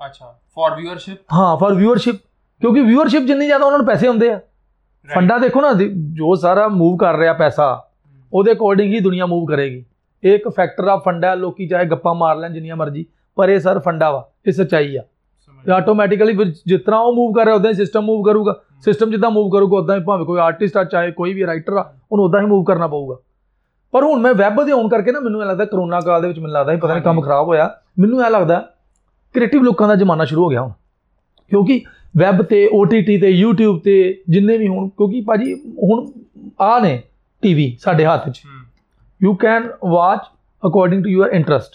[0.00, 2.16] ਅੱਛਾ ਫॉर ਵਿਊਅਰਸ਼ਿਪ ਹਾਂ ਫॉर ਵਿਊਅਰਸ਼ਿਪ
[2.62, 4.40] ਕਿਉਂਕਿ ਵਿਊਅਰਸ਼ਿਪ ਜਿੰਨੀ ਜ਼ਿਆਦਾ ਉਹਨਾਂ ਨੂੰ ਪੈਸੇ ਹੁੰਦੇ ਆ
[5.08, 5.72] ਫੰਡਾ ਦੇਖੋ ਨਾ
[6.12, 7.88] ਜੋ ਸਾਰਾ ਮੂਵ ਕਰ ਰਿਹਾ ਪੈਸਾ
[8.32, 9.84] ਉਹਦੇ ਅਕੋਰਡਿੰਗ ਹੀ ਦੁਨੀਆ ਮੂਵ ਕਰੇਗੀ।
[10.24, 13.06] ਇਹ ਇੱਕ ਫੈਕਟਰ ਆ ਫੰਡਾ ਲੋਕੀ ਚਾਹੇ ਗੱਪਾਂ ਮਾਰ ਲੈਣ ਜਿੰਨੀਆਂ ਮਰਜ਼ੀ
[13.36, 15.02] ਪਰ ਇਹ ਸਰ ਫੰਡਾ ਵਾ ਇਹ ਸਚਾਈ ਆ।
[15.66, 19.30] ਤੇ ਆਟੋਮੈਟਿਕਲੀ ਜਿਸ ਤਰ੍ਹਾਂ ਉਹ ਮੂਵ ਕਰ ਰਿਹਾ ਉਦਾਂ ਹੀ ਸਿਸਟਮ ਮੂਵ ਕਰੂਗਾ। ਸਿਸਟਮ ਜਿੱਦਾਂ
[19.30, 22.40] ਮੂਵ ਕਰੂਗਾ ਉਦਾਂ ਹੀ ਭਾਵੇਂ ਕੋਈ ਆਰਟਿਸਟ ਆ ਚਾਹੇ ਕੋਈ ਵੀ ਰਾਈਟਰ ਆ ਉਹਨੂੰ ਉਦਾਂ
[22.40, 23.16] ਹੀ ਮੂਵ ਕਰਨਾ ਪਊਗਾ।
[23.92, 26.38] ਪਰ ਹੁਣ ਮੈਂ ਵੈਬ ਦੇ ਆਉਣ ਕਰਕੇ ਨਾ ਮੈਨੂੰ ਇਹ ਲੱਗਦਾ ਕਰੋਨਾ ਕਾਲ ਦੇ ਵਿੱਚ
[26.38, 28.72] ਮੈਨੂੰ ਲੱਗਦਾ ਪਤਾ ਨਹੀਂ ਕੰਮ ਖਰਾਬ ਹੋਇਆ। ਮੈਨੂੰ ਇਹ ਲੱਗਦਾ
[29.34, 30.70] ਕ੍ਰੀਏਟਿਵ ਲੋਕਾਂ ਦਾ ਜ਼ਮਾਨਾ ਸ਼ੁਰੂ ਹੋ ਗਿਆ ਹੁਣ।
[31.48, 31.82] ਕਿਉਂਕਿ
[32.16, 36.06] ਵੈਬ ਤੇ OTT ਤੇ YouTube ਤੇ ਜਿੰਨੇ ਵੀ ਹੁਣ ਕਿਉਂਕਿ ਭਾਜੀ ਹੁਣ
[36.60, 37.02] ਆ ਨੇ
[37.42, 38.42] ਟੀਵੀ ਸਾਡੇ ਹੱਥ 'ਚ
[39.22, 40.20] you can watch
[40.66, 41.72] according to your interest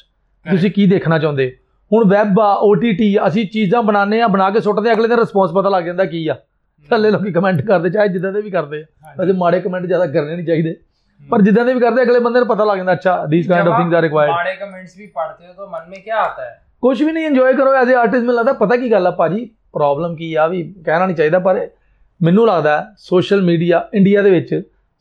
[0.51, 1.57] ਤੁਸੀਂ ਕੀ ਦੇਖਣਾ ਚਾਹੁੰਦੇ?
[1.90, 5.50] ਹੁਣ ਵੈਬ ਆ OTT ਆ, ਅਸੀਂ ਚੀਜ਼ਾਂ ਬਣਾਉਂਦੇ ਆ ਬਣਾ ਕੇ ਸੁੱਟਦੇ ਅਗਲੇ ਦਿਨ ਰਿਸਪੌਂਸ
[5.52, 6.34] ਪਤਾ ਲੱਗ ਜਾਂਦਾ ਕੀ ਆ
[6.88, 10.34] ਥੱਲੇ ਲੋਕੀ ਕਮੈਂਟ ਕਰਦੇ ਚਾਹੇ ਜਿੱਦਾਂ ਦੇ ਵੀ ਕਰਦੇ ਆ ਵੈਸੇ ਮਾੜੇ ਕਮੈਂਟ ਜ਼ਿਆਦਾ ਕਰਨੇ
[10.36, 10.74] ਨਹੀਂ ਚਾਹੀਦੇ
[11.20, 13.78] ਪਰ ਜਿੱਦਾਂ ਦੇ ਵੀ ਕਰਦੇ ਅਗਲੇ ਬੰਦੇ ਨੂੰ ਪਤਾ ਲੱਗ ਜਾਂਦਾ ਅੱਛਾ these kind of
[13.78, 17.02] things are required माड़े कमेंट्स भी पढ़ते हो तो मन में क्या आता है ਕੁਝ
[17.02, 20.14] ਵੀ ਨਹੀਂ ਇੰਜੋਏ ਕਰੋ ਐਜ਼ ਅ ਆਰਟਿਸਟ ਮੈਨੂੰ ਲੱਗਦਾ ਪਤਾ ਕੀ ਗੱਲ ਆ ਭਾਜੀ ਪ੍ਰੋਬਲਮ
[20.16, 21.66] ਕੀ ਆ ਵੀ ਕਹਿਣਾ ਨਹੀਂ ਚਾਹੀਦਾ ਪਰ
[22.20, 24.54] ਮੈਨੂੰ ਲੱਗਦਾ ਸੋਸ਼ਲ ਮੀਡੀਆ ਇੰਡੀਆ ਦੇ ਵਿੱਚ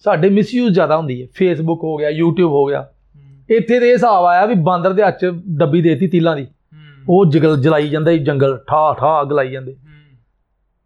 [0.06, 2.86] ਸਾਡੇ ਮਿਸਯੂਜ਼ ਜ਼ਿਆਦਾ ਹੁੰਦੀ ਹੈ ਫੇਸਬੁੱਕ ਹੋ ਗਿਆ YouTube ਹੋ ਗਿਆ
[3.50, 6.48] ਇੱਥੇ ਦੇ ਇਹ ਹਿਸਾਬ ਆਇਆ ਵੀ ਬਾਂਦਰ ਦੇ ਹੱਥ 'ਚ ਡੱਬੀ ਦੇਤੀ ਤੀਲਾਂ ਦੀ
[7.09, 9.77] ਉਹ ਜਗਲ ਜਲਾਈ ਜਾਂਦੇ ਜੰਗਲ ਠਾ ਠਾ ਅੱਗ ਲਾਈ ਜਾਂਦੇ।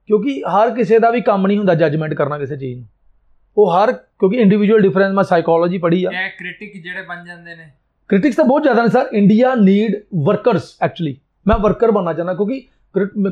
[0.07, 2.89] ਕਿਉਂਕਿ ਹਰ ਕਿਸੇ ਦਾ ਵੀ ਕੰਮ ਨਹੀਂ ਹੁੰਦਾ ਜੱਜਮੈਂਟ ਕਰਨਾ ਕਿਸੇ ਚੀਜ਼ ਨੂੰ।
[3.59, 7.67] ਉਹ ਹਰ ਕਿਉਂਕਿ ਇੰਡੀਵਿਜੂਅਲ ਡਿਫਰੈਂਸ ਮੈਂ ਸਾਈਕੋਲੋਜੀ ਪੜ੍ਹੀ ਆ। ਇਹ ਕ੍ਰਿਟਿਕ ਜਿਹੜੇ ਬਣ ਜਾਂਦੇ ਨੇ।
[8.09, 12.63] ਕ੍ਰਿਟਿਕਸ ਤਾਂ ਬਹੁਤ ਜ਼ਿਆਦਾ ਨੇ sir India need workers actually ਮੈਂ ਵਰਕਰ ਬਣਨਾ ਚਾਹੁੰਦਾ ਕਿਉਂਕਿ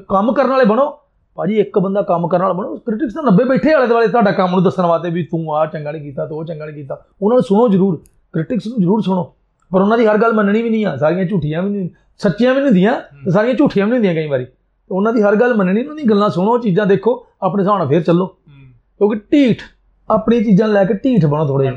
[0.08, 0.98] ਕੰਮ ਕਰਨ ਵਾਲੇ ਬਣੋ।
[1.34, 4.50] ਭਾਜੀ ਇੱਕ ਬੰਦਾ ਕੰਮ ਕਰਨ ਵਾਲਾ ਬਣੋ। ਕ੍ਰਿਟਿਕਸ ਤਾਂ 90 ਬੈਠੇ ਵਾਲੇ ਦੁਆਲੇ ਤੁਹਾਡਾ ਕੰਮ
[4.50, 7.36] ਨੂੰ ਦੱਸਣ ਵਾਸਤੇ ਵੀ ਤੂੰ ਆਹ ਚੰਗਾ ਨਹੀਂ ਕੀਤਾ ਤੂੰ ਉਹ ਚੰਗਾ ਨਹੀਂ ਕੀਤਾ। ਉਹਨਾਂ
[7.36, 8.02] ਨੂੰ ਸੁਣੋ ਜ਼ਰੂਰ।
[8.32, 9.34] ਕ੍ਰਿਟਿਕਸ ਨੂੰ ਜ਼ਰੂਰ ਸੁਣੋ।
[9.72, 11.90] ਪਰ ਉਹਨਾਂ ਦੀ ਹਰ ਗੱਲ ਮੰਨਣੀ ਵੀ ਨਹੀਂ ਆ। ਸਾਰੀਆਂ ਝੂਠੀਆਂ ਵੀ ਨਹੀਂ।
[12.20, 12.92] ਸੱਚੀਆਂ ਵੀ ਨਹੀਂ ਹੁੰਦੀਆਂ
[13.24, 14.46] ਤੇ ਸਾਰੀਆਂ ਝੂਠੀਆਂ ਵੀ ਨਹੀਂ ਹੁੰਦੀਆਂ ਕਈ ਵਾਰੀ।
[14.90, 18.02] ਉਹਨਾਂ ਦੀ ਹਰ ਗੱਲ ਮੰਨਣੀ ਉਹਨਾਂ ਦੀ ਗੱਲਾਂ ਸੁਣੋ ਚੀਜ਼ਾਂ ਦੇਖੋ ਆਪਣੇ ਹਿਸਾਬ ਨਾਲ ਫੇਰ
[18.02, 19.62] ਚੱਲੋ। ਕਿਉਂਕਿ ਢੀਠ
[20.08, 21.70] ਆਪਣੀ ਚੀਜ਼ਾਂ ਲੈ ਕੇ ਢੀਠ ਬਣੋ ਥੋੜੇ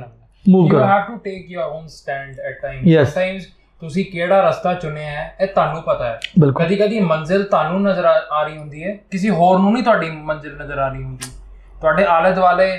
[0.45, 3.07] ਮੂਵ ਯੂ ਕਰੋ। Have to take your own stand at times.
[3.07, 3.45] Sometimes
[3.81, 6.19] ਤੁਸੀਂ ਕਿਹੜਾ ਰਸਤਾ ਚੁਣਿਆ ਹੈ ਇਹ ਤੁਹਾਨੂੰ ਪਤਾ ਹੈ।
[6.59, 10.55] ਕਦੀ ਕਦੀ ਮੰਜ਼ਿਲ ਤੁਹਾਨੂੰ ਨਜ਼ਰ ਆ ਰਹੀ ਹੁੰਦੀ ਹੈ ਕਿਸੇ ਹੋਰ ਨੂੰ ਨਹੀਂ ਤੁਹਾਡੀ ਮੰਜ਼ਿਲ
[10.57, 11.31] ਨਜ਼ਰ ਆ ਰਹੀ ਹੁੰਦੀ।
[11.81, 12.77] ਤੁਹਾਡੇ ਆਲੇ ਦੁਆਲੇ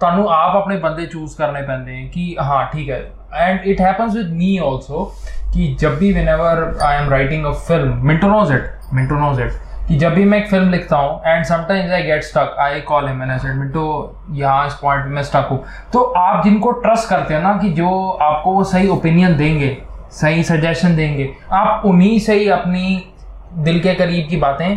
[0.00, 3.02] ਤੁਹਾਨੂੰ ਆਪ ਆਪਣੇ ਬੰਦੇ ਚੂਜ਼ ਕਰਨੇ ਪੈਂਦੇ ਕਿ ਹਾਂ ਠੀਕ ਹੈ।
[3.32, 5.04] And it happens with me also
[5.53, 6.51] कि जब भी whenever
[6.83, 9.57] I am writing a film Minto knows it Minto knows it
[9.87, 13.07] कि जब भी मैं एक फिल्म लिखता हूँ and sometimes I get stuck I call
[13.07, 13.85] him मैंने सेड मिंटो
[14.33, 17.89] यहाँ इस पॉइंट में स्टक हूँ तो आप जिनको ट्रस्ट करते हैं ना कि जो
[18.23, 19.77] आपको वो सही ओपिनियन देंगे
[20.11, 22.85] सही सजेशन देंगे आप उन्हीं से ही अपनी
[23.63, 24.67] दिल के करीब की बातें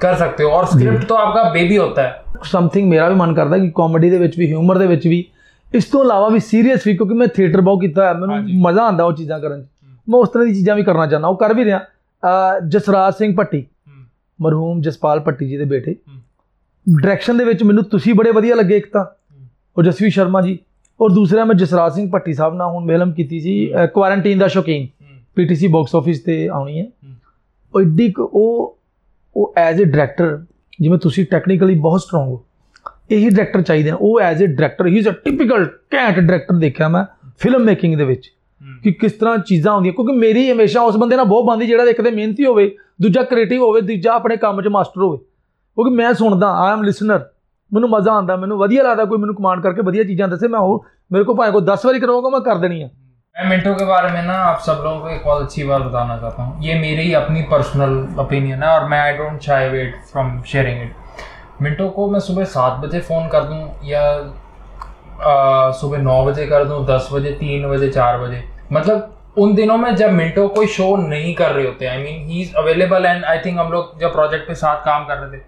[0.00, 3.58] कर सकते हो और स्क्रिप्ट तो आपका बेबी होता है ਸਮਥਿੰਗ ਮੇਰਾ ਵੀ ਮਨ ਕਰਦਾ
[3.58, 5.24] ਕਿ ਕਾਮੇਡੀ ਦੇ ਵਿੱਚ ਵੀ ਹਿਊਮਰ ਦੇ ਵਿੱਚ ਵੀ
[5.72, 8.82] ਇਸ ਤੋਂ ਇਲਾਵਾ ਵੀ ਸੀਰੀਅਸ ਵੀ ਕਿਉਂਕਿ ਮੈਂ ਥੀਏਟਰ ਬਹੁਤ ਕੀਤਾ ਹੈ ਮੈਨੂੰ ਹਾਂਜੀ। ਮਜ਼ਾ
[8.82, 9.66] ਆਉਂਦਾ ਉਹ ਚੀਜ਼ਾਂ ਕਰਨ 'ਚ
[10.09, 11.79] ਮੈਂ ਉਸ ਤਰ੍ਹਾਂ ਦੀ ਚੀਜ਼ਾਂ ਵੀ ਕਰਨਾ ਚਾਹੁੰਦਾ ਉਹ ਕਰ ਵੀ ਰਿਹਾ।
[12.67, 13.65] ਜਸਰਾਜ ਸਿੰਘ ਭੱਟੀ
[14.41, 15.95] ਮਰਹੂਮ ਜਸਪਾਲ ਭੱਟੀ ਜੀ ਦੇ ਬੇਟੇ।
[16.89, 19.05] ਡਾਇਰੈਕਸ਼ਨ ਦੇ ਵਿੱਚ ਮੈਨੂੰ ਤੁਸੀਂ ਬੜੇ ਵਧੀਆ ਲੱਗੇ ਇੱਕ ਤਾਂ।
[19.77, 20.59] ਉਹ ਜਸਵੀ ਸ਼ਰਮਾ ਜੀ।
[21.01, 24.87] ਔਰ ਦੂਸਰਾ ਮੈਂ ਜਸਰਾਜ ਸਿੰਘ ਭੱਟੀ ਸਾਹਿਬ ਨਾਲ ਹੁਣ ਫਿਲਮ ਕੀਤੀ ਸੀ ਕੁਆਰੰਟੀਨ ਦਾ ਸ਼ੌਕੀਨ।
[25.35, 26.85] ਪੀਟੀਸੀ ਬਾਕਸ ਆਫਿਸ ਤੇ ਆਉਣੀ ਹੈ।
[27.75, 28.77] ਉਹ ਕੁ- ਉਹ
[29.35, 30.45] ਉਹ ਐਜ਼ ਅ ਡਾਇਰੈਕਟਰ
[30.81, 32.45] ਜਿਵੇਂ ਤੁਸੀਂ ਟੈਕਨੀਕਲੀ ਬਹੁਤ ਸਟਰੋਂਗ ਹੋ
[33.11, 36.87] ਇਹੀ ਡਾਇਰੈਕਟਰ ਚਾਹੀਦੇ ਨੇ ਉਹ as a director he is a typical cantt director ਦੇਖਿਆ
[36.87, 37.05] ਮੈਂ
[37.39, 38.33] ਫਿਲਮ ਮੇਕਿੰਗ ਦੇ ਵਿੱਚ।
[38.84, 42.02] ਕਿ ਕਿਸ ਤਰ੍ਹਾਂ ਚੀਜ਼ਾਂ ਹੁੰਦੀਆਂ ਕਿਉਂਕਿ ਮੇਰੀ ਹਮੇਸ਼ਾ ਉਸ ਬੰਦੇ ਨਾਲ ਬਹੁਤ ਬੰਦੀ ਜਿਹੜਾ ਇੱਕ
[42.02, 46.50] ਤੇ ਮਿਹਨਤੀ ਹੋਵੇ ਦੂਜਾ ਕ੍ਰੀਏਟਿਵ ਹੋਵੇ ਦੂਜਾ ਆਪਣੇ ਕੰਮ 'ਚ ਮਾਸਟਰ ਹੋਵੇ ਕਿਉਂਕਿ ਮੈਂ ਸੁਣਦਾ
[46.56, 47.20] ਆਈ ਐਮ ਲਿਸਨਰ
[47.72, 50.84] ਮੈਨੂੰ ਮਜ਼ਾ ਆਉਂਦਾ ਮੈਨੂੰ ਵਧੀਆ ਲੱਗਦਾ ਕੋਈ ਮੈਨੂੰ ਕਮਾਂਡ ਕਰਕੇ ਵਧੀਆ ਚੀਜ਼ਾਂ ਦੱਸੇ ਮੈਂ ਉਹ
[51.12, 52.88] ਮੇਰੇ ਕੋਲ ਭਾਵੇਂ ਕੋਈ 10 ਵਾਰੀ ਕਰਵਾਊਗਾ ਮੈਂ ਕਰ ਦੇਣੀ ਆ
[53.36, 56.16] मैं मिंटो के बारे में ना आप सब लोगों को एक बहुत अच्छी बात बताना
[56.16, 59.94] चाहता हूँ ये मेरी ही अपनी पर्सनल ओपिनियन है और मैं I don't shy away
[60.10, 64.20] from sharing it Minto को मैं सुबह सात बजे फ़ोन कर दूँ या आ,
[65.19, 68.43] सुबह नौ बजे कर दूँ, दस बजे, तीन बजे, चार बजे।
[68.73, 72.41] मतलब उन दिनों में जब मिंटो कोई शो नहीं कर रहे होते I mean he
[72.41, 75.41] is available and I think हम लोग जब प्रोजेक्ट पे साथ काम कर रहे थे,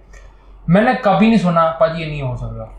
[0.70, 2.76] मैंने कभी नहीं सुना, पाजी, ये नहीं हो सकता।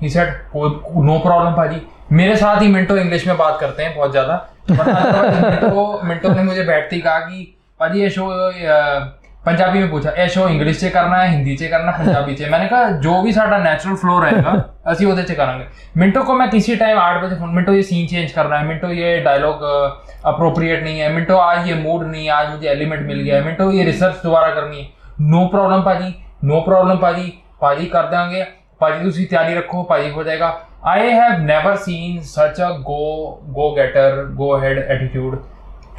[0.00, 1.80] ही सेड नो प्रॉब्लम भाजी
[2.12, 4.34] मेरे साथ ही मिंटो इंग्लिश में बात करते हैं बहुत ज़्यादा।
[4.70, 8.26] वरना मिंटो मिंटो ने मुझे बैठते ही कहा कि भाजी ये शो
[9.45, 12.67] पंजाबी में पूछा ਇਹ ਸ਼ੋ ਇੰਗਲਿਸ਼ 'ਚ ਕਰਨਾ ਹੈ ਹਿੰਦੀ 'ਚ ਕਰਨਾ ਪੰਜਾਬੀ 'ਚ मैंने
[12.67, 14.53] कहा जो भी साडा नेचुरल फ्लो रहेगा
[14.91, 15.65] ਅਸੀਂ ਉਹਦੇ 'ਚ ਕਰਾਂਗੇ
[15.95, 18.91] मिंटो को मैं किसी टाइम आठ बजे फोन मिंटो ये सीन चेंज करना है मिंटो
[18.93, 19.65] ये डायलॉग
[20.25, 23.45] अप्रोप्रिएट नहीं है मिंटो आज ये मूड नहीं है आज मुझे एलिमेंट मिल गया है
[23.45, 26.11] मिंटो ये रिसर्च दोबारा करनी है नो प्रॉब्लम भाजी
[26.45, 27.29] नो प्रॉब्लम भाजी
[27.59, 28.45] ਭਾਜੀ ਕਰ ਦਾਂਗੇ
[28.81, 30.47] ਭਾਜੀ ਤੁਸੀਂ ਤਿਆਰੀ ਰੱਖੋ ਭਾਜੀ ਹੋ ਜਾਏਗਾ
[30.85, 35.35] ਆਈ ਹੈਵ ਨੈਵਰ ਸੀਨ ਸੱਚ ਅ ਗੋ ਗੋ ਗੈਟਰ ਗੋ ਹੈਡ एटीट्यूड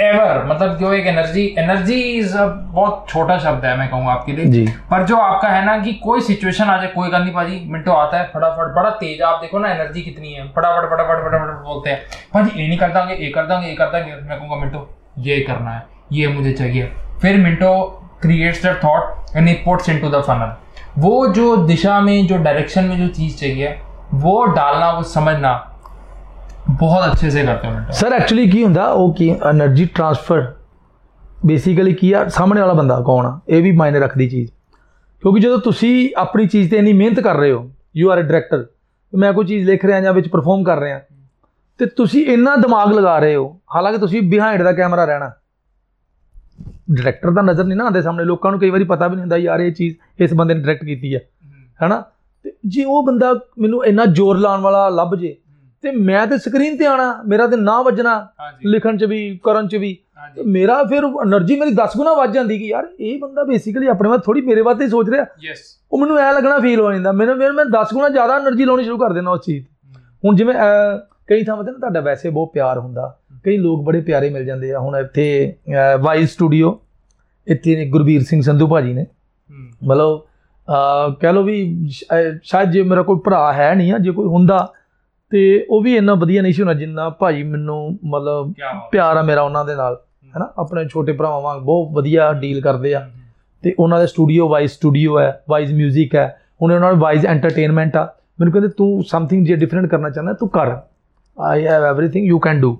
[0.01, 4.31] ever मतलब जो एक एनर्जी एनर्जी इज़ अ बहुत छोटा शब्द है मैं कहूँगा आपके
[4.31, 7.59] लिए। जी। पर जो आपका है ना कि कोई सिचुएशन आ जाए कोई नहीं भाजी
[7.69, 11.63] मिनटो आता है फटाफट बड़ा तेज आप देखो ना एनर्जी कितनी है। फटाफट फटाफट फटाफट
[11.65, 12.01] बोलते हैं।
[12.33, 14.87] भाजी ये नहीं कर देंगे ये कर देंगे ये कर देंगे। मैं कहूँगा मिनटो
[15.19, 15.83] ये करना है
[16.13, 16.91] ये मुझे चाहिए।
[17.21, 17.73] फिर Minto
[18.21, 20.55] creates that thought and it puts into the funnel
[20.97, 23.77] वो जो दिशा में जो डायरेक्शन में जो चीज़ चाहिए
[24.13, 25.53] वो डालना वो समझना
[26.69, 30.53] बहुत अच्छे से करते हैं सर एक्चुअली ਕੀ ਹੁੰਦਾ ਉਹ ਕੀ એનર્ਜੀ ਟ੍ਰਾਂਸਫਰ
[31.45, 34.51] ਬੇਸਿਕਲੀ ਕੀ ਆ ਸਾਹਮਣੇ ਵਾਲਾ ਬੰਦਾ ਕੌਣ ਆ ਇਹ ਵੀ ਮਾਇਨੇ ਰੱਖਦੀ ਚੀਜ਼
[35.23, 38.65] ਕਿਉਂਕਿ ਜਦੋਂ ਤੁਸੀਂ ਆਪਣੀ ਚੀਜ਼ ਤੇ ਇੰਨੀ ਮਿਹਨਤ ਕਰ ਰਹੇ ਹੋ ਯੂ ਆਰ ਅ ਡਾਇਰੈਕਟਰ
[39.13, 40.99] ਮੈਂ ਕੋਈ ਚੀਜ਼ ਲਿਖ ਰਿਹਾ ਜਾਂ ਵਿੱਚ ਪਰਫਾਰਮ ਕਰ ਰਿਹਾ
[41.79, 45.31] ਤੇ ਤੁਸੀਂ ਇੰਨਾ ਦਿਮਾਗ ਲਗਾ ਰਹੇ ਹੋ ਹਾਲਾਂਕਿ ਤੁਸੀਂ ਬਿਹਾਈਂਡ ਦਾ ਕੈਮਰਾ ਰਹਿਣਾ
[46.91, 49.37] ਡਾਇਰੈਕਟਰ ਦਾ ਨਜ਼ਰ ਨਹੀਂ ਨਾ ਆਉਂਦੇ ਸਾਹਮਣੇ ਲੋਕਾਂ ਨੂੰ ਕਈ ਵਾਰੀ ਪਤਾ ਵੀ ਨਹੀਂ ਹੁੰਦਾ
[49.37, 51.19] ਯਾਰ ਇਹ ਚੀਜ਼ ਇਸ ਬੰਦੇ ਨੇ ਡਾਇਰੈਕਟ ਕੀਤੀ ਆ
[51.81, 52.03] ਹੈਨਾ
[52.45, 55.35] ਤੇ ਜੇ ਉਹ ਬੰਦਾ ਮੈਨੂੰ ਇੰਨਾ ਜ਼ੋਰ ਲਾਉਣ ਵਾਲਾ ਲੱਭ ਜੇ
[55.81, 58.27] ਤੇ ਮੈਂ ਤੇ ਸਕਰੀਨ ਤੇ ਆਣਾ ਮੇਰਾ ਤੇ ਨਾ ਵੱਜਣਾ
[58.65, 59.97] ਲਿਖਣ ਚ ਵੀ ਕਰਨ ਚ ਵੀ।
[60.35, 64.09] ਤੇ ਮੇਰਾ ਫਿਰ એનર્ਜੀ ਮੇਰੀ 10 ਗੁਣਾ ਵੱਜ ਜਾਂਦੀ ਕਿ ਯਾਰ ਇਹ ਬੰਦਾ ਬੇਸਿਕਲੀ ਆਪਣੇ
[64.09, 65.59] ਵਾਸਤੇ ਥੋੜੀ ਮੇਰੇ ਵਾਸਤੇ ਹੀ ਸੋਚ ਰਿਹਾ। ਯੈਸ
[65.91, 68.83] ਉਹ ਮੈਨੂੰ ਐ ਲੱਗਣਾ ਫੀਲ ਹੋ ਜਾਂਦਾ। ਮੈਨੂੰ ਫਿਰ ਮੈਂ 10 ਗੁਣਾ ਜ਼ਿਆਦਾ એનર્ਜੀ ਲਾਉਣੀ
[68.83, 69.65] ਸ਼ੁਰੂ ਕਰ ਦਿੰਦਾ ਉਸ ਚੀਜ਼
[70.25, 70.53] ਹੁਣ ਜਿਵੇਂ
[71.27, 74.73] ਕਈ ਥਾਵਾਂ ਤੇ ਨਾ ਤੁਹਾਡਾ ਵੈਸੇ ਬਹੁਤ ਪਿਆਰ ਹੁੰਦਾ। ਕਈ ਲੋਕ ਬੜੇ ਪਿਆਰੇ ਮਿਲ ਜਾਂਦੇ
[74.73, 75.53] ਆ। ਹੁਣ ਇੱਥੇ
[76.01, 76.79] ਵਾਈਜ਼ ਸਟੂਡੀਓ
[77.47, 79.05] ਇੱਥੇ ਗੁਰਬੀਰ ਸਿੰਘ ਸੰਧੂ ਭਾਜੀ ਨੇ।
[79.83, 80.21] ਮਤਲਬ
[81.21, 81.89] ਕਹ ਲੋ ਵੀ
[82.43, 84.73] ਸ਼ਾਇਦ ਜੇ ਮੇਰਾ ਕੋਈ ਭਰਾ ਹੈ ਨਹੀਂ ਆ ਜੇ ਕੋਈ ਹੁੰਦਾ
[85.32, 89.16] ਤੇ ਉਹ ਵੀ ਇੰਨਾ ਵਧੀਆ ਨਹੀਂ ਸੀ ਹੋਣਾ ਜਿੰਨਾ ਭਾਜੀ ਮੈਨੂੰ ਮਤਲਬ क्या बात ਪਿਆਰ
[89.16, 89.96] ਆ ਮੇਰਾ ਉਹਨਾਂ ਦੇ ਨਾਲ
[90.34, 93.08] ਹੈਨਾ ਆਪਣੇ ਛੋਟੇ ਭਰਾਵਾਂ ਵਾਂਗ ਬਹੁਤ ਵਧੀਆ ਡੀਲ ਕਰਦੇ ਆ
[93.62, 96.26] ਤੇ ਉਹਨਾਂ ਦਾ ਸਟੂਡੀਓ ਵਾਈਜ਼ ਸਟੂਡੀਓ ਹੈ ਵਾਈਜ਼ 뮤직 ਹੈ
[96.62, 98.04] ਹੁਣ ਉਹਨਾਂ ਦਾ ਵਾਈਜ਼ ਐਂਟਰਟੇਨਮੈਂਟ ਆ
[98.40, 100.76] ਮੈਨੂੰ ਕਹਿੰਦੇ ਤੂੰ ਸਮਥਿੰਗ ਜੇ ਡਿਫਰੈਂਟ ਕਰਨਾ ਚਾਹੁੰਦਾ ਤੂੰ ਕਰ
[101.38, 102.78] I have everything you can do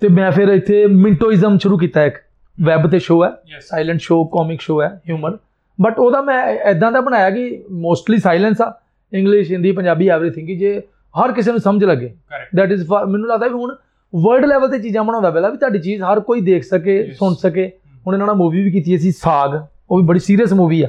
[0.00, 2.16] ਤੇ ਮੈਂ ਫਿਰ ਇੱਥੇ ਮਿੰਟੋਇਜ਼ਮ ਸ਼ੁਰੂ ਕੀਤਾ ਇੱਕ
[2.58, 5.36] ਵੈਬ ਤੇ ਸ਼ੋਅ ਹੈ yes silent show comic show ਹੈ ਹਿਊਮਰ
[5.80, 8.72] ਬਟ ਉਹਦਾ ਮੈਂ ਐਦਾਂ ਦਾ ਬਣਾਇਆ ਕਿ ਮੋਸਟਲੀ ਸਾਇਲੈਂਸ ਆ
[9.12, 10.80] ਇੰਗਲਿਸ਼ ਹਿੰਦੀ ਪੰਜਾਬੀ ਐਵਰੀਥਿੰਗ ਕਿ ਜੇ
[11.19, 12.13] ਹਰ ਕਿਸੇ ਨੂੰ ਸਮਝ ਲੱਗੇ।
[12.55, 13.75] ਦੈਟ ਇਜ਼ ਮੈਨੂੰ ਲੱਗਦਾ ਵੀ ਹੁਣ
[14.15, 17.71] ਵਰਲਡ ਲੈਵਲ ਤੇ ਚੀਜ਼ਾਂ ਬਣਾਉਂਦਾ ਪਹਿਲਾਂ ਵੀ ਤੁਹਾਡੀ ਚੀਜ਼ ਹਰ ਕੋਈ ਦੇਖ ਸਕੇ ਸੁਣ ਸਕੇ।
[18.07, 19.61] ਹੁਣ ਇਹਨਾਂ ਨਾਲ ਮੂਵੀ ਵੀ ਕੀਤੀ ਸੀ ਸਾਗ।
[19.91, 20.87] ਉਹ ਵੀ ਬੜੀ ਸੀਰੀਅਸ ਮੂਵੀ ਆ।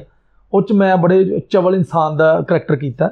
[0.53, 3.07] ਉਹ ਚ ਮੈਂ ਬੜੇ ਚਵਲ ਇਨਸਾਨ ਦਾ ਕੈਰੈਕਟਰ ਕੀਤਾ।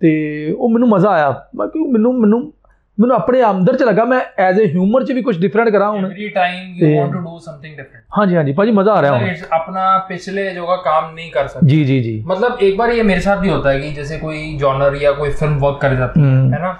[0.00, 0.10] ਤੇ
[0.58, 2.52] ਉਹ ਮੈਨੂੰ ਮਜ਼ਾ ਆਇਆ। ਕਿਉਂਕਿ ਮੈਨੂੰ ਮੈਨੂੰ
[2.97, 6.05] ਮੈਨੂੰ ਆਪਣੇ ਅੰਦਰ ਚ ਲੱਗਾ ਮੈਂ ਐਜ਼ ਅ ਹਿਊਮਰ ਚ ਵੀ ਕੁਝ ਡਿਫਰੈਂਟ ਕਰਾਂ ਹੁਣ
[6.05, 9.11] एवरी टाइम यू ते- want to do something different ਹਾਂਜੀ ਹਾਂਜੀ ਭਾਜੀ ਮਜ਼ਾ ਆ ਰਿਹਾ
[9.13, 12.75] ਹੁਣ इट्स अपना पिछले जो का काम नहीं कर सकते ਜੀ ਜੀ ਜੀ मतलब एक
[12.77, 15.79] बार ये मेरे साथ भी होता है कि जैसे कोई जॉनर या कोई फिल्म वर्क
[15.81, 16.73] कर जाती है हम्म। है ना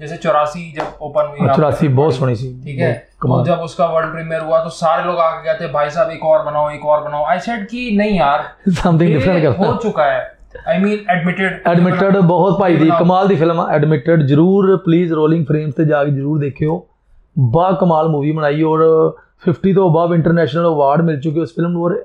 [0.00, 3.26] जैसे चौरासी जब ओपन हुई आपने ਚੁਰਾਸੀ film ਬਹੁਤ पढ़ी, ਸੋਹਣੀ ਸੀ ठीक है तो
[3.26, 6.42] कमाल जब उसका वर्ल्ड प्रीमियर हुआ तो सारे लोग आके कहते भाई साहब एक और
[6.44, 8.48] बनाओ एक और बनाओ आई सेड कि नहीं यार
[8.80, 10.20] ਸਮਥਿੰਗ ये ਡਿਫਰੈਂਟ हो ਕਰਨਾ चुका है
[10.67, 15.45] ਆਈ ਮੀਨ ਐਡਮਿਟਡ ਐਡਮਿਟਡ ਬਹੁਤ ਭਾਈ ਦੀ ਕਮਾਲ ਦੀ ਫਿਲਮ ਆ ਐਡਮਿਟਡ ਜਰੂਰ ਪਲੀਜ਼ ਰੋਲਿੰਗ
[15.45, 16.85] ਫਰੇਮਸ ਤੇ ਜਾ ਕੇ ਜਰੂਰ ਦੇਖਿਓ।
[17.39, 18.83] ਬਾ ਕਮਾਲ ਮੂਵੀ ਬਣਾਈ ਔਰ
[19.47, 21.95] 50 ਤੋਂ ਅਬਵ ਇੰਟਰਨੈਸ਼ਨਲ ਅਵਾਰਡ ਮਿਲ ਚੁੱਕੇ ਉਸ ਫਿਲਮ ਨੂੰ ਔਰ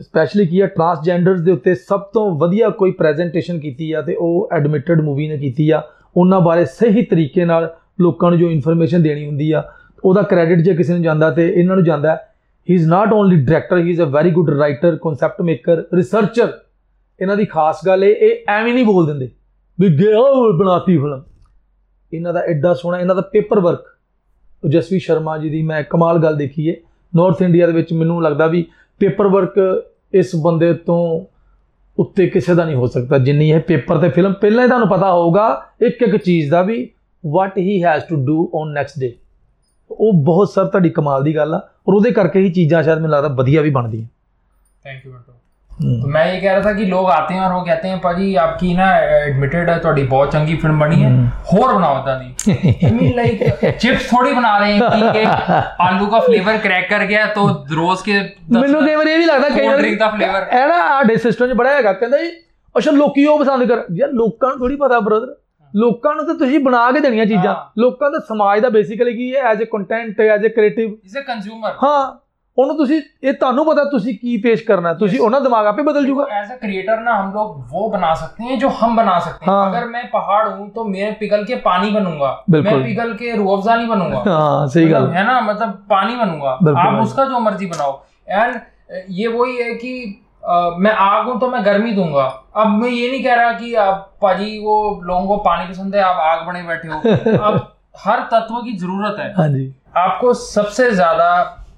[0.00, 4.48] ਸਪੈਸ਼ਲੀ ਕੀ ਹੈ ਟਰਾਂਸਜੈਂਡਰਸ ਦੇ ਉੱਤੇ ਸਭ ਤੋਂ ਵਧੀਆ ਕੋਈ ਪ੍ਰੈਜੈਂਟੇਸ਼ਨ ਕੀਤੀ ਆ ਤੇ ਉਹ
[4.52, 5.82] ਐਡਮਿਟਡ ਮੂਵੀ ਨੇ ਕੀਤੀ ਆ।
[6.16, 9.62] ਉਹਨਾਂ ਬਾਰੇ ਸਹੀ ਤਰੀਕੇ ਨਾਲ ਲੋਕਾਂ ਨੂੰ ਜੋ ਇਨਫੋਰਮੇਸ਼ਨ ਦੇਣੀ ਹੁੰਦੀ ਆ
[10.04, 12.14] ਉਹਦਾ ਕ੍ਰੈਡਿਟ ਜੇ ਕਿਸੇ ਨੂੰ ਜਾਂਦਾ ਤੇ ਇਹਨਾਂ ਨੂੰ ਜਾਂਦਾ।
[12.68, 16.52] He is not only director he is a very good writer concept maker researcher
[17.20, 19.30] ਇਹਨਾਂ ਦੀ ਖਾਸ ਗੱਲ ਇਹ ਇਹ ਐਵੇਂ ਨਹੀਂ ਬੋਲ ਦਿੰਦੇ
[19.78, 21.22] ਵੀ ਗਿਓ ਬਣਾਤੀ ਫਿਲਮ।
[22.12, 23.84] ਇਹਨਾਂ ਦਾ ਐਡਾ ਸੋਹਣਾ, ਇਹਨਾਂ ਦਾ ਪੇਪਰ ਵਰਕ
[24.62, 26.76] ਜਸਵੀ ਸ਼ਰਮਾ ਜੀ ਦੀ ਮੈਂ ਕਮਾਲ ਗੱਲ ਦੇਖੀ ਏ।
[27.12, 28.64] ਨਾਰਥ ਇੰਡੀਆ ਦੇ ਵਿੱਚ ਮੈਨੂੰ ਲੱਗਦਾ ਵੀ
[29.00, 29.54] ਪੇਪਰ ਵਰਕ
[30.14, 31.00] ਇਸ ਬੰਦੇ ਤੋਂ
[31.98, 35.12] ਉੱਤੇ ਕਿਸੇ ਦਾ ਨਹੀਂ ਹੋ ਸਕਦਾ। ਜਿੰਨੀ ਇਹ ਪੇਪਰ ਤੇ ਫਿਲਮ ਪਹਿਲਾਂ ਹੀ ਤੁਹਾਨੂੰ ਪਤਾ
[35.12, 35.46] ਹੋਊਗਾ
[35.80, 36.88] ਇੱਕ ਇੱਕ ਚੀਜ਼ ਦਾ ਵੀ
[37.24, 39.14] what he has to do on next day
[39.90, 43.10] ਉਹ ਬਹੁਤ ਸਰ ਤੁਹਾਡੀ ਕਮਾਲ ਦੀ ਗੱਲ ਆ। ਔਰ ਉਹਦੇ ਕਰਕੇ ਹੀ ਚੀਜ਼ਾਂ ਸ਼ਾਇਦ ਮੈਨੂੰ
[43.10, 44.06] ਲੱਗਦਾ ਵਧੀਆ ਵੀ ਬਣਦੀਆਂ।
[44.84, 45.12] ਥੈਂਕ ਯੂ
[45.81, 48.27] तो मैं ये कह रहा था कि लोग आते हैं और वो कहते हैं पाजी
[48.37, 48.85] आपकी ना
[49.17, 51.11] एडमिटेड है थोड़ी बहुत चंगी फिल्म बनी है
[51.49, 52.55] होर बनाओ दा दी
[52.85, 53.43] आई मीन लाइक
[53.75, 55.51] चिप्स थोड़ी बना रहे हैं कि एक
[55.81, 57.45] आलू का फ्लेवर क्रैक कर गया तो
[57.75, 60.41] रोज के दस- ਮੈਨੂੰ ਕਈ ਵਾਰੀ ਇਹ ਵੀ ਲੱਗਦਾ ਕਈ Cold ਵਾਰੀ drink ਦਾ flavor।
[60.53, 62.31] ਇਹ ਨਾ ਸਾਡੇ ਸਿਸਟਮ 'ਚ ਬੜਾ ਹੈਗਾ ਕਹਿੰਦਾ ਜੀ
[62.75, 65.35] ਅੱਛਾ ਲੋਕੀ ਉਹ ਪਸੰਦ ਕਰ ਯਾਰ ਲੋਕਾਂ ਨੂੰ ਥੋੜੀ ਪਤਾ ਬ੍ਰਦਰ
[65.73, 69.33] ਲੋਕਾਂ ਨੂੰ ਤਾਂ ਤੁਸੀਂ ਬਣਾ ਕੇ ਦੇਣੀਆਂ ਚੀਜ਼ਾਂ ਹਾਂ। ਲੋਕਾਂ ਦਾ ਸਮਾਜ ਦਾ ਬੇਸਿਕਲੀ ਕੀ
[69.35, 71.99] ਹੈ as a content as a creative is a consumer ਹਾਂ
[72.57, 75.23] ਉਹਨੂੰ ਤੁਸੀਂ ਇਹ ਤੁਹਾਨੂੰ ਪਤਾ ਤੁਸੀਂ ਕੀ ਪੇਸ਼ ਕਰਨਾ ਤੁਸੀਂ Yes.
[75.25, 78.45] ਉਹਨਾਂ ਦਾ ਦਿਮਾਗ ਆਪੇ ਬਦਲ ਜੂਗਾ एज अ क्रिएटर ना हम लोग वो बना सकते
[78.45, 81.57] हैं जो हम बना सकते हैं हाँ। अगर मैं पहाड़ हूँ तो मैं पिघल के
[81.65, 85.35] पानी बनूंगा मैं बिल्कुल। पिघल के रूअफ़ज़ा नहीं बनूंगा ਹਾਂ ਸਹੀ ਗੱਲ मतलब है ना
[85.43, 87.93] मतलब पानी बनूंगा बिल्कुल आप भाई। उसका जो मर्जी बनाओ
[88.31, 88.57] एंड
[89.17, 89.93] ये वही है कि
[90.45, 92.25] अ, मैं आग हूं तो मैं गर्मी दूंगा
[92.57, 96.03] अब मैं ये नहीं कह रहा कि आप पाजी वो लोगों को पानी पसंद है
[96.05, 97.61] आप आग बने बैठे हो अब
[98.01, 99.65] हर तत्व की जरूरत है ਹਾਂਜੀ
[99.99, 101.29] आपको सबसे ज्यादा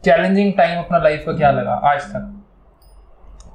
[0.04, 2.28] चैलेंजिंग टाइम अपना लाइफ का क्या लगा आज तक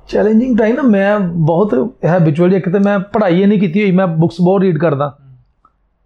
[0.09, 4.41] ਚੈਲੰਜਿੰਗ ਟਾਈਮ ਨਾ ਮੈਂ ਬਹੁਤ ਹੈਬਿਚੁਅਲੀ ਇੱਕ ਤੇ ਮੈਂ ਪੜ੍ਹਾਈ ਨਹੀਂ ਕੀਤੀ ਹੋਈ ਮੈਂ ਬੁੱਕਸ
[4.41, 5.13] ਬਹੁਤ ਰੀਡ ਕਰਦਾ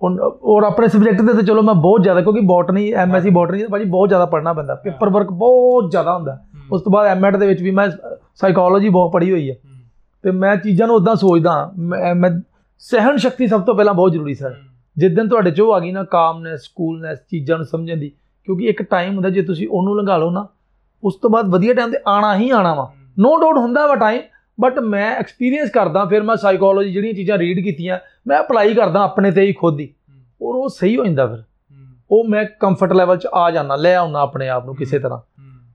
[0.03, 3.85] ਔਰ ਔਰ ਆਪਣੇ ਸਬਜੈਕਟ ਦੇ ਤੇ ਚਲੋ ਮੈਂ ਬਹੁਤ ਜ਼ਿਆਦਾ ਕਿਉਂਕਿ ਬੋਟਨੀ ਐਮਐਸਸੀ ਬੋਟਨੀ ਭਾਜੀ
[3.85, 6.39] ਬਹੁਤ ਜ਼ਿਆਦਾ ਪੜ੍ਹਨਾ ਪੈਂਦਾ ਪੇਪਰ ਵਰਕ ਬਹੁਤ ਜ਼ਿਆਦਾ ਹੁੰਦਾ
[6.73, 7.89] ਉਸ ਤੋਂ ਬਾਅਦ ਐਮਐਡ ਦੇ ਵਿੱਚ ਵੀ ਮੈਂ
[8.35, 9.57] ਸਾਈਕੋਲੋਜੀ ਬਹੁਤ ਪੜ੍ਹੀ ਹੋਈ ਹੈ
[10.25, 12.31] ਤੇ ਮੈਂ ਚੀਜ਼ਾਂ ਨੂੰ ਉਦਾਂ ਸੋਚਦਾ ਮੈਂ ਮੈਂ
[12.83, 14.55] ਸਹਿਣ ਸ਼ਕਤੀ ਸਭ ਤੋਂ ਪਹਿਲਾਂ ਬਹੁਤ ਜ਼ਰੂਰੀ ਸਰ
[14.97, 18.12] ਜਿੱਦਨ ਤੁਹਾਡੇ 'ਚ ਉਹ ਆ ਗਈ ਨਾ ਕਾਮਨੈਸ ਕੂਲਨੈਸ ਚੀਜ਼ਾਂ ਨੂੰ ਸਮਝਣ ਦੀ
[18.46, 20.48] ਕਿਉਂਕਿ ਇੱਕ ਟਾਈਮ ਹੁੰਦਾ ਜੇ ਤੁਸੀਂ ਉਹਨੂੰ ਲੰਘਾ ਲਓ ਨਾ
[21.04, 24.22] ਉਸ ਤੋਂ ਬਾਅਦ ਵਧੀਆ ਟਾਈਮ ਤੇ ਆਣਾ ਹੀ ਆਣਾ ਵਾ। ਨੋ ਡਾਊਟ ਹੁੰਦਾ ਵਾ ਟਾਈਮ
[24.60, 29.32] ਬਟ ਮੈਂ ਐਕਸਪੀਰੀਅੰਸ ਕਰਦਾ ਫਿਰ ਮੈਂ ਸਾਈਕੋਲੋਜੀ ਜਿਹੜੀਆਂ ਚੀਜ਼ਾਂ ਰੀਡ ਕੀਤੀਆਂ ਮੈਂ ਅਪਲਾਈ ਕਰਦਾ ਆਪਣੇ
[29.32, 29.94] ਤੇ ਹੀ ਖੁਦ ਹੀ।
[30.41, 31.38] ਔਰ ਉਹ ਸਹੀ ਹੋ ਜਾਂਦਾ ਫਿਰ।
[32.12, 35.20] ਉਹ ਮੈਂ ਕੰਫਰਟ ਲੈਵਲ 'ਚ ਆ ਜਾਣਾ ਲੈ ਆਉਣਾ ਆਪਣੇ ਆਪ ਨੂੰ ਕਿਸੇ ਤਰ੍ਹਾਂ।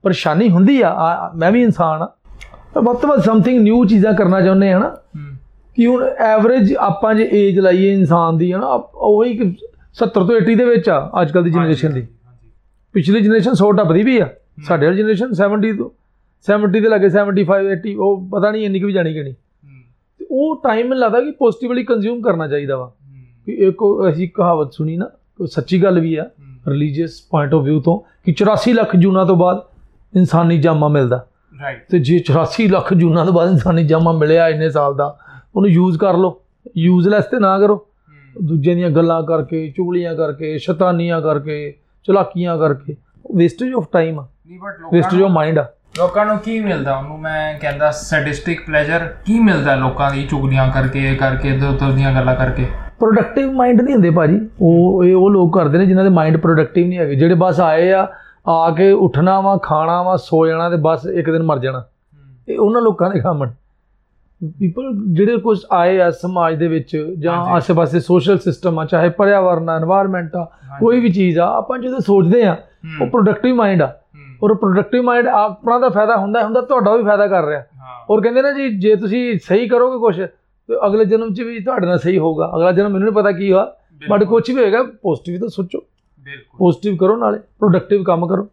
[0.03, 2.11] ਪਰੇਸ਼ਾਨੀ ਹੁੰਦੀ ਆ ਆ- ਮੈਂ ਵੀ ਇਨਸਾਨ ਆ।
[2.81, 4.95] ਵੱਧ ਤੋਂ ਵੱਧ ਸਮਥਿੰਗ ਨਿਊ ਚੀਜ਼ਾਂ ਕਰਨਾ ਚਾਹੁੰਦੇ ਹਾਂ। ਨਾ
[5.75, 9.55] ਕਿ ਹੁਣ ਐਵਰੇਜ ਆਪਾਂ ਜੇ ਏਜ ਲਾਈਏ ਇਨਸਾਨ ਦੀ ਹੈ ਨਾ ਉਹੀ ਕਿ
[9.93, 12.07] 70 ਤੋਂ 80 ਦੇ ਵਿੱਚ ਆ ਅੱਜ ਕੱਲ ਦੀ ਜਨਰੇਸ਼ਨ ਦੀ।
[12.93, 14.29] ਪਿਛਲੀ ਜਨਰੇਸ਼ਨ 100 ਟੱਪਦੀ ਵੀ ਆ
[14.63, 15.89] ਸਾਡੇ ਵਾਲੀ ਜਨਰੇਸ਼ਨ 70 ਤੋਂ
[16.51, 19.33] 70 ਦੇ ਲੱਗੇ 75 80 ਉਹ ਪਤਾ ਨਹੀਂ ਇੰਨੀ ਕਿ ਵੀ ਜਾਣੀ ਕਿਣੀ
[20.19, 22.93] ਤੇ ਉਹ ਟਾਈਮ ਮੈਨੂੰ ਲੱਗਦਾ ਕਿ ਪੋਜ਼ਿਟਿਵਲੀ ਕੰਜ਼ਿਊਮ ਕਰਨਾ ਚਾਹੀਦਾ ਵਾ।
[23.45, 25.09] ਕਿ ਇੱਕ ਅਸੀਂ ਕਹਾਵਤ ਸੁਣੀ ਨਾ
[25.45, 26.29] ਸੱਚੀ ਗੱਲ ਵੀ ਆ
[26.67, 29.57] ਰਿਲੀਜੀਅਸ ਪੁਆਇੰਟ ਆਫ View ਤੋਂ ਕਿ 84 ਲੱਖ ਜੂਨਾਂ ਤੋਂ ਬਾਅਦ
[30.17, 31.27] ਇਨਸਾਨੀ ਜਾਮਾ ਮਿਲਦਾ।
[31.63, 35.17] ਰਾਈਟ ਤੇ ਜੇ 84 ਲੱਖ ਜੂਨਾਂ ਤੋਂ ਬਾਅਦ ਇਨਸਾਨੀ ਜਾਮਾ ਮਿਲਿਆ ਇੰਨੇ ਸਾਲ ਦਾ
[35.55, 36.41] ਉਹਨੂੰ ਯੂਜ਼ ਕਰ ਲਓ।
[36.77, 37.87] ਯੂਜ਼ਲੈਸ ਤੇ ਨਾ ਕਰੋ।
[38.43, 42.95] ਦੂਜਿਆਂ ਦੀਆਂ ਗੱਲਾਂ ਕਰਕੇ ਚੁਗਲੀਆਂ ਕਰਕੇ ਸ਼ੈਤਾਨੀਆਂ ਕਰਕੇ ਚਲਾਕੀਆਂ ਕਰਕੇ।
[43.35, 45.65] ਵੇਸਟੇਜ ਆਫ ਟਾਈਮ ਆ। ਨਹੀਂ ਬਟ ਵੇਸਟੇਜ ਆਫ ਮਾਈਂਡ ਆ।
[45.97, 46.97] ਲੋਕਾਂ ਨੂੰ ਕੀ ਮਿਲਦਾ?
[46.97, 51.91] ਉਹਨੂੰ ਮੈਂ ਕਹਿੰਦਾ ਸੈਡਿਸਟਿਕ ਪਲੇਜ਼ਰ ਕੀ ਮਿਲਦਾ ਲੋਕਾਂ ਦੀ ਚੁਗਲੀਆਂ ਕਰਕੇ ਇਹ ਕਰਕੇ ਇੱਧਰ ਉੱਧਰ
[51.91, 52.67] ਦੀਆਂ ਗੱਲਾਂ ਕਰਕੇ?
[52.99, 56.87] ਪ੍ਰੋਡਕਟਿਵ ਮਾਈਂਡ ਨਹੀਂ ਹੁੰਦੇ ਭਾਜੀ। ਉਹ ਇਹ ਉਹ ਲੋਕ ਕਰਦੇ ਨੇ ਜਿਨ੍ਹਾਂ ਦੇ ਮਾਈਂਡ ਪ੍ਰੋਡਕਟਿਵ
[56.87, 58.07] ਨਹੀਂ ਹੈਗੇ। ਜਿਹੜੇ ਬਸ ਆਏ ਆ
[58.47, 61.83] ਆ ਕੇ ਉੱਠਣਾ ਵਾ ਖਾਣਾ ਵਾ ਸੋ ਜਾਣਾ ਤੇ ਬਸ ਇੱਕ ਦਿਨ ਮਰ ਜਾਣਾ।
[62.49, 63.45] ਇਹ ਉਹਨਾਂ ਲੋਕਾਂ ਦੇ ਕੰਮ
[64.59, 69.69] ਪੀਪਲ ਜਿਹੜੇ ਕੁਝ ਆਏ ਆ ਸਮਾਜ ਦੇ ਵਿੱਚ ਜਾਂ ਆਸ-ਪਾਸੇ ਸੋਸ਼ਲ ਸਿਸਟਮ ਆ ਚਾਹੇ ਪਰਿਆਵਰਨ
[69.69, 70.43] ਆ এনवायरमेंट ਆ
[70.79, 72.55] ਕੋਈ ਵੀ ਚੀਜ਼ ਆ ਆਪਾਂ ਜਦੋਂ ਸੋਚਦੇ ਆ
[73.01, 73.93] ਉਹ ਪ੍ਰੋਡਕਟਿਵ ਮਾਈਂਡ ਆ।
[74.43, 77.63] ਔਰ ਪ੍ਰੋਡਕਟਿਵ ਮਾਈਂਡ ਆਪਣਾ ਦਾ ਫਾਇਦਾ ਹੁੰਦਾ ਹੁੰਦਾ ਤੁਹਾਡਾ ਵੀ ਫਾਇਦਾ ਕਰ ਰਿਹਾ।
[78.09, 81.87] ਔਰ ਕਹਿੰਦੇ ਨਾ ਜੀ ਜੇ ਤੁਸੀਂ ਸਹੀ ਕਰੋਗੇ ਕੁਝ ਤੇ ਅਗਲੇ ਜਨਮ 'ਚ ਵੀ ਤੁਹਾਡੇ
[81.87, 83.75] ਨਾਲ ਸਹੀ ਹੋਊਗਾ। ਅਗਲਾ ਜਨਮ ਮੈਨੂੰ ਨਹੀਂ ਪਤਾ ਕੀ ਹੋਇਆ
[84.09, 85.79] ਬਟ ਕੁਝ ਵੀ ਹੋਏਗਾ ਪੋਜ਼ਿਟਿਵ ਤਾਂ ਸੋਚੋ।
[86.19, 88.43] ਬਿਲਕੁਲ। ਪੋਜ਼ਿਟਿਵ ਕਰੋ ਨਾਲੇ प्रोडक्टिव काम करो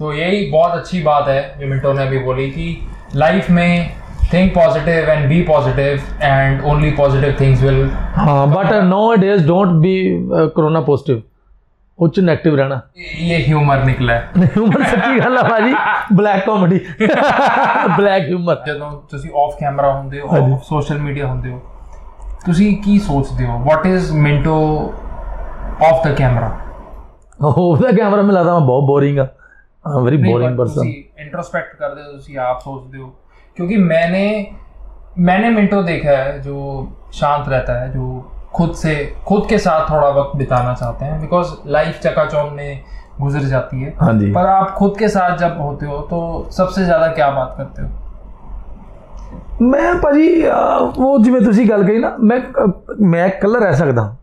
[0.00, 2.66] तो यही बहुत अच्छी बात है जो मिंटो ने अभी बोली कि
[3.16, 3.70] लाइफ में
[4.30, 7.80] think positive and be positive and only positive things will
[8.18, 9.96] हाँ but uh, nowadays don't be
[10.32, 11.24] uh, corona positive.
[11.98, 15.72] ਉੱਚ ਨੈਗੇਟਿਵ ਰਹਿਣਾ ਇਹ ਹਿਊਮਰ ਨਿਕਲਾ ਹਿਊਮਰ ਸੱਚੀ ਗੱਲ ਆ ਭਾਜੀ
[16.14, 16.78] ਬਲੈਕ ਕਾਮੇਡੀ
[17.96, 21.60] ਬਲੈਕ ਹਿਊਮਰ ਜਦੋਂ ਤੁਸੀਂ ਆਫ ਕੈਮਰਾ ਹੁੰਦੇ ਹੋ ਆਫ ਸੋਸ਼ਲ ਮੀਡੀਆ ਹੁੰਦੇ ਹੋ
[22.46, 24.54] ਤੁਸੀਂ ਕੀ ਸੋਚਦੇ ਹੋ what is Minto
[25.82, 26.56] off the camera
[27.40, 29.26] off the camera ਮਿਲਦਾ ਮੈਂ ਬਹੁਤ ਬੋਰਿੰਗ ਆ
[29.84, 33.12] ਆਮ ਵੈਰੀ ਬੋਰਿੰਗ ਪਰਸਨ ਤੁਸੀਂ ਇੰਟਰੋਸਪੈਕਟ ਕਰਦੇ ਹੋ ਤੁਸੀਂ ਆਪ ਸੋਚਦੇ ਹੋ
[33.57, 34.25] क्योंकि मैंने
[35.21, 36.57] मैंने मिंटो देखा है जो
[37.13, 38.05] शांत रहता है जो
[38.53, 38.93] खुद से
[39.27, 42.79] खुद के साथ थोड़ा वक्त बिताना चाहते हैं बिकॉज लाइफ चकाचौंध में
[43.21, 46.21] गुजर जाती है ਹਾਂਜੀ पर आप खुद के साथ जब होते हो तो
[46.53, 47.89] सबसे ज्यादा क्या बात करते हो
[49.63, 52.71] ਮੈਂ ਭਾਜੀ ਅਹ, ਉਹ ਜਿਵੇਂ ਤੁਸੀਂ ਗੱਲ ਕਹੀ ਨਾ ਮੈਂ ਅਹ,
[53.03, 54.13] ਮੈਂ ਇਕੱਲਾ ਰਹਿ ਸਕਦਾ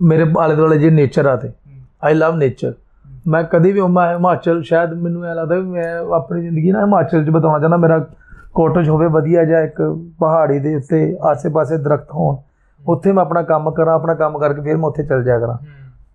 [0.00, 1.50] ਮੇਰੇ ਆਲੇ ਦੁਆਲੇ ਜੇ ਨੇਚਰ ਆ ਤੇ
[2.04, 2.72] ਆਈ ਲਵ ਨੇਚਰ
[3.28, 7.24] ਮੈਂ ਕਦੇ ਵੀ ਮੈਂ ਹਿਮਾਚਲ ਸ਼ਾਇਦ ਮੈਨੂੰ ਇਹ ਲੱਗਦਾ ਵੀ ਮੈਂ ਆਪਣੀ ਜ਼ਿੰਦਗੀ ਨਾ ਹਿਮਾਚਲ
[7.24, 7.98] 'ਚ ਬਿਤਾਉਣਾ ਚਾਹੁੰਦਾ ਮੇਰਾ
[8.55, 9.81] ਕੋਟੇਜ ਹੋਵੇ ਵਧੀਆ ਜਿਹਾ ਇੱਕ
[10.19, 12.35] ਪਹਾੜੀ ਦੇ ਉੱਤੇ ਆਸੇ-ਪਾਸੇ ਦਰਖਤ ਹੋਣ
[12.81, 15.57] ਉੱਥੇ ਮੈਂ ਆਪਣਾ ਕੰਮ ਕਰਾਂ ਆਪਣਾ ਕੰਮ ਕਰਕੇ ਫਿਰ ਮੈਂ ਉੱਥੇ ਚੱਲ ਜਾਇਆ ਕਰਾਂ।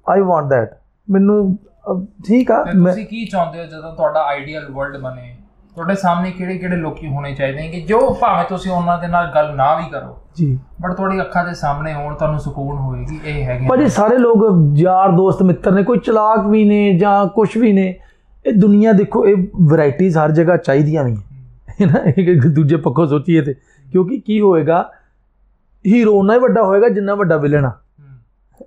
[0.07, 0.75] ਆਈ ਵਾਂਟ ਦੈਟ
[1.09, 1.37] ਮੈਨੂੰ
[2.27, 5.35] ਠੀਕ ਆ ਤੁਸੀਂ ਕੀ ਚਾਹੁੰਦੇ ਹੋ ਜਦੋਂ ਤੁਹਾਡਾ ਆਈਡੀਅਲ ਵਰਲਡ ਬਣੇ?
[5.77, 9.31] ਤੁਹਾਡੇ ਸਾਹਮਣੇ ਕਿਹੜੇ ਕਿਹੜੇ ਲੋਕੀ ਹੋਣੇ ਚਾਹੀਦੇ ਨੇ ਕਿ ਜੋ ਭਾਵੇਂ ਤੁਸੀਂ ਉਹਨਾਂ ਦੇ ਨਾਲ
[9.35, 13.45] ਗੱਲ ਨਾ ਵੀ ਕਰੋ ਜੀ। ਬਟ ਤੁਹਾਡੀ ਅੱਖਾਂ ਦੇ ਸਾਹਮਣੇ ਹੋਣ ਤੁਹਾਨੂੰ ਸਕੂਨ ਹੋਏਗੀ ਇਹ
[13.45, 14.45] ਹੈਗੇ ਭਾਜੀ ਸਾਰੇ ਲੋਕ
[14.77, 17.89] ਯਾਰ ਦੋਸਤ ਮਿੱਤਰ ਨੇ ਕੋਈ ਚਲਾਕ ਵੀ ਨੇ ਜਾਂ ਕੁਝ ਵੀ ਨੇ
[18.45, 19.37] ਇਹ ਦੁਨੀਆ ਦੇਖੋ ਇਹ
[19.71, 21.17] ਵੈਰਾਈਟੀਜ਼ ਹਰ ਜਗ੍ਹਾ ਚਾਹੀਦੀਆਂ ਵੀ
[21.83, 22.01] ਹੈ ਨਾ?
[22.17, 23.55] ਇੱਕ ਦੂਜੇ ਪੱਖੋਂ ਸੋਚੀਏ ਤੇ।
[23.93, 24.91] ਕਿਉਂਕਿ ਕੀ ਹੋਏਗਾ?
[25.87, 28.19] ਹੀਰੋ ਉਨਾ ਹੀ ਵੱਡਾ ਹੋਏਗਾ ਜਿੰਨਾ ਵੱਡਾ ਵਿਲਨ ਆ। ਹਮ,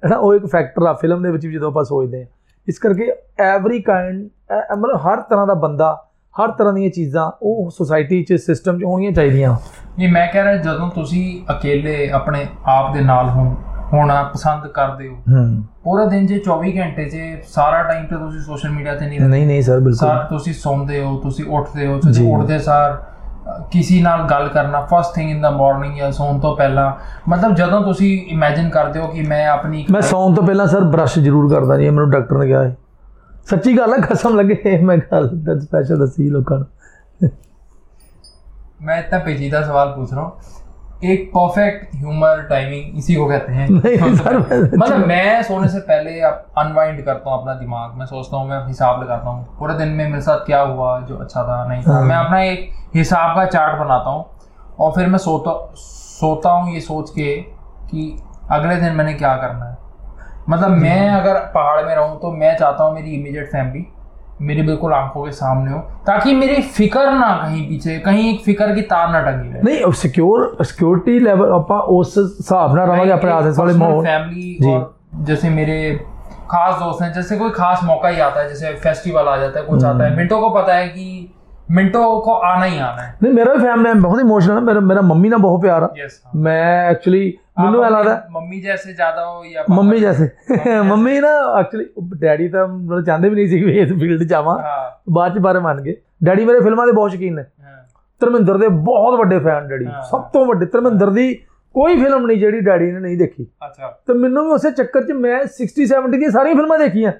[0.05, 2.25] ਹੈ। ਨਾ ਉਹ ਇੱਕ ਫੈਕਟਰ ਆ ਫਿਲਮ ਦੇ ਵਿੱਚ ਵੀ ਜਦੋਂ ਆਪਾਂ ਸੋਚਦੇ ਆ
[2.67, 4.29] ਇਸ ਕਰਕੇ ਐਵਰੀ ਕਾਈਂਡ
[4.77, 9.11] ਮਤਲਬ ਹਰ ਤਰ੍ਹਾਂ ਦਾ ਬੰਦਾ ਹਰ ਤਰ੍ਹਾਂ ਦੀਆਂ ਚੀਜ਼ਾਂ ਉਹ ਸੁਸਾਇਟੀ 'ਚ ਸਿਸਟਮ 'ਚ ਹੋਣੀਆਂ
[9.11, 9.55] ਚਾਹੀਦੀਆਂ।
[9.97, 13.55] ਨਹੀਂ ਮੈਂ ਕਹਿ ਰਿਹਾ ਜਦੋਂ ਤੁਸੀਂ ਅਕੇਲੇ ਆਪਣੇ ਆਪ ਦੇ ਨਾਲ ਹੋਣ
[13.93, 15.15] ਹੋਣਾ ਪਸੰਦ ਕਰਦੇ ਹੋ?
[15.29, 19.19] ਹੂੰ। ਪੂਰਾ ਦਿਨ ਜੇ 24 ਘੰਟੇ ਜੇ ਸਾਰਾ ਟਾਈਮ ਤੇ ਤੁਸੀਂ ਸੋਸ਼ਲ ਮੀਡੀਆ ਤੇ ਨਹੀਂ
[19.21, 23.01] ਨਹੀਂ ਨਹੀਂ ਸਰ ਬਿਲਕੁਲ। ਸਰ ਤੁਸੀਂ ਸੌਂਦੇ ਹੋ ਤੁਸੀਂ ਉੱਠਦੇ ਹੋ ਤੁਸੀਂ ਉੱਠਦੇ ਸਾਰ
[23.71, 26.91] ਕਿਸੇ ਨਾਲ ਗੱਲ ਕਰਨਾ first thing in the morning ਜਾਂ ਸੌਣ ਤੋਂ ਪਹਿਲਾਂ
[27.29, 31.19] ਮਤਲਬ ਜਦੋਂ ਤੁਸੀਂ ਇਮੇਜਿਨ ਕਰਦੇ ਹੋ ਕਿ ਮੈਂ ਆਪਣੀ ਮੈਂ ਸੌਣ ਤੋਂ ਪਹਿਲਾਂ ਸਰ ਬਰਸ਼
[31.19, 32.71] ਜ਼ਰੂਰ ਕਰਦਾ ਜੀ ਮੈਨੂੰ ਡਾਕਟਰ ਨੇ ਕਿਹਾ
[33.45, 36.67] ਸੱਚੀ ਗੱਲ ਹੈ ਖਸਮ ਲੱਗੇ ਮੈਂ ਗੱਲ ਦਾ ਸਪੈਸ਼ਲ ਦੱਸੀ ਲੋਕਾਂ ਨੂੰ।
[38.81, 40.31] ਮੈਂ ਤਾਂ ਪੇਚੀਦਾ ਸਵਾਲ ਪੁੱਛ ਰਹਾ ਹਾਂ।
[41.03, 43.67] एक परफेक्ट ह्यूमर टाइमिंग इसी को कहते हैं।
[44.77, 49.01] मतलब मैं सोने से पहले अनवाइंड करता हूँ अपना दिमाग। मैं सोचता हूँ मैं हिसाब
[49.03, 52.01] लगाता हूँ पूरे दिन में मेरे साथ क्या हुआ जो अच्छा था नहीं था। हाँ।
[52.01, 54.25] मैं अपना एक हिसाब का चार्ट बनाता हूँ
[54.79, 57.35] और फिर मैं सोता सोता हूँ ये सोच के
[57.91, 59.77] कि अगले दिन मैंने क्या करना है।
[60.49, 63.85] मतलब मैं अगर पहाड़ में रहूँ तो मैं चाहता हूँ मेरी इमीडिएट फैमिली
[64.43, 68.73] मेरे बिल्कुल आँखों के सामने हो ताकि मेरी फिकर ना कहीं पीछे कहीं एक फिकर
[68.75, 73.31] की तार ना टंगी रहे। नहीं सिक्योर सिक्योरिटी लेवल अपा उस हिसाब ना रहोगे अपने
[73.31, 74.79] आसपास वाले माहौल। फैमिली जी।
[75.25, 75.77] जैसे मेरे
[76.51, 79.65] खास दोस्त हैं जैसे कोई खास मौका ही आता है जैसे फेस्टिवल आ जाता है
[79.65, 81.33] कुछ आता है। हम्म। मिंटो को पता है कि
[81.71, 85.01] मिंटो को आना ही आना है। नहीं मेरा भी फैमिली बहुत इमोशनल है मेरा मेरा
[85.01, 89.63] मम्मी ना बहुत प्यारा हाँ। मैं एक्चुअली ਮੈਨੂੰ ਐ ਲੱਗਦਾ ਮੰਮੀ ਜੈਸੇ ਜ਼ਿਆਦਾ ਹੋ ਜਾਂ
[89.69, 90.29] ਮੰਮੀ ਜੈਸੇ।
[90.83, 91.85] ਮੰਮੀ ਨਾ ਐਕਚੁਅਲੀ
[92.17, 94.59] ਡੈਡੀ ਤਾਂ ਮਤਲਬ ਚਾਹੁੰਦੇ ਵੀ ਨਹੀਂ ਸੀ ਕਿ ਇਸ ਫੀਲਡ 'ਚ ਆਵਾਂ
[95.09, 97.43] ਬਾਅਦ 'ਚ ਬਾਰੇ ਮੰਨ ਗਏ। ਡੈਡੀ ਮੇਰੇ ਫਿਲਮਾਂ ਦੇ ਬਹੁਤ ਸ਼ੌਕੀਨ ਨੇ।
[98.19, 101.33] ਧਰਮਿੰਦਰ ਦੇ ਬਹੁਤ ਵੱਡੇ ਫੈਨ ਡੈਡੀ। ਸਭ ਤੋਂ ਵੱਡੇ। ਧਰਮਿੰਦਰ ਦੀ
[101.73, 105.11] ਕੋਈ ਫਿਲਮ ਨਹੀਂ ਜਿਹੜੀ ਡੈਡੀ ਨੇ ਨਹੀਂ ਦੇਖੀ। ਅੱਛਾ। ਤੇ ਮੈਨੂੰ ਵੀ ਉਸੇ ਚੱਕਰ 'ਚ
[105.11, 107.11] ਮੈਂ 60 70 ਦੀਆਂ ਸਾਰੀਆਂ ਫਿਲਮਾਂ ਦੇਖੀਆਂ।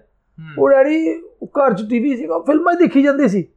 [0.58, 1.14] ਉਹ ਡੈਡੀ
[1.46, 3.48] ਘਰ 'ਚ ਟੀਵੀ ਸੀਗਾ। ਫਿਲਮਾਂ ਦੇਖੀ ਜਾਂਦੇ ਸੀ।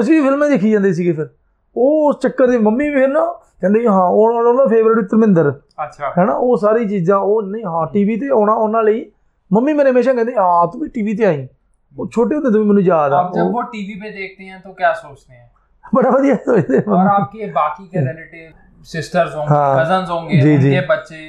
[0.00, 1.28] ਅਸੀਂ ਵੀ ਫਿਲਮਾਂ ਦੇਖੀ ਜਾਂਦੇ ਸੀਗੇ ਫਿਰ।
[1.76, 5.49] ਉਹ ਚੱਕਰ ਦੇ ਮੰਮੀ ਵੀ ਫਿਰ ਨਾ ਕਹਿੰਦੇ ਵੀ ਹਾਂ ਉਹ ਉਹਨਾਂ ਦਾ ਫੇਵਰਿਟ ਧਰਮਿੰਦਰ
[5.81, 9.05] अच्छा ਹੈਨਾ ਉਹ ਸਾਰੀ ਚੀਜ਼ਾਂ ਉਹ ਨਹੀਂ ਹਾਂ ਟੀਵੀ ਤੇ ਆਉਣਾ ਉਹਨਾਂ ਲਈ
[9.51, 11.47] ਮੰਮੀ ਮੇਰੇ ਹਮੇਸ਼ਾ ਕਹਿੰਦੇ ਹਾਂ ਤੂੰ ਵੀ ਟੀਵੀ ਤੇ ਆਈ
[11.95, 14.47] ਉਹ ਛੋਟੇ ਹੁੰਦੇ ਤੋਂ ਵੀ ਮੈਨੂੰ ਯਾਦ ਆ अब जब ਉਹ वो टीवी पे देखते
[14.47, 15.49] हैं तो क्या सोचते हैं
[15.93, 18.47] ਬੜਾ ਵਧੀਆ ਸੋਚਦੇ और ਮੰਮੀ। आपके बाकी के रिलेटिव
[18.87, 21.21] सिस्टर्स होंगे हाँ। कजन्स होंगे जी, जी। उनके बच्चे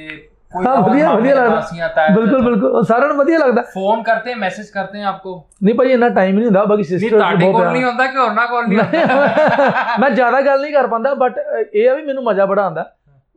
[0.54, 4.66] कोई हाँ बढ़िया बढ़िया लगता है बिल्कुल बिल्कुल सारा ਨੂੰ ਵਧੀਆ ਲੱਗਦਾ। ਫੋਨ ਕਰਤੇ ਮੈਸੇਜ
[4.70, 5.32] ਕਰਤੇ ਹੈ ਆਪਕੋ।
[5.62, 8.66] ਨਹੀਂ ਭਾਈ ਇੰਨਾ ਟਾਈਮ ਨਹੀਂ ਹੁੰਦਾ ਬਾਕੀ ਸਿਸਟਰ ਤੁਹਾਡੇ ਕੋਲ ਨਹੀਂ ਹੁੰਦਾ ਕਿ ਹੋਰਨਾ ਕੋਲ
[8.68, 8.78] ਨਹੀਂ
[10.00, 11.38] ਮੈਂ ਜ਼ਿਆਦਾ ਗੱਲ ਨਹੀਂ ਕਰ ਪਾਉਂਦਾ ਬਟ
[11.72, 12.84] ਇਹ ਆ ਵੀ ਮੈਨੂੰ ਮਜ਼ਾ ਬੜਾ ਆਉਂਦਾ।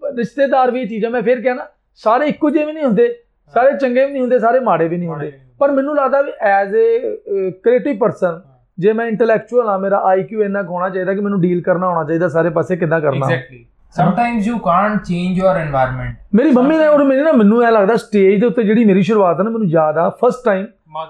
[0.01, 1.65] ਰਿਸ਼ਤੇਦਾਰ ਵੀ ਚੀਜ਼ਾਂ ਮੈਂ ਫੇਰ ਕਹਿਣਾ
[2.01, 3.07] ਸਾਰੇ ਇੱਕੋ ਜਿਹੇ ਵੀ ਨਹੀਂ ਹੁੰਦੇ
[3.53, 6.75] ਸਾਰੇ ਚੰਗੇ ਵੀ ਨਹੀਂ ਹੁੰਦੇ ਸਾਰੇ ਮਾੜੇ ਵੀ ਨਹੀਂ ਹੁੰਦੇ। ਪਰ ਮੈਨੂੰ ਲੱਗਦਾ ਵੀ ਐਜ਼
[6.75, 8.39] ਅ ਕ੍ਰੀਏਟਿਵ ਪਰਸਨ
[8.77, 12.27] ਜੇ ਮੈਂ ਇੰਟੈਲੈਕਚੁਅਲ ਆ ਮੇਰਾ ਆਈਕਿਊ ਇੰਨਾ ਹੋਣਾ ਚਾਹੀਦਾ ਕਿ ਮੈਨੂੰ ਡੀਲ ਕਰਨਾ ਆਉਣਾ ਚਾਹੀਦਾ
[12.29, 13.65] ਸਾਰੇ ਪਾਸੇ ਕਿੱਦਾਂ ਕਰਨਾ। Exactly
[13.95, 17.95] sometimes you can't change your environment ਮੇਰੀ ਮੰਮੀ ਨੇ ਉਹ ਮੇਰੇ ਨਾ ਮੈਨੂੰ ਇਹ ਲੱਗਦਾ
[17.95, 20.65] ਸਟੇਜ ਦੇ ਉੱਤੇ ਜਿਹੜੀ ਮੇਰੀ ਸ਼ੁਰੂਆਤ ਹੈ ਨਾ ਮੈਨੂੰ ਯਾਦ ਆ ਫਸਟ ਟਾਈਮ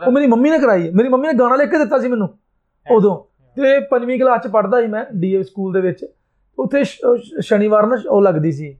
[0.07, 2.29] ਉਹ ਮੇਰੀ ਮੰਮੀ ਨੇ ਕਰਾਈ ਹੈ ਮੇਰੀ ਮੰਮੀ ਨੇ ਗਾਣਾ ਲਿਖ ਕੇ ਦਿੱਤਾ ਸੀ ਮੈਨੂੰ
[2.87, 3.15] ਉਦੋਂ
[3.57, 6.05] ਤੇ ਪੰਜਵੀਂ ਕਲਾਸ ਚ ਪੜਦਾ ਸੀ ਮੈਂ ਡੀਏ ਸਕੂਲ ਦੇ ਵਿੱਚ
[6.57, 6.83] ਉੱਥੇ
[7.41, 8.75] ਸ਼ਨੀਵਾਰ ਨੂੰ ਉਹ ਲੱਗਦੀ ਸੀ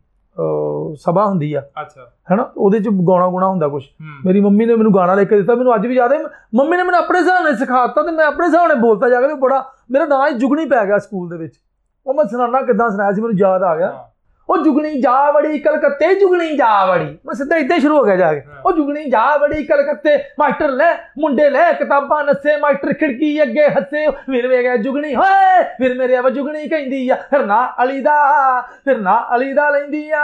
[0.95, 3.84] ਸਭਾ ਹੁੰਦੀ ਆ ਅੱਛਾ ਹੈਨਾ ਉਹਦੇ ਚ ਗਾਣਾ ਗੁਣਾ ਹੁੰਦਾ ਕੁਝ
[4.26, 6.20] ਮੇਰੀ ਮੰਮੀ ਨੇ ਮੈਨੂੰ ਗਾਣਾ ਲਿਖ ਕੇ ਦਿੱਤਾ ਮੈਨੂੰ ਅੱਜ ਵੀ ਯਾਦ ਹੈ
[6.56, 9.34] ਮੰਮੀ ਨੇ ਮੈਨੂੰ ਆਪਣੇ ਹਿਸਾਬ ਨਾਲ ਸਿਖਾਤਾ ਤੇ ਮੈਂ ਆਪਣੇ ਹਿਸਾਬ ਨਾਲ ਬੋਲਤਾ ਜਾ ਕੇ
[9.34, 11.54] ਬੜਾ ਮੇਰਾ ਨਾਂ ਹੀ ਜੁਗਣੀ ਪੈ ਗਿਆ ਸਕੂਲ ਦੇ ਵਿੱਚ
[12.08, 14.03] ਉਹ ਮੈਂ ਸੁਣਾਉਣਾ ਕਿੱਦਾਂ ਸੁਣਾਇਆ ਸੀ ਮੈਨੂੰ ਯਾਦ ਆ ਗਿਆ।
[14.49, 18.34] ਉਹ ਜੁਗਣੀ ਜਾ ਵੜੀ ਕਲਕੱਤੇ ਜੁਗਣੀ ਜਾ ਵੜੀ ਮੈਂ ਸਿੱਧਾ ਹੀ ਸ਼ੁਰੂ ਹੋ ਗਿਆ ਜਾ
[18.34, 23.68] ਕੇ। ਉਹ ਜੁਗਣੀ ਜਾ ਵੜੀ ਕਲਕੱਤੇ ਮਾਸਟਰ ਲੈ ਮੁੰਡੇ ਲੈ ਕਿਤਾਬਾਂ ਨੱਸੇ ਮਾਸਟਰ ਖਿੜਕੀ ਅੱਗੇ
[23.68, 25.64] ਹੱਸੇ। ਫਿਰ ਵੇ ਗਿਆ ਜੁਗਣੀ ਹੋਏ!
[25.64, 28.16] ਫਿਰ ਮੇਰੇ ਆਵਾ ਜੁਗਣੀ ਕਹਿੰਦੀ ਆ ਫਿਰ ਨਾ ਅਲੀ ਦਾ
[28.62, 30.24] ਫਿਰ ਨਾ ਅਲੀ ਦਾ ਲੈਂਦੀ ਆ।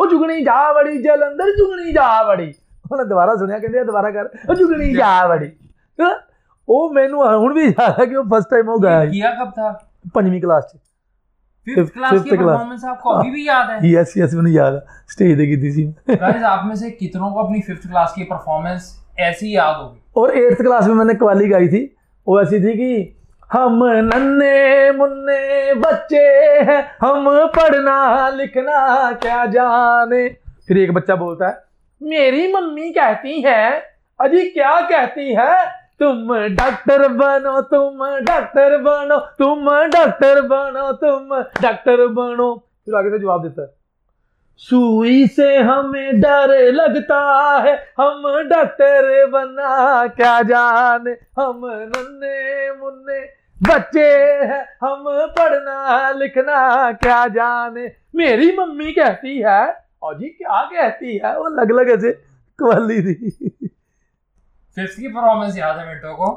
[0.00, 2.54] ਉਹ ਜੁਗਣੀ ਜਾ ਵੜੀ ਜਲੰਧਰ ਜੁਗਣੀ ਜਾ ਵੜੀ
[2.92, 5.52] ਉਹਨੇ ਦੁਬਾਰਾ ਸੁਣਿਆ ਕਹਿੰਦੇ ਆ ਦੁਬਾਰਾ ਕਰ। ਉਹ ਜੁਗਣੀ ਜਾ। ਵੜੀ?
[6.67, 9.51] ਉਹ ਮੈਨੂੰ ਹੁਣ ਵੀ ਯਾਦ ਹੈ ਕਿ ਉਹ ਫਸਟ ਟਾਈਮ ਉਹ ਗਾਇਆ ਸੀ, किया कब
[9.53, 9.71] था
[10.13, 10.77] ਪੰਜਵੀਂ ਕਲਾਸ ਚ
[11.67, 12.45] फिफ्थ Fifth- क्लास fifth की class.
[12.45, 15.83] परफॉर्मेंस आपको अभी भी याद है ਯੈਸ ਯੈਸ ਮੈਨੂੰ ਯਾਦ ਆ ਸਟੇਜ ਤੇ ਕੀਤੀ ਸੀ
[16.11, 18.87] गाइस आप में से कितनों को अपनी फिफ्थ क्लास की परफॉर्मेंस
[19.25, 21.81] ऐसी याद होगी और एट्थ क्लास में मैंने कवाली गाई थी
[22.27, 22.89] वो ऐसी थी कि
[23.49, 24.55] हम नन्हे
[24.93, 25.37] मुन्ने
[25.79, 26.23] बच्चे
[26.63, 27.97] हैं हम पढ़ना
[28.35, 28.79] लिखना
[29.21, 30.23] क्या जाने
[30.67, 33.61] फिर एक बच्चा बोलता है मेरी मम्मी कहती है
[34.19, 35.51] अजी क्या कहती है
[36.00, 43.18] तुम डॉक्टर बनो, तुम डॉक्टर बनो, तुम डॉक्टर बनो, तुम डॉक्टर बनो। फिर आगे से
[43.18, 43.74] जवाब देता है।
[44.58, 47.20] सुई से हमें डर लगता
[47.64, 53.20] है, हम डॉक्टर बनना क्या जाने। हम नन्हे मुन्ने
[53.62, 54.06] बच्चे
[54.44, 55.04] हैं, हम
[55.38, 61.72] पढ़ना लिखना क्या जाने। मेरी मम्मी कहती है, और जी क्या कहती है, वो अलग
[61.72, 62.12] अलग ऐसे
[62.58, 63.70] कवाली थी
[64.77, 66.27] फिफ्थ की परफॉर्मेंस याद है मिंटो को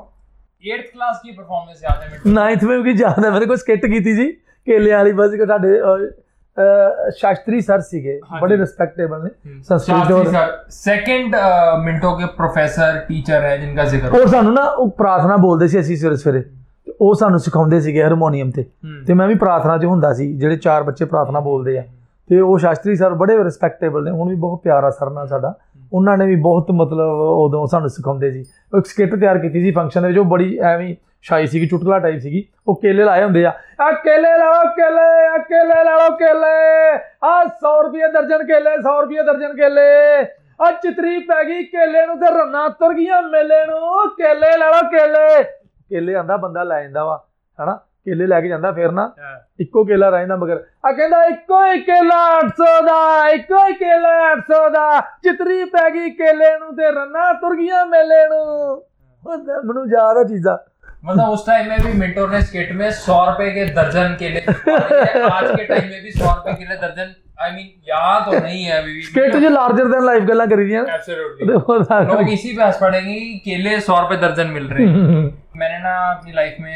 [0.65, 3.87] एट्थ क्लास की परफॉर्मेंस याद है मिंटो ਨਾਈਨਥ ਵਿੱਚ ਵੀ ਯਾਦ ਹੈ ਮੇਰੇ ਕੋਲ ਸਕਿੱਟ
[3.87, 4.31] ਕੀਤੀ ਸੀ
[4.67, 6.05] ਕੇਲੇ ਵਾਲੀ ਬਸ ਕਿ ਸਾਡੇ ਅਹ,
[6.57, 9.31] ਅਹ, ਸ਼ਾਸਤਰੀ ਸਰ ਸੀਗੇ ਹਾਂਜੀ। ਬੜੇ ਰਿਸਪੈਕਟੇਬਲ ਨੇ
[9.63, 11.37] ਸੰਸਕ੍ਰਿਤ शास्त्री और सर सेकंड
[11.85, 15.97] मिंटो के प्रोफेसर टीचर है जिनका जिक्र ਔਰ ਸਾਨੂੰ ਨਾ ਉਹ ਪ੍ਰਾਰਥਨਾ ਬੋਲਦੇ ਸੀ ਅਸੀਂ
[15.97, 16.41] ਸਵੇਰੇ ਸਵੇਰੇ
[16.87, 20.33] ਤੇ ਉਹ ਸਾਨੂੰ ਸਿਖਾਉਂਦੇ ਸੀਗੇ ਹਾਰਮੋਨੀਅਮ ਤੇ हम्म, ਤੇ ਮੈਂ ਵੀ ਪ੍ਰਾਰਥਨਾ 'ਚ ਹੁੰਦਾ ਸੀ
[20.35, 21.83] ਜਿਹੜੇ ਚਾਰ ਬੱਚੇ ਪ੍ਰਾਰਥਨਾ ਬੋਲਦੇ ਆ
[22.31, 25.53] ਤੇ ਉਹ ਸ਼ਾਸਤਰੀ ਸਰ ਬੜੇ ਰਿਸਪੈਕਟੇਬਲ ਨੇ ਹੁਣ ਵੀ ਬਹੁਤ ਪਿਆਰਾ ਸਰ ਨਾਲ ਸਾਡਾ
[25.94, 29.72] ਉਹਨਾਂ ਨੇ ਵੀ ਬਹੁਤ ਮਤਲਬ ਉਦੋਂ ਸਾਨੂੰ ਸਿਖਾਉਂਦੇ ਸੀ। ਉਹ ਇੱਕ ਸਕਿੱਟ ਤਿਆਰ ਕੀਤੀ ਸੀ
[29.72, 33.46] ਫੰਕਸ਼ਨ ਦੇ ਵਿੱਚ, ਉਹ ਬੜੀ ਐਵੇਂ ਸ਼ਾਈ ਸੀਗੀ, ਚੁਟਕਲਾ ਟਾਈਪ ਸੀਗੀ। ਉਹ ਕੇਲੇ ਲਾਏ ਹੁੰਦੇ
[33.46, 39.02] ਆ। ਆ ਕੇਲੇ ਲਾਓ, ਕੇਲੇ, ਆ ਕੇਲੇ ਲਾਓ, ਕੇਲੇ। ਆ 100 ਰੁਪਏ ਦਰਜਨ ਕੇਲੇ 100
[39.02, 40.22] ਰੁਪਏ ਦਰਜਨ ਕੇਲੇ।
[40.62, 45.44] ਆ ਚਿਤਰੀ ਪੈ ਗਈ ਕੇਲੇ ਨੂੰ ਤੇ ਰੰਨਾ ਤੁਰ ਗਈਆਂ ਮੇਲੇ ਨੂੰ। ਕੇਲੇ ਲਾਓ, ਕੇਲੇ।
[45.90, 47.24] ਕੇਲੇ ਆਂਦਾ, ਬੰਦਾ ਲੈ ਜਾਂਦਾ ਵਾ,
[47.64, 47.80] ਹਨਾ?
[48.07, 49.05] ਕੇਲੇ ਲੈ ਕੇ ਜਾਂਦਾ ਫਿਰ ਨਾ
[49.61, 52.97] ਇੱਕੋ ਕੇਲਾ ਰਹਿੰਦਾ ਮਗਰ ਆ ਕਹਿੰਦਾ ਇੱਕੋ ਹੀ ਕੇਲਾ 800 ਦਾ
[53.31, 54.85] ਇੱਕੋ ਹੀ ਕੇਲਾ 800 ਦਾ
[55.23, 58.43] ਚਿਤਰੀ ਪੈ ਗਈ ਕੇਲੇ ਨੂੰ ਤੇ ਰੰਨਾ ਤੁਰ ਗਈਆਂ ਮੇਲੇ ਨੂੰ
[59.25, 60.57] ਉਹ ਤਾਂ ਮੈਨੂੰ ਯਾਦ ਆ ਚੀਜ਼ਾਂ
[61.07, 64.41] मतलब उस टाइम में भी मिंटो ने स्किट में सौ रुपए के दर्जन केले
[65.31, 68.63] आज के टाइम में भी सौ रुपए के लिए दर्जन आई मीन यहाँ तो नहीं
[68.65, 71.47] है अभी भी ਸਕਿੱਟ 'ਚ ਲਾਰਜਰ ਦੈਨ ਲਾਈਫ ਗੱਲਾਂ ਕਰੀ ਦੀਆਂ ਨਾ। Absolutely.
[71.47, 74.87] ਤੇ ਉਹ ਤਾਂ लोग इसी पे हंस पड़ेंगे कि केले सौ रुपए दर्जन मिल रहे
[74.89, 75.25] हैं
[75.57, 76.73] मैंने ना अपनी लाइफ में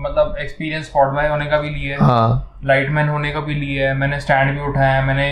[0.00, 3.96] मतलब एक्सपीरियंस स्पॉट होने का भी लिया है। हाँ लाइटमैन होने का भी लिया है
[3.96, 5.26] मैंने स्टैंड भी उठाया है मैंने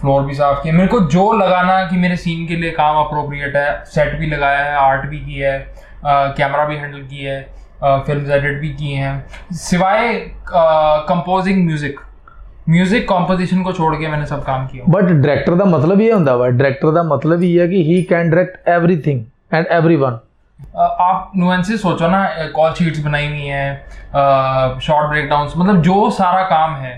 [0.00, 3.56] फ्लोर भी साफ़ किया मेरे को जो लगाना कि मेरे सीन के लिए काम अप्रोप्रिएट
[3.56, 7.60] है सेट भी लगाया है आर्ट भी किया है कैमरा भी हैंडल किया है
[8.06, 10.14] फ़िल्म एडिट भी किए हैं। सिवाय
[10.48, 12.00] कंपोजिंग म्यूज़िक
[12.68, 16.32] म्यूज़िक कॉम्पोजिशन को छोड़ के मैंने सब काम किया। बट डायरेक्टर का मतलब ये होता
[16.34, 20.18] है डायरेक्टर का मतलब ये है कि he can direct everything and everyone
[20.76, 26.74] आप नुएंसेस सोचो ना कॉल शीट्स बनाई हुई हैं शॉर्ट ब्रेकडाउंस मतलब जो सारा काम
[26.74, 26.94] है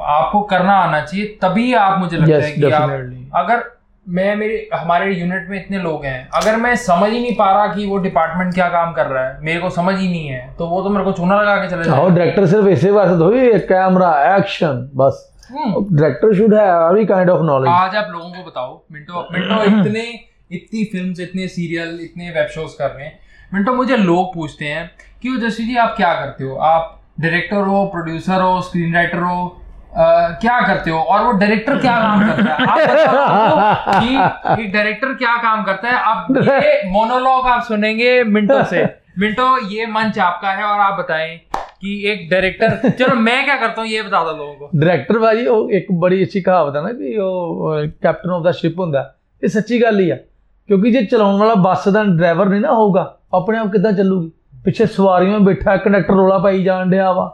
[0.00, 3.34] आपको करना आना चाहिए तभी आप मुझे लगता yes, है कि definitely.
[3.34, 3.62] आप अगर
[4.08, 7.66] मैं मेरे हमारे यूनिट में इतने लोग हैं अगर मैं समझ ही नहीं पा रहा
[7.66, 10.66] कि वो डिपार्टमेंट क्या काम कर रहा है मेरे को समझ ही नहीं है तो
[10.66, 14.36] वो तो मेरे को चूना लगा के चले जाओ डायरेक्टर सिर्फ़ ऐसे बात थोड़ी कैमरा
[14.36, 19.28] एक्शन बस। Director should have every kind of knowledge आज आप लोगों को बताओ मिंटो
[19.32, 23.18] मिंटो इतने इतनी फ़िल्म इतने सीरियल इतने वेब शोज़ कर रहे हैं।
[23.54, 24.90] मिनटो मुझे लोग पूछते हैं
[25.22, 26.56] कि जस्वी जी आप क्या करते हो?
[26.56, 29.56] आप डायरेक्टर हो प्रोड्यूसर हो स्क्रीन राइटर हो
[29.96, 30.98] आ, क्या करते हो?
[30.98, 32.66] और वो डायरेक्टर क्या काम करता है?
[32.66, 35.94] आप कि, डायरेक्टर क्या काम करता है?
[35.94, 38.84] आप ये मोनोलॉग आप सुनेंगे मिंटो से।
[39.18, 41.36] मिंटो ये मंच आपका है और आप बताएँ
[41.80, 43.88] कि एक डायरेक्टर चलो मैं क्या करता हूँ?
[43.90, 47.86] ये बता दो लोगों को। डायरेक्टर भाजी एक बड़ी अच्छी कहावत है ना कि वो
[48.02, 50.29] कैप्टन ऑफ़ द शिप होंगे ये सच्ची गल ही है।
[50.70, 53.02] ਕਿਉਂਕਿ ਜੇ ਚਲਾਉਣ ਵਾਲਾ ਬੱਸ ਦਾ ਡਰਾਈਵਰ ਨਹੀਂ ਨਾ ਹੋਊਗਾ
[53.34, 54.30] ਆਪਣੇ ਆਪ ਕਿੱਦਾਂ ਚੱਲੂਗੀ?
[54.64, 57.24] ਪਿੱਛੇ ਸਵਾਰੀਆਂ ਬੈਠਾ ਕੰਡਕਟਰ ਰੋਲਾ ਪਾਈ ਜਾਣ ਡਿਆ ਵਾ।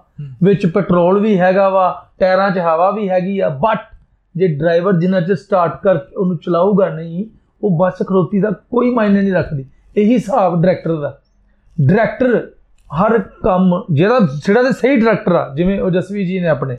[0.42, 3.84] ਵਿੱਚ ਪੈਟਰੋਲ ਵੀ ਹੈਗਾ ਵਾ ਟਾਇਰਾਂ 'ਚ ਹਵਾ ਵੀ ਹੈਗੀ ਆ ਬਟ
[4.36, 7.24] ਜੇ ਡਰਾਈਵਰ ਜਿੰਨਾ ਚਿਰ ਸਟਾਰਟ ਕਰ ਉਹਨੂੰ ਚਲਾਊਗਾ ਨਹੀਂ
[7.62, 9.64] ਉਹ ਬੱਸ ਖਲੋਤੀ ਦਾ ਕੋਈ ਮਾਇਨੇ ਨਹੀਂ ਰੱਖਦੀ।
[9.96, 11.18] ਇਹੀ ਹਿਸਾਬ ਡਾਇਰੈਕਟਰ ਦਾ।
[11.82, 12.36] ਡਾਇਰੈਕਟਰ
[12.90, 16.76] ਹਰ ਕੰਮ ਜਿਹੜਾ ਜਿਹੜਾ ਤੇ ਸਹੀ ਡਾਇਰੈਕਟਰ ਆ ਜਿਵੇਂ ਉਹ ਜਸਵੀ ਜੀ ਨੇ ਆਪਣੇ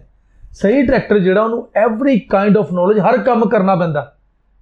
[0.52, 4.12] ਸਹੀ ਡਾਇਰੈਕਟਰ ਜਿਹੜਾ ਉਹਨੂੰ ਐਵਰੀ ਕਾਈਂਡ ਆਫ ਨੌਲੇਜ ਹਰ ਕੰਮ ਕਰਨਾ ਪੈਂਦਾ।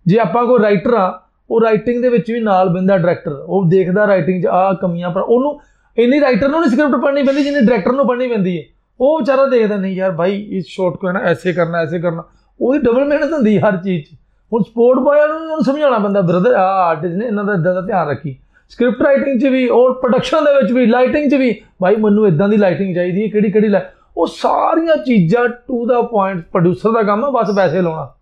[0.06, 4.08] ਜੇ ਆਪਾਂ ਕੋਈ ਰਾਈਟਰ ਆ ਉਹ ਰਾਈਟਿੰਗ ਦੇ ਵਿੱਚ ਵੀ ਨਾਲ ਬੰਦਾ ਡਾਇਰੈਕਟਰ ਉਹ ਦੇਖਦਾ
[4.08, 5.60] ਰਾਈਟਿੰਗ 'ਚ ਆ ਕਮੀਆਂ ਪਰ, ਉਹਨੂੰ
[5.98, 8.64] ਇੰਨੀ ਰਾਈਟਰ ਨੂੰ ਨਹੀਂ ਸਕ੍ਰਿਪਟ ਪੜ੍ਹਨੀ ਪੈਂਦੀ ਜਿੰਨੀ ਡਾਇਰੈਕਟਰ ਨੂੰ ਪੜ੍ਹਨੀ ਪੈਂਦੀ ਹੈ
[9.02, 12.24] ਉਹ ਵਿਚਾਰਾ ਦੇਖਦਾ, ਨਹੀਂ ਯਾਰ ਭਾਈ, ਇਸ ਸ਼ਾਰਟ ਕੋ ਹੈ ਨਾ ਐਸੇ ਕਰਨਾ ਐਸੇ ਕਰਨਾ।
[12.62, 14.08] ਉਹਦੀ ਡਬਲ ਮਿਹਨਤ ਹੁੰਦੀ ਹਰ ਚੀਜ਼ 'ਚ।
[14.54, 17.82] ਹੁਣ ਸਪੋਰਟ ਬॉय ਨੂੰ ਉਹਨੂੰ ਸਮਝਾਉਣਾ ਪੈਂਦਾ ਬ੍ਰਦਰ ਆ ਆਰਟਿਸਟ ਨੇ ਇਹਨਾਂ ਦਾ ਇਦਾਂ ਦਾ
[17.82, 18.40] ਧਿਆਨ ਰੱਖੀ।
[18.70, 22.50] ਸਕ੍ਰਿਪਟ ਰਾਈਟਿੰਗ 'ਚ ਵੀ ਔਰ ਪ੍ਰੋਡਕਸ਼ਨ ਦੇ ਵਿੱਚ ਵੀ ਲਾਈਟਿੰਗ 'ਚ ਵੀ, ਭਾਈ, ਮੈਨੂੰ ਇਦਾਂ
[22.50, 27.04] ਦੀ ਲਾਈਟਿੰਗ ਚਾਹੀਦੀ ਹੈ ਕਿਹੜੀ ਕਿਹੜੀ light- ਉਹ ਸਾਰੀਆਂ ਚੀਜ਼ਾਂ ਟੂ ਦਾ ਪੁਆਇੰਟ ਪ੍ਰੋਡਿਊਸਰ ਦਾ
[27.04, 28.14] ਕੰਮ ਆ, ਬਸ ਪੈਸੇ ਲਾਉਣਾ।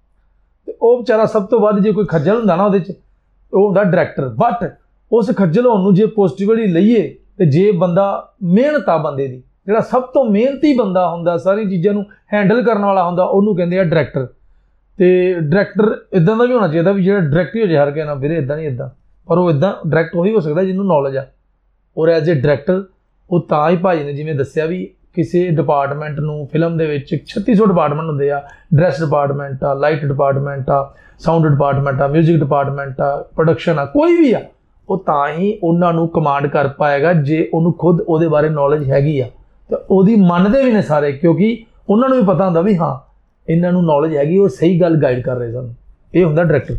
[0.65, 2.91] ਤੇ ਉਹ ਵਿਚਾਰਾ ਸਭ ਤੋਂ ਵੱਧ ਜੇ ਕੋਈ ਖੱਜਲ ਹੁੰਦਾ ਨਾ ਉਹਦੇ 'ਚ
[3.53, 4.69] ਉਹ ਹੁੰਦਾ ਡਾਇਰੈਕਟਰ ਬਟ
[5.11, 8.05] ਉਸ ਖੱਜਲ ਹੋਣ ਨੂੰ ਜੇ ਪੋਜ਼ਿਟਿਵਲੀ ਲਈਏ, ਤੇ ਜੇ ਬੰਦਾ
[8.43, 12.85] ਮਿਹਨਤ ਆ ਬੰਦੇ ਦੀ, ਜਿਹੜਾ ਸਭ ਤੋਂ ਮਿਹਨਤੀ ਬੰਦਾ ਹੁੰਦਾ ਸਾਰੀ ਚੀਜ਼ਾਂ ਨੂੰ ਹੈਂਡਲ ਕਰਨ
[12.85, 14.27] ਵਾਲਾ ਹੁੰਦਾ, ਉਹਨੂੰ ਕਹਿੰਦੇ ਆ ਡਾਇਰੈਕਟਰ
[14.99, 18.05] ਤੇ ਡਾਇਰੈਕਟਰ ਇਦਾਂ ਦਾ ਵੀ ਹੋਣਾ ਚਾਹੀਦਾ ਵੀ ਜਿਹੜਾ ਡਾਇਰੈਕਟ ਹੀ ਹੋ ਜਾਏ, ਹਰ ਕਿਸੇ
[18.05, 18.89] ਨਾਲ ਵੀਰੇ ਇਦਾਂ ਨਹੀਂ ਇਦਾਂ
[19.27, 21.25] ਪਰ ਉਹ ਇਦਾਂ ਡਾਇਰੈਕਟ ਉਹੀ ਹੋ ਸਕਦਾ ਜਿਹਨੂੰ ਨੌਲੇਜ ਆ।
[21.97, 22.83] ਔਰ ਐਜ਼ ਅ ਡਾਇਰੈਕਟਰ
[23.29, 27.65] ਉਹ ਤਾਂ ਹੀ ਭਾਜੀ ਨੇ ਜਿਵੇਂ ਦੱਸਿਆ ਵੀ ਕਿਸੇ ਡਿਪਾਰਟਮੈਂਟ ਨੂੰ ਫਿਲਮ ਦੇ ਵਿੱਚ 3600
[27.67, 28.41] ਡਿਪਾਰਟਮੈਂਟ ਹੁੰਦੇ ਆ
[28.75, 30.79] ਡਰੈਸ ਡਿਪਾਰਟਮੈਂਟ ਆ ਲਾਈਟ ਡਿਪਾਰਟਮੈਂਟ ਆ
[31.19, 34.41] ਸਾਊਂਡ ਡਿਪਾਰਟਮੈਂਟ ਆ 뮤직 ਡਿਪਾਰਟਮੈਂਟ ਆ ਪ੍ਰੋਡਕਸ਼ਨ ਆ, ਕੋਈ ਵੀ ਆ,
[34.89, 39.19] ਉਹ ਤਾਂ ਹੀ ਉਹਨਾਂ ਨੂੰ ਕਮਾਂਡ ਕਰ ਪਾਏਗਾ ਜੇ ਉਹਨੂੰ ਖੁਦ ਉਹਦੇ ਬਾਰੇ ਨੌਲੇਜ ਹੈਗੀ
[39.19, 39.27] ਆ।
[39.69, 42.95] ਤੇ ਉਹਦੀ ਮੰਨਦੇ ਵੀ ਨੇ ਸਾਰੇ, ਕਿਉਂਕਿ ਉਹਨਾਂ ਨੂੰ ਵੀ ਪਤਾ ਹੁੰਦਾ ਵੀ ਹਾਂ,
[43.47, 45.75] ਇਹਨਾਂ ਨੂੰ ਨੌਲੇਜ ਹੈਗੀ, ਉਹ ਸਹੀ ਗੱਲ ਗਾਈਡ ਕਰ ਰਹੇ ਸਾਨੂੰ।
[46.13, 46.75] ਇਹ ਹੁੰਦਾ ਡਾਇਰੈਕਟਰ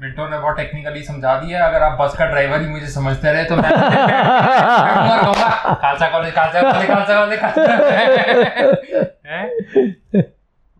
[0.00, 3.44] मिंटो ने बहुत टेक्निकली समझा दिया अगर आप बस का ड्राइवर ही मुझे समझते रहे
[3.44, 7.38] तो मैं मैं कहूंगा कहूंगा, Khalsa college Khalsa college Khalsa college
[9.26, 9.44] हैं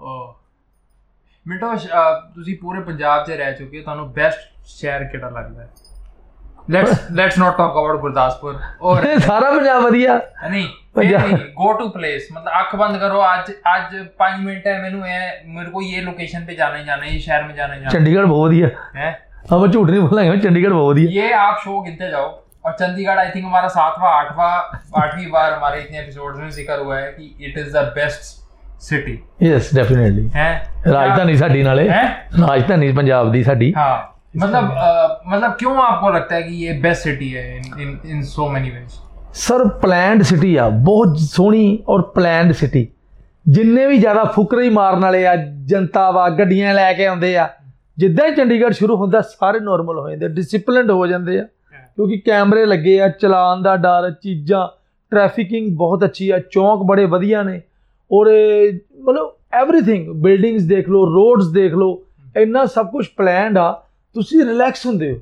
[0.03, 0.18] ओ
[1.47, 5.68] ਮਿੰਟੋ ਅਹ, ਤੁਸੀਂ ਪੂਰੇ ਪੰਜਾਬ 'ਚ ਰਹਿ ਚੁੱਕੇ ਹੋ ਤੁਹਾਨੂੰ ਬੈਸਟ ਸ਼ਹਿਰ ਕਿਹੜਾ ਲੱਗਦਾ ਹੈ
[6.71, 12.23] let's let's not talk about Gurdaspur ਔਰ ਸਾਰਾ ਪੰਜਾਬ ਵਧੀਆ ਨਹੀਂ ਪੰਜਾਬ- गो टू प्लेस
[12.31, 16.47] मतलब ਅੱਖ ਬੰਦ ਕਰੋ ਅੱਜ ਅੱਜ 5 ਮਿੰਟ ਹੈ ਮੈਨੂੰ ਇਹ ਮੇਰੇ को ये लोकेशन
[16.47, 19.11] पे जाना ही जाना है ये शहर में जाना ही जाना ਚੰਡੀਗੜ੍ਹ ਬਹੁਤ ਵਧੀਆ है
[19.51, 22.27] ਹਾਂ ਮੈਂ ਝੂਠ ਨਹੀਂ ਬੋਲਾਂਗਾ ਚੰਡੀਗੜ੍ਹ ਬਹੁਤ ਵਧੀਆ ये आप शो गिनते जाओ
[22.64, 24.51] और चंडीगढ़ आई थिंक हमारा सातवां आठवां
[25.01, 28.29] आठवीं बार हमारे इतने एपिसोड में जिक्र हुआ है कि it is the best
[28.85, 30.51] city yes definitely है
[30.89, 32.03] ਰਾਜਧਾਨੀ ਸਾਡੀ ਨਾਲੇ है
[32.41, 33.91] ਰਾਜਧਾਨੀ ਪੰਜਾਬ ਦੀ ਸਾਡੀ हाँ
[34.35, 34.89] मतलब अ,
[35.27, 38.71] मतलब क्यों आपको लगता है कि ये बेस्ट सिटी है in in in so many
[38.71, 38.99] ways
[39.35, 42.87] sir planned city ਆ ਬਹੁਤ ਸੋਹਣੀ ਔਰ ਪਲੈਨਡ ਸਿਟੀ
[43.49, 45.35] ਜਿੰਨੇ ਵੀ ਜ਼ਿਆਦਾ ਫੁਕਰੇ ਮਾਰਨ ਵਾਲੇ ਆ
[45.66, 47.49] ਜਨਤਾ ਵਾ ਗੱਡੀਆਂ ਲੈ ਕੇ ਆਉਂਦੇ ਆ
[47.99, 51.45] ਜਿੱਦਾਂ ਹੀ ਚੰਡੀਗੜ੍ਹ ਸ਼ੁਰੂ ਹੁੰਦਾ ਸਾਰੇ ਨਾਰਮਲ ਹੋ ਜਾਂਦੇ ਡਿਸਪਲਿਨਡ ਹੋ ਜਾਂਦੇ ਆ
[51.97, 54.66] ਕਿਉਂਕਿ ਕੈਮਰੇ ਲੱਗੇ ਆ ਚਲਾਨ ਦਾ ਡਰ ਚੀਜ਼ਾਂ
[55.12, 57.61] ਟ੍ਰੈਫਿਕਿੰਗ ਬਹੁਤ ਅੱਛੀ ਆ ਚੌਂਕ ਬੜੇ ਵਧੀਆ ਨੇ
[58.11, 62.01] ਔਰ ਇਹ ਮਤਲਬ ਐਵਰੀਥਿੰਗ ਬਿਲਡਿੰਗਸ ਦੇਖ ਲਓ ਰੋਡਸ ਦੇਖ ਲਓ
[62.37, 63.71] ਇੰਨਾ ਸਭ ਕੁਝ ਪਲਾਨਡ ਆ
[64.14, 65.21] ਤੁਸੀਂ ਰਿਲੈਕਸ ਹੁੰਦੇ ਹੋ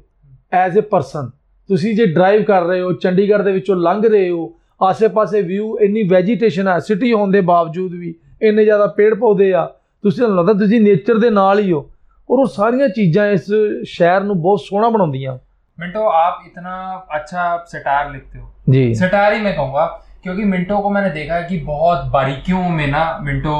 [0.52, 1.30] ਐਜ਼ ਅ ਪਰਸਨ
[1.68, 6.02] ਤੁਸੀਂ ਜੇ ਡਰਾਈਵ ਕਰ ਰਹੇ ਹੋ ਚੰਡੀਗੜ੍ਹ ਦੇ ਵਿੱਚੋਂ ਲੰਘ ਰਹੇ ਹੋ ਆਸੇ-ਪਾਸੇ ਵਿਊ ਇੰਨੀ
[6.02, 9.64] ਵੈਜੀਟੇਸ਼ਨ ਹੈ ਸਿਟੀ ਹੋਣ ਦੇ ਬਾਵਜੂਦ ਵੀ ਇੰਨੇ ਜ਼ਿਆਦਾ ਪੇੜ ਪੌਦੇ ਆ
[10.04, 11.80] ਤੁਸੀਂ ਤੁਹਾਨੂੰ ਲੱਗਦਾ ਤੁਸੀਂ ਨੇਚਰ ਦੇ ਨਾਲ ਹੀ ਹੋ
[12.28, 13.50] ਔਰ ਉਹ ਸਾਰੀਆਂ ਚੀਜ਼ਾਂ ਇਸ
[13.86, 15.38] ਸ਼ਹਿਰ ਨੂੰ ਬਹੁਤ ਸੋਹਣਾ ਬਣਾਉਂਦੀਆਂ
[15.78, 16.76] मिंटो आप इतना
[17.10, 19.84] अच्छा सटार लिखते हो ਜੀ सटार ही मैं कहूँगा
[20.22, 23.52] क्योंकि मिंटो को मैंने देखा है कि बहुत बारीकियों में ना मिंटो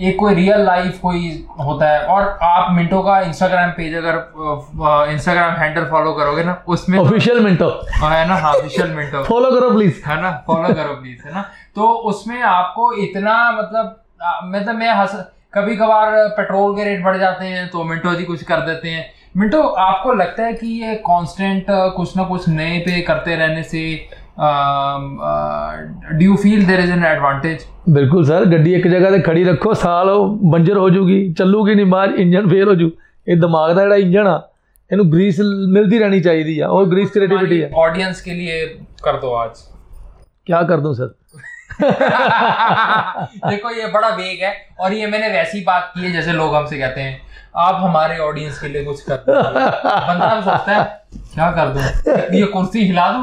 [0.00, 4.14] एक कोई रियल लाइफ कोई होता है। और आप मिंटो का इंस्टाग्राम पेज अगर
[5.12, 8.36] इंस्टाग्राम हैंडल फॉलो करोगे ना उसमें तो- ऑफिशियल मिंटो। है ना?
[8.36, 10.44] हाँ विशल मिंटो। फॉलो करो प्लीज़ है ना?
[10.46, 11.44] फॉलो करो प्लीज़ है ना?
[11.76, 14.00] तो उसमें आपको इतना मतलब
[14.44, 15.24] मतलब मैं हंस
[15.54, 19.10] कभी कभार पेट्रोल के रेट बढ़ जाते हैं तो मिंटो जी कुछ कर देते हैं।
[19.36, 24.08] मिंटो आपको लगता है कि ये कांस्टेंट कुछ ना कुछ नए पे करते रहने से
[26.13, 29.73] do you feel there is an advantage ਬਿਲਕੁਲ ਸਰ ਗੱਡੀ ਇੱਕ ਜਗ੍ਹਾ ਤੇ ਖੜੀ ਰੱਖੋ
[29.73, 32.89] ਸਾਲ ਉਹ ਬੰਜਰ ਹੋ ਜੂਗੀ ਚੱਲੂਗੀ ਨਹੀਂ ਬਾਹਰ ਇੰਜਨ ਫੇਲ ਹੋ ਜੂ
[33.27, 34.41] ਇਹ ਦਿਮਾਗ ਦਾ ਜਿਹੜਾ ਇੰਜਨ ਆ
[34.91, 35.39] ਇਹਨੂੰ ਗਰੀਸ
[35.69, 38.59] ਮਿਲਦੀ ਰਹਿਣੀ ਚਾਹੀਦੀ ਆ ਉਹ ਗਰੀਸ ਕ੍ਰੀਏਟਿਵਿਟੀ ਆ ऑडियंस के लिए
[39.03, 39.59] कर दो आज
[40.47, 41.13] ਕੀ ਕਰ ਦੂੰ ਸਰ
[43.43, 44.49] देखो ये बड़ा वेग है
[44.79, 47.13] और ये मैंने वैसी बात की है जैसे लोग हमसे कहते हैं
[47.54, 50.84] आप हमारे ऑडियंस के लिए कुछ कर बंदा तो सोचता है
[51.34, 51.82] क्या कर दूँ?
[52.38, 53.22] ये कुर्सी हिला दूँ?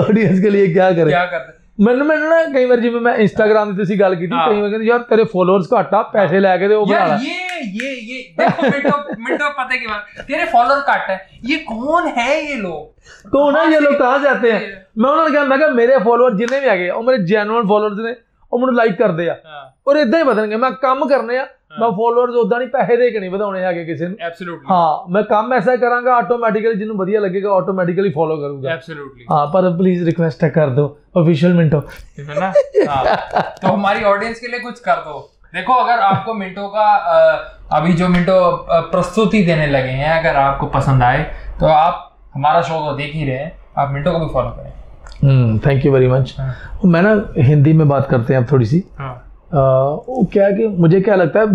[0.00, 1.12] ऑडियंस के लिए क्या करें?
[1.12, 4.60] क्या कर ਮੈਨੂੰ ਮੈਨੂੰ ਨਾ ਕਈ ਵਾਰ ਜਿਵੇਂ ਮੈਂ ਇੰਸਟਾਗ੍ਰam ਤੇ ਸੀ ਗੱਲ ਕੀਤੀ ਕਈ
[4.60, 7.88] ਵਾਰ ਕਹਿੰਦੇ ਯਾਰ ਤੇਰੇ ਫੋਲੋਅਰਸ ਘਟਾ ਪੈਸੇ ਲੈ ਕੇ ਤੇ ਉਹ ਬਣਾ ਲੈ ये ये
[8.10, 8.92] ये देखो मिंटो
[9.24, 11.16] मिंटो पता की बात। तेरे फॉलोअर कट है।
[11.50, 12.80] ये कौन है ये लोग?
[13.34, 13.94] तो ना ये लोग?
[14.00, 14.70] कहाँ जाते हैं?
[14.98, 18.02] मैं उन्होंने कहा मैं कहा मेरे फॉलोअर जितने भी आ गए और मेरे जेनुअन फॉलोअर्स
[18.06, 18.12] ने
[18.53, 21.45] ਉਹ ਮੈਨੂੰ ਲਾਈਕ ਕਰਦੇ ਆ हाँ ਔਰ ਇਦਾਂ ਹੀ ਵਧਣਗੇ ਮੈਂ ਕੰਮ ਕਰਨੇ ਆ
[21.79, 25.21] ਮੈਂ ਫੋਲੋਅਰਸ ਉਦਾਂ ਨਹੀਂ ਪੈਸੇ ਦੇ ਕੇ ਨਹੀਂ ਵਧਾਉਣੇ ਹੈਗੇ ਕਿਸੇ ਨੂੰ एब्सोल्युटली ਹਾਂ ਮੈਂ
[25.23, 30.45] ਕੰਮ ਐਸਾ ਕਰਾਂਗਾ ਆਟੋਮੈਟਿਕਲੀ ਜਿਹਨੂੰ ਵਧੀਆ ਲੱਗੇਗਾ ਆਟੋਮੈਟਿਕਲੀ ਫੋਲੋ ਕਰੂਗਾ एब्सोल्युटली ਹਾਂ ਪਰ ਪਲੀਜ਼ ਰਿਕਵੈਸਟ
[30.53, 31.77] ਕਰ ਦਿਓ ऑफिशियल मिंटो
[32.21, 32.47] है ना
[32.87, 33.13] हाँ
[33.61, 35.13] तो हमारी ऑडियंस के लिए कुछ कर दो
[35.53, 36.83] देखो अगर आपको मिंटो का
[37.13, 37.15] अ,
[37.77, 41.23] अभी जो मिंटो अ, प्रस्तुति देने लगे हैं अगर आपको पसंद आए
[41.59, 42.05] तो आप
[42.35, 44.82] हमारा शो तो देख ही रहे हैं आप मिंटो को भी फॉलो करें हम्म
[45.66, 46.34] थैंक यू वेरी मच।
[46.84, 49.14] मैं ना हिंदी में बात करते हैं अब थोड़ी सी। हाँ।
[49.54, 51.46] वो क्या है कि मुझे क्या लगता है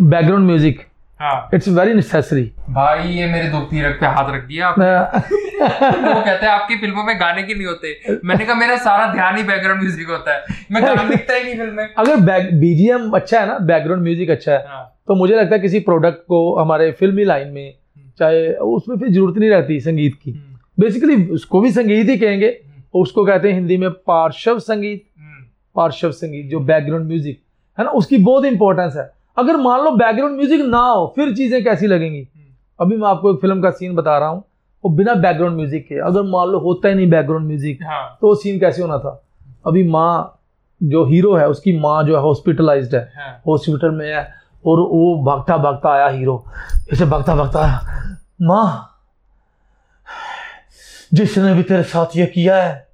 [0.00, 0.80] बैकग्राउंड म्यूज़िक
[1.20, 6.20] हाँ। इट्स वेरी नेसेसरी भाई ये मेरे दुखती रग पे हाथ रख दिया आपने। वो
[6.20, 8.18] कहते हैं आपकी फ़िल्मों में गाने की नहीं होते?
[8.24, 11.56] मैंने कहा मेरा सारा ध्यान ही बैकग्राउंड म्यूज़िक होता है। मैं गाना लिखता ही नहीं
[11.58, 15.54] फ़िल्म में। अगर बीजीएम अच्छा है ना बैकग्राउंड म्यूज़िक अच्छा है हाँ। तो मुझे लगता
[15.54, 17.74] है किसी प्रोडक्ट को हमारे फिल्मी लाइन में
[18.20, 22.48] चाहे उसमें फिर ज़रूरत नहीं रहती संगीत की। हम्म, बेसिकली उसको भी संगीत ही कहेंगे
[22.96, 25.44] उसको कहते हैं हिंदी में पार्श्व संगीत। हम्म,
[25.76, 27.40] पार्श्व संगीत जो बैकग्राउंड म्यूज़िक
[27.78, 27.90] है ना?
[27.92, 32.26] उसकी बहुत इंपॉर्टेंस है। अगर मान लो बैकग्राउंड म्यूज़िक ना हो फिर चीज़ें कैसी लगेंगी?
[32.80, 34.42] अभी मैं आपको एक फ़िल्म का सीन बता रहा हूँ।
[34.84, 38.26] वो बिना बैकग्राउंड म्यूज़िक के अगर मान लो होता ही नहीं बैकग्राउंड म्यूज़िक हाँ। तो
[38.26, 39.22] वो सीन कैसे होना था?
[39.66, 40.32] अभी माँ
[40.80, 44.22] जो हीरो है उसकी माँ जो है हॉस्पिटलाइज्ड है। हाँ। हॉस्पिटल में है
[44.64, 46.44] और वो भागता भागता आया हीरो
[46.92, 48.92] ऐसे भागता भागता आया। माँ
[51.14, 52.85] जिसने भी तेरे साथ ये किया है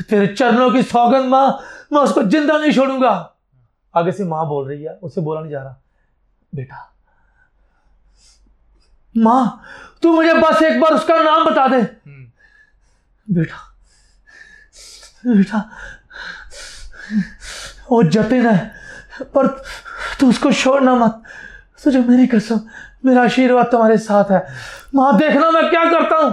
[0.00, 1.48] तेरे चरणों की सौगंध माँ
[1.92, 3.10] मैं उसको ज़िंदा नहीं छोड़ूँगा।
[3.94, 5.76] आगे से माँ बोल रही है उसे बोला नहीं जा रहा।
[6.52, 6.84] बेटा
[9.14, 9.62] माँ
[10.02, 12.26] तू मुझे बस एक बार उसका नाम बता दे। हम्म,
[13.28, 13.56] बेटा
[15.26, 15.58] बेटा
[17.90, 19.46] वो जतिन है पर
[20.20, 21.22] तू उसको छोड़ना मत।
[21.84, 22.60] तुझे मेरी कसम
[23.04, 24.46] मेरा आशीर्वाद तुम्हारे साथ है।
[24.94, 26.32] माँ देखना मैं क्या करता हूँ।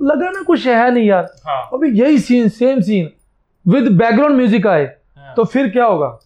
[0.00, 3.10] लगा ना कुछ है नहीं यार हाँ अभी यही scene same scene
[3.66, 6.18] with background music आए हाँ, तो फिर क्या होगा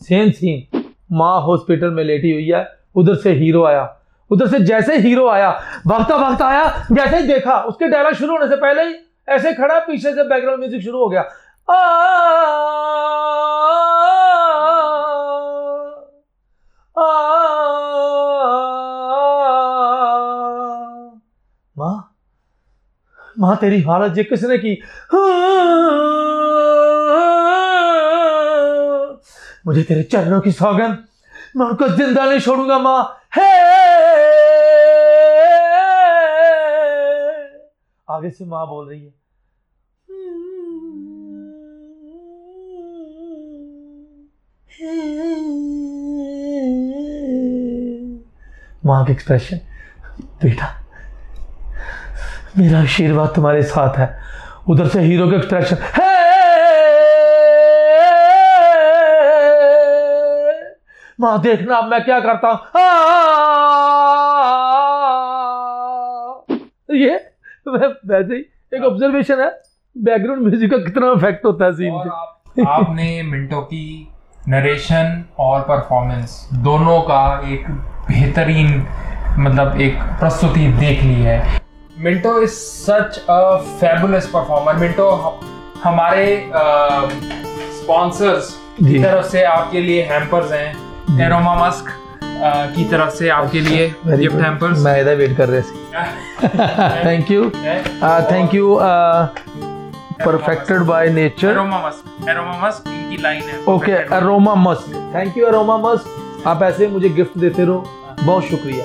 [0.00, 2.66] सेम सीन माँ हॉस्पिटल में लेटी हुई है
[2.96, 3.88] उधर से हीरो आया
[4.30, 5.50] उधर से जैसे हीरो आया
[5.86, 8.94] भागता भागता आया जैसे ही देखा उसके डायलॉग शुरू होने से पहले ही
[9.28, 11.20] ऐसे खड़ा पीछे से बैकग्राउंड म्यूज़िक शुरू हो गया
[11.68, 13.00] आ, आ,
[16.96, 17.29] आ, आ,
[23.40, 24.82] माँ तेरी हालत ये किसने की?
[29.66, 31.04] मुझे तेरे चरणों की सौगंध,
[31.56, 33.50] मैं उनको ज़िंदा नहीं छोड़ूँगा, माँ। हे!
[38.10, 39.20] आगे से माँ बोल रही है।
[48.86, 49.56] माँ का एक्सप्रेशन
[50.42, 50.79] बेटा
[52.58, 54.08] मेरा आशीर्वाद तुम्हारे साथ है।
[54.68, 56.08] उधर से हीरो का एक्सप्रेशन है!
[61.18, 62.58] माँ देखना अब मैं क्या करता हूँ।
[66.96, 67.14] ये
[67.66, 68.40] वैसे ही
[68.76, 69.50] एक ऑब्जर्वेशन है।
[69.96, 74.12] बैकग्राउंड म्यूज़िक का कितना इफ़ेक्ट होता है सीन पे। आप, आपने मिंटो की
[74.48, 77.22] नरेशन और परफॉर्मेंस दोनों का
[77.52, 77.70] एक
[78.08, 78.86] बेहतरीन
[79.38, 81.59] मतलब एक प्रस्तुति देख ली है।
[82.02, 85.08] Minto is such a fabulous performer Minto
[85.82, 86.26] हमारे
[87.78, 88.48] स्पॉन्सर्स
[88.78, 91.90] की तरफ़ से आपके लिए हैम्पर्स हैं। एरोमा मस्क
[92.76, 95.76] की तरफ़ से आपके लिए गिफ्ट हैम्पर्स मैं इधर वेट कर रहे थे
[97.04, 97.50] thank you
[98.30, 98.78] thank you
[100.24, 105.46] perfected by nature Aroma Musk Aroma Musk इनकी लाइन है। Okay Aroma Musk thank you
[105.48, 107.84] Aroma Musk आप ऐसे मुझे गिफ्ट देते रहो।
[108.22, 108.84] बहुत शुक्रिया।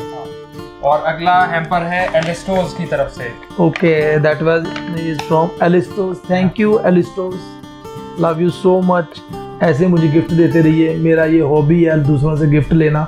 [0.85, 4.67] और अगला हैम्पर है एलिस्टोस की तरफ से okay that was
[5.01, 9.21] is from Alistos thank you Alistos love you so much
[9.63, 13.07] ऐसे मुझे गिफ्ट देते रहिए मेरा ये हॉबी है दूसरों से गिफ्ट लेना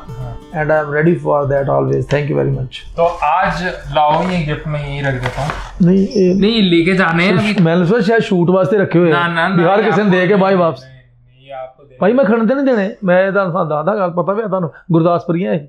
[0.54, 3.62] and I am ready for that always thank you very much तो आज
[3.94, 7.62] लाओ ये गिफ्ट में यही रख देता हूँ नहीं ये- नहीं लेके जाने हैं अभी
[7.62, 10.18] मैंने सोचा शायद शूट वास्ते रखे हुए ना ना ना बिहार ये ਕਿਸੇ ਨੂੰ आपको
[10.18, 12.64] ਦੇ ਕੇ ਬਾਈ नहीं- ਵਾਪਸ नहीं, नहीं, ये आपको दे ਭਾਈ ਮੈਂ ਖੜਨ ਤੇ ਨਹੀਂ
[12.66, 15.68] ਦੇਣੇ ਮੈਂ ਤੁਹਾਨੂੰ ਦੱਸਦਾ ਗੱਲ ਪਤਾ ਵੀ ਆ ਤੁਹਾਨੂੰ ਗੁਰਦਾਸਪੁਰੀਆਂ ਇਹ नहीं,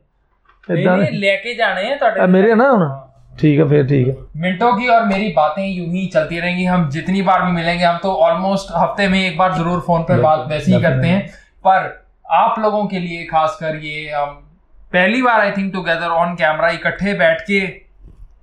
[0.69, 2.89] ਇਦਾਂ नहीं, लेके जाने हैं ਤੁਹਾਡੇ ਮੇਰੇ ਨਾ ਹੁਣ
[3.39, 6.83] ਠੀਕ ਹੈ ਫਿਰ ਠੀਕ ਹੈ मिनटों की और मेरी बातें यूं ही चलती रहेंगी हम
[6.89, 10.45] जितनी बार भी मिलेंगे हम तो ऑलमोस्ट हफ्ते में एक बार जरूर फोन पे बात
[10.49, 11.21] वैसे ही करते हैं
[11.65, 11.87] पर
[12.35, 14.29] आप लोगों के लिए खासकर ये हम
[14.93, 17.59] पहली बार I think together on camera इकट्ठे बैठ के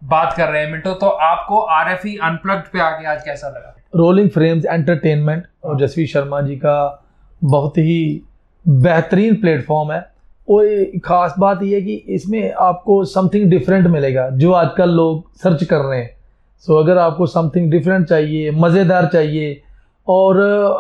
[0.07, 3.49] बात कर रहे हैं मिंटो तो आपको आर एफ ई अनप्लग्ड पे आके आज कैसा
[3.51, 6.79] लगा रोलिंग फ्रेम्स एंटरटेनमेंट और जसवी शर्मा जी का
[7.43, 8.01] बहुत ही
[8.83, 10.01] बेहतरीन प्लेटफॉर्म है
[10.48, 15.64] और खास बात यह है कि इसमें आपको समथिंग डिफरेंट मिलेगा जो आजकल लोग सर्च
[15.64, 16.10] कर रहे हैं।
[16.68, 19.62] सो so, अगर आपको समथिंग डिफरेंट चाहिए मज़ेदार चाहिए
[20.08, 20.38] और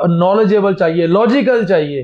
[0.09, 2.03] नॉलेजेबल चाहिए लॉजिकल चाहिए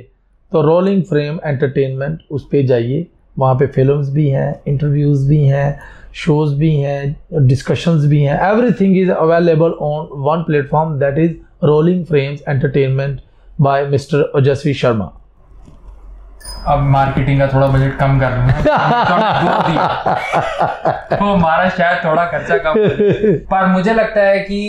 [0.51, 3.05] तो रोलिंग फ्रेम एंटरटेनमेंट उस पर जाइए।
[3.39, 5.80] वहाँ पे फिल्म्स भी हैं इंटरव्यूज़ भी हैं
[6.16, 12.05] शोज़ भी हैं डिस्कशंस भी हैं। Everything is available on one platform that is Rolling
[12.05, 13.20] Frames Entertainment
[13.62, 15.12] by mister Ojaswi Sharma
[16.67, 18.62] अब मार्केटिंग का थोड़ा बजट कम कर रहे हैं
[21.11, 24.61] तो हमारा शायद थोड़ा खर्चा कम करे। पर मुझे लगता है कि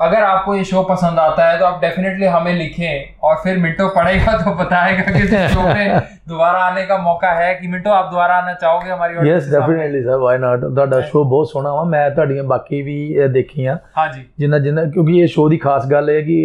[0.00, 3.86] अगर आपको ये शो पसंद आता है तो आप डेफिनेटली हमें लिखें और फिर मिंटो
[3.90, 8.10] पढ़ेगा तो बताएगा कि इस शो में दोबारा आने का मौका है कि मिंटो आप
[8.10, 9.60] दोबारा आना चाहोगे हमारी audience ਯੈਸ के सामने?
[9.60, 13.76] ਡੈਫੀਨਿਟਲੀ ਸਰ ਵਾਈ ਨਾਟ ਤੁਹਾਡਾ ਸ਼ੋਅ ਬਹੁਤ ਸੋਹਣਾ ਵਾ ਮੈਂ ਤੁਹਾਡੀਆਂ ਬਾਕੀ ਵੀ ਇਹ ਦੇਖੀਆਂ
[13.98, 16.36] हाँ जी ਜਿੰਨਾ ਜਿੰਨਾ ਕਿਉਂਕਿ ਇਹ ਸ਼ੋਅ ਦੀ ਖਾਸ ਗੱਲ ਇਹ ਹੈ ਕਿ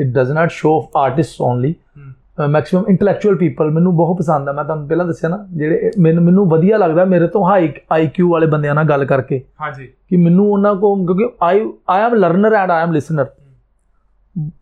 [0.00, 2.05] it does not show artist only hmm,
[2.49, 6.49] maximum intellectual people ਮੈਨੂੰ ਬਹੁਤ ਪਸੰਦ ਆ। ਮੈਂ ਤੁਹਾਨੂੰ ਪਹਿਲਾਂ ਦੱਸਿਆ ਨਾ ਜਿਹੜੇ ਮੈਨੂੰ ਮੈਨੂੰ
[6.49, 10.75] ਵਧੀਆ ਲੱਗਦਾ ਮੇਰੇ ਤੋਂ ਹਾਈ ਆਈਕਿਊ ਵਾਲੇ ਬੰਦਿਆਂ ਨਾਲ ਗੱਲ ਕਰਕੇ। ਹਾਂਜੀ। ਕਿ ਮੈਨੂੰ ਉਹਨਾਂ
[10.75, 13.25] ਕੋ ਕਿਉਂਕਿ I I am learner and I am listener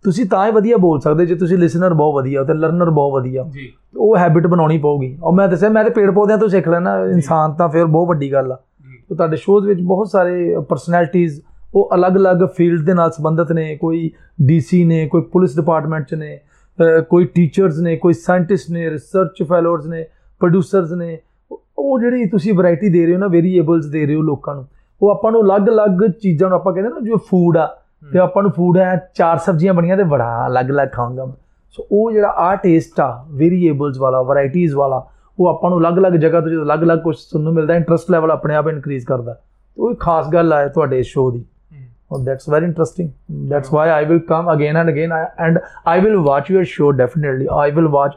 [0.04, 3.14] ਤੁਸੀਂ ਤਾਂ ਹੀ ਵਧੀਆ ਬੋਲ ਸਕਦੇ ਜੇ ਤੁਸੀਂ ਲਿਸਨਰ ਬਹੁਤ ਵਧੀਆ ਹੋ ਤੇ ਲਰਨਰ ਬਹੁਤ
[3.14, 6.68] ਵਧੀਆ। ਜੀ। ਉਹ ਹੈਬਿਟ ਬਣਾਉਣੀ ਪਊਗੀ। ਔਰ ਮੈਂ ਦੱਸਿਆ ਮੈਂ ਤੇ ਪੇੜ ਪੌਦਿਆਂ ਤੋਂ ਸਿੱਖ
[6.68, 8.56] ਲੈਣਾ ਇਨਸਾਨ ਤਾਂ ਫਿਰ ਬਹੁਤ ਵੱਡੀ ਗੱਲ ਆ।
[9.10, 11.42] ਤੇ ਤੁਹਾਡੇ ਸ਼ੋਜ਼ ਵਿੱਚ ਬਹੁਤ ਸਾਰੇ ਪਰਸਨੈਲਿਟੀਜ਼
[11.76, 14.12] ਉਹ ਅਲੱਗ-ਅਲੱਗ ਫੀਲਡ ਦੇ ਨਾਲ ਸੰਬੰਧਿਤ ਨੇ। ਕੋਈ
[14.42, 16.40] ਡੀਸੀ ਨੇ ਕੋਈ ਪੁਲਿਸ ਡਿਪਾਰਟਮੈਂਟ 'ਚ ਨੇ।
[17.10, 20.06] ਕੋਈ ਟੀਚਰਸ ਨੇ ਕੋਈ ਸਾਇੰਟਿਸਟ ਨੇ ਰਿਸਰਚ ਫੈਲੋਜ਼ ਨੇ
[20.40, 21.18] ਪ੍ਰੋਡਿਊਸਰਸ ਨੇ
[21.78, 24.66] ਉਹ ਜਿਹੜੀ ਤੁਸੀਂ ਵੈਰਾਈਟੀ ਦੇ ਰਹੇ ਹੋ ਨਾ ਵੇਰੀਏਬਲਸ ਦੇ ਰਹੇ ਹੋ ਲੋਕਾਂ ਨੂੰ
[25.02, 27.78] ਉਹ ਆਪਾਂ ਨੂੰ ਅਲੱਗ-ਅਲੱਗ ਚੀਜ਼ਾਂ ਨੂੰ ਆਪਾਂ ਕਹਿੰਦੇ ਨਾ ਜੋ ਫੂਡ ਆ
[28.14, 31.26] ਤੇ ਆਪਾਂ ਨੂੰ ਫੂਡ ਹੈ ਚਾਰ ਸਬਜ਼ੀਆਂ ਬਣੀਆਂ ਤੇ ਬੜਾ ਅਲੱਗ-ਅਲੱਗ ਖਾਂਗਾ
[31.72, 35.08] ਸੋ ਉਹ ਜਿਹੜਾ ਆ ਟੇਸਟ ਆ ਵੇਰੀਏਬਲਸ ਵਾਲਾ ਵੈਰਾਈਟੀਆਂ ਵਾਲਾ
[35.40, 38.56] ਉਹ ਆਪਾਂ ਨੂੰ ਅਲੱਗ-ਅਲੱਗ ਜਗ੍ਹਾ ਤੋਂ ਜਦੋਂ ਅਲੱਗ-ਅਲੱਗ ਕੁਝ ਸੁਣਨ ਨੂੰ ਮਿਲਦਾ ਇੰਟਰਸਟ ਲੈਵਲ ਆਪਣੇ
[38.56, 41.46] ਆਪ ਇਨਕਰੀਜ਼ ਕਰਦਾ। ਤੇ ਉਹ ਖਾਸ ਗੱਲ ਆ ਤੁਹਾਡੇ ਸ਼ੋਅ ਦੀ।
[42.16, 43.14] Oh, that's very interesting.
[43.54, 46.92] That's why I will come again and again, I, and I will watch your show
[46.92, 47.50] definitely.
[47.50, 48.16] I will watch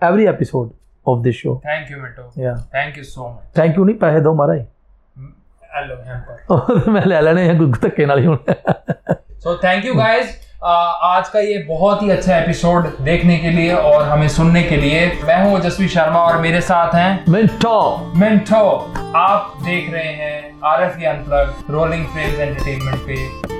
[0.00, 0.72] every episode
[1.06, 1.60] of this show.
[1.64, 2.26] Thank you, Mito.
[2.36, 2.60] Yeah.
[2.72, 3.44] Thank you so much.
[3.60, 4.64] Thank you नहीं पैसे दो मारा ही.
[5.18, 5.32] Hmm,
[9.46, 10.34] so thank you guys.
[10.64, 15.06] आज का ये बहुत ही अच्छा episode देखने के लिए और हमें सुनने के लिए।
[15.24, 20.82] मैं हूँ ओजस्वी शर्मा और मेरे साथ हैं मिंटो मिंटो आप देख रहे हैं R
[20.82, 23.16] F unplug Rolling Frames Entertainment पे।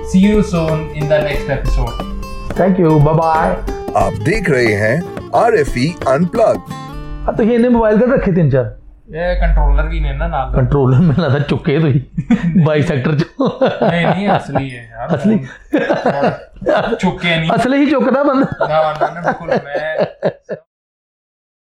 [0.09, 3.51] See you soon in the next episode thank you bye
[3.97, 8.82] आप देख रहे हैं आर एफ़ अनप्लग तो ये मोबाइल कर रखे तीन चार
[9.15, 12.01] ਇਹ ਕੰਟਰੋਲਰ ਵੀ ਨੇ ਨਾ ਨਾਲ ਕੰਟਰੋਲਰ ਮੈਨੂੰ ਲੱਗਦਾ ਚੁੱਕੇ ਤੁਸੀਂ।
[12.65, 13.25] ਬਾਈ ਸੈਕਟਰ ਚ।
[13.91, 15.47] ਨਹੀਂ ਨਹੀਂ ਅਸਲੀ ਹੈ ਯਾਰ। ਅਸਲੀ?
[16.99, 20.07] ਚੁੱਕੇ ਨਹੀਂ। ਅਸਲੀ ਹੀ ਚੁੱਕਦਾ ਬੰਦਾ। ਨਾ ਨਾ ਬਿਲਕੁਲ ਮੈਂ